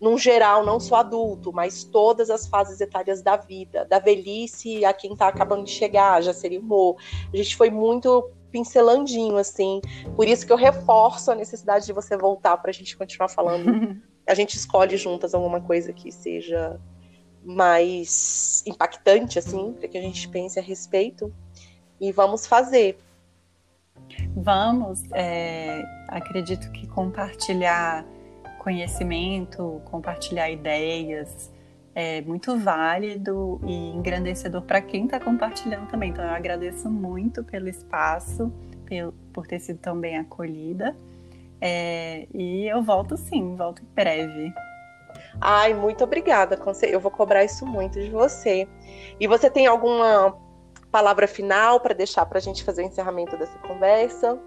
num 0.00 0.16
geral, 0.16 0.64
não 0.64 0.80
só 0.80 0.96
adulto, 0.96 1.52
mas 1.52 1.84
todas 1.84 2.30
as 2.30 2.46
fases 2.46 2.80
etárias 2.80 3.20
da 3.20 3.36
vida, 3.36 3.84
da 3.84 3.98
velhice 3.98 4.82
a 4.82 4.94
quem 4.94 5.12
está 5.12 5.28
acabando 5.28 5.64
de 5.64 5.70
chegar, 5.70 6.22
já 6.22 6.32
seria 6.32 6.58
humor. 6.58 6.96
A 7.32 7.36
gente 7.36 7.54
foi 7.54 7.68
muito 7.68 8.30
pincelandinho, 8.50 9.36
assim. 9.36 9.80
Por 10.16 10.26
isso 10.26 10.46
que 10.46 10.52
eu 10.52 10.56
reforço 10.56 11.30
a 11.30 11.34
necessidade 11.34 11.86
de 11.86 11.92
você 11.92 12.16
voltar 12.16 12.56
para 12.56 12.70
a 12.70 12.74
gente 12.74 12.96
continuar 12.96 13.28
falando. 13.28 14.00
a 14.26 14.34
gente 14.34 14.56
escolhe 14.56 14.96
juntas 14.96 15.34
alguma 15.34 15.60
coisa 15.60 15.92
que 15.92 16.12
seja 16.12 16.80
mais 17.44 18.62
impactante, 18.66 19.38
assim, 19.38 19.72
para 19.72 19.88
que 19.88 19.96
a 19.96 20.02
gente 20.02 20.28
pense 20.28 20.58
a 20.58 20.62
respeito. 20.62 21.32
E 22.00 22.12
vamos 22.12 22.46
fazer. 22.46 22.98
Vamos. 24.36 25.02
É, 25.12 25.82
acredito 26.08 26.70
que 26.72 26.86
compartilhar 26.86 28.04
conhecimento, 28.58 29.80
compartilhar 29.86 30.50
ideias, 30.50 31.50
é 32.00 32.22
muito 32.22 32.58
válido 32.58 33.60
e 33.64 33.90
engrandecedor 33.90 34.62
para 34.62 34.80
quem 34.80 35.04
está 35.04 35.20
compartilhando 35.20 35.86
também. 35.88 36.10
Então, 36.10 36.24
eu 36.24 36.30
agradeço 36.30 36.88
muito 36.88 37.44
pelo 37.44 37.68
espaço, 37.68 38.50
por 39.32 39.46
ter 39.46 39.60
sido 39.60 39.78
tão 39.78 39.98
bem 40.00 40.16
acolhida. 40.16 40.96
É, 41.60 42.26
e 42.32 42.66
eu 42.66 42.82
volto 42.82 43.16
sim, 43.18 43.54
volto 43.54 43.82
em 43.82 43.94
breve. 43.94 44.52
Ai, 45.40 45.74
muito 45.74 46.02
obrigada. 46.02 46.58
Eu 46.82 47.00
vou 47.00 47.10
cobrar 47.10 47.44
isso 47.44 47.66
muito 47.66 48.00
de 48.00 48.10
você. 48.10 48.66
E 49.18 49.26
você 49.26 49.50
tem 49.50 49.66
alguma 49.66 50.34
palavra 50.90 51.28
final 51.28 51.80
para 51.80 51.94
deixar 51.94 52.24
para 52.24 52.38
a 52.38 52.40
gente 52.40 52.64
fazer 52.64 52.82
o 52.82 52.86
encerramento 52.86 53.36
dessa 53.36 53.58
conversa? 53.58 54.38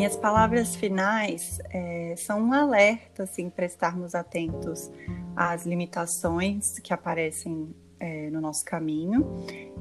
Minhas 0.00 0.16
palavras 0.16 0.74
finais 0.74 1.60
é, 1.68 2.14
são 2.16 2.40
um 2.40 2.54
alerta 2.54 3.24
assim, 3.24 3.50
para 3.50 3.66
estarmos 3.66 4.14
atentos 4.14 4.90
às 5.36 5.66
limitações 5.66 6.78
que 6.78 6.94
aparecem 6.94 7.74
é, 7.98 8.30
no 8.30 8.40
nosso 8.40 8.64
caminho 8.64 9.26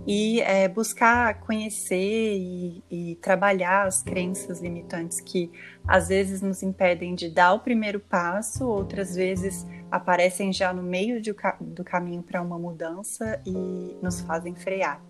e 0.05 0.41
é, 0.41 0.67
buscar 0.67 1.39
conhecer 1.39 2.35
e, 2.35 2.83
e, 2.91 3.15
trabalhar 3.21 3.87
as 3.87 4.03
crenças 4.03 4.59
limitantes 4.59 5.21
que 5.21 5.49
às 5.87 6.09
vezes 6.09 6.41
nos 6.41 6.61
impedem 6.63 7.15
de 7.15 7.29
dar 7.29 7.53
o 7.53 7.61
primeiro 7.61 8.01
passo, 8.01 8.67
outras 8.67 9.15
vezes 9.15 9.65
aparecem 9.89 10.51
já 10.51 10.73
no 10.73 10.83
meio 10.83 11.21
de, 11.21 11.33
do 11.61 11.83
caminho 11.85 12.21
para 12.21 12.41
uma 12.41 12.59
mudança 12.59 13.41
e 13.45 13.95
nos 14.01 14.19
fazem 14.19 14.53
frear. 14.53 15.01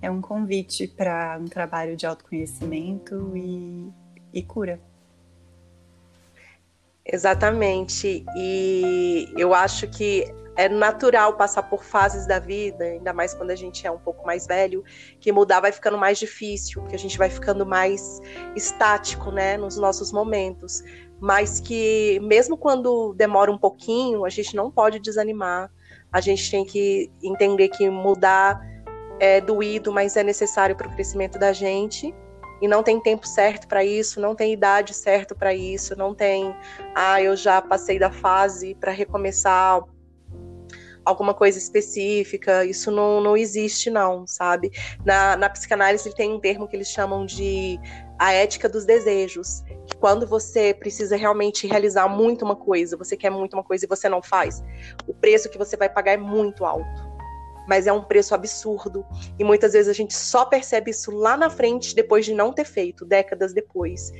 É 0.00 0.08
um 0.08 0.20
convite 0.20 0.86
para 0.86 1.36
um 1.40 1.46
trabalho 1.46 1.96
de 1.96 2.06
autoconhecimento 2.06 3.36
e, 3.36 3.92
e 4.32 4.42
cura. 4.42 4.80
Exatamente. 7.04 8.24
E 8.36 9.32
eu 9.36 9.54
acho 9.54 9.88
que 9.88 10.32
é 10.56 10.68
natural 10.68 11.34
passar 11.34 11.62
por 11.64 11.82
fases 11.82 12.26
da 12.26 12.38
vida, 12.38 12.84
ainda 12.84 13.12
mais 13.12 13.32
quando 13.32 13.50
a 13.50 13.56
gente 13.56 13.86
é 13.86 13.90
um 13.90 13.98
pouco 13.98 14.26
mais 14.26 14.46
velho, 14.46 14.84
que 15.18 15.32
mudar 15.32 15.60
vai 15.60 15.72
ficando 15.72 15.96
mais 15.96 16.18
difícil, 16.18 16.80
porque 16.82 16.94
a 16.94 16.98
gente 16.98 17.16
vai 17.16 17.30
ficando 17.30 17.64
mais 17.64 18.20
estático, 18.54 19.30
né, 19.30 19.56
nos 19.56 19.76
nossos 19.76 20.12
momentos. 20.12 20.82
Mas 21.18 21.60
que 21.60 22.20
mesmo 22.22 22.56
quando 22.56 23.14
demora 23.14 23.50
um 23.50 23.58
pouquinho, 23.58 24.24
a 24.24 24.28
gente 24.28 24.54
não 24.54 24.70
pode 24.70 24.98
desanimar. 24.98 25.70
A 26.12 26.20
gente 26.20 26.50
tem 26.50 26.64
que 26.64 27.10
entender 27.22 27.68
que 27.68 27.88
mudar 27.88 28.60
é 29.18 29.40
doído, 29.40 29.92
mas 29.92 30.16
é 30.16 30.22
necessário 30.22 30.76
para 30.76 30.88
o 30.88 30.92
crescimento 30.92 31.38
da 31.38 31.52
gente 31.52 32.14
e 32.62 32.68
não 32.68 32.80
tem 32.80 33.00
tempo 33.00 33.26
certo 33.26 33.66
para 33.66 33.84
isso, 33.84 34.20
não 34.20 34.36
tem 34.36 34.52
idade 34.52 34.94
certa 34.94 35.34
para 35.34 35.52
isso, 35.52 35.96
não 35.98 36.14
tem, 36.14 36.54
ah, 36.94 37.20
eu 37.20 37.34
já 37.34 37.60
passei 37.60 37.98
da 37.98 38.12
fase 38.12 38.76
para 38.76 38.92
recomeçar 38.92 39.82
alguma 41.04 41.34
coisa 41.34 41.58
específica, 41.58 42.64
isso 42.64 42.92
não, 42.92 43.20
não 43.20 43.36
existe 43.36 43.90
não, 43.90 44.24
sabe? 44.28 44.70
Na, 45.04 45.36
na 45.36 45.50
psicanálise 45.50 46.14
tem 46.14 46.32
um 46.32 46.38
termo 46.38 46.68
que 46.68 46.76
eles 46.76 46.86
chamam 46.86 47.26
de 47.26 47.80
a 48.16 48.32
ética 48.32 48.68
dos 48.68 48.84
desejos, 48.84 49.62
que 49.84 49.96
quando 49.96 50.24
você 50.24 50.72
precisa 50.72 51.16
realmente 51.16 51.66
realizar 51.66 52.06
muito 52.08 52.44
uma 52.44 52.54
coisa, 52.54 52.96
você 52.96 53.16
quer 53.16 53.30
muito 53.30 53.54
uma 53.54 53.64
coisa 53.64 53.84
e 53.84 53.88
você 53.88 54.08
não 54.08 54.22
faz, 54.22 54.62
o 55.04 55.12
preço 55.12 55.50
que 55.50 55.58
você 55.58 55.76
vai 55.76 55.88
pagar 55.88 56.12
é 56.12 56.16
muito 56.16 56.64
alto 56.64 57.11
mas 57.66 57.86
é 57.86 57.92
um 57.92 58.02
preço 58.02 58.34
absurdo. 58.34 59.04
E 59.38 59.44
muitas 59.44 59.72
vezes 59.72 59.88
a 59.88 59.92
gente 59.92 60.14
só 60.14 60.44
percebe 60.44 60.90
isso 60.90 61.10
lá 61.10 61.36
na 61.36 61.50
frente, 61.50 61.94
depois 61.94 62.24
de 62.24 62.34
não 62.34 62.52
ter 62.52 62.64
feito, 62.64 63.04
décadas 63.04 63.52
depois. 63.52 64.12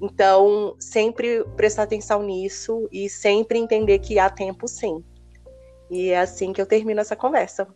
Então, 0.00 0.76
sempre 0.78 1.44
prestar 1.56 1.84
atenção 1.84 2.22
nisso 2.22 2.88
e 2.92 3.08
sempre 3.08 3.58
entender 3.58 3.98
que 3.98 4.18
há 4.18 4.28
tempo 4.28 4.68
sim. 4.68 5.02
E 5.90 6.10
é 6.10 6.20
assim 6.20 6.52
que 6.52 6.60
eu 6.60 6.66
termino 6.66 7.00
essa 7.00 7.16
conversa. 7.16 7.66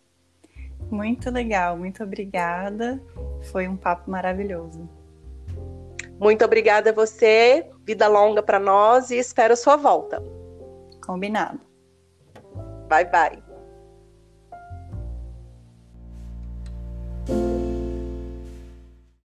Muito 0.90 1.30
legal, 1.30 1.76
muito 1.76 2.02
obrigada. 2.02 3.00
Foi 3.50 3.68
um 3.68 3.76
papo 3.76 4.10
maravilhoso. 4.10 4.88
Muito 6.18 6.44
obrigada 6.44 6.90
a 6.90 6.92
você. 6.92 7.70
Vida 7.84 8.06
longa 8.06 8.42
para 8.42 8.58
nós 8.58 9.10
e 9.10 9.16
espero 9.16 9.56
sua 9.56 9.76
volta. 9.76 10.22
Combinado. 11.02 11.60
Bye 12.88 13.10
bye. 13.10 13.49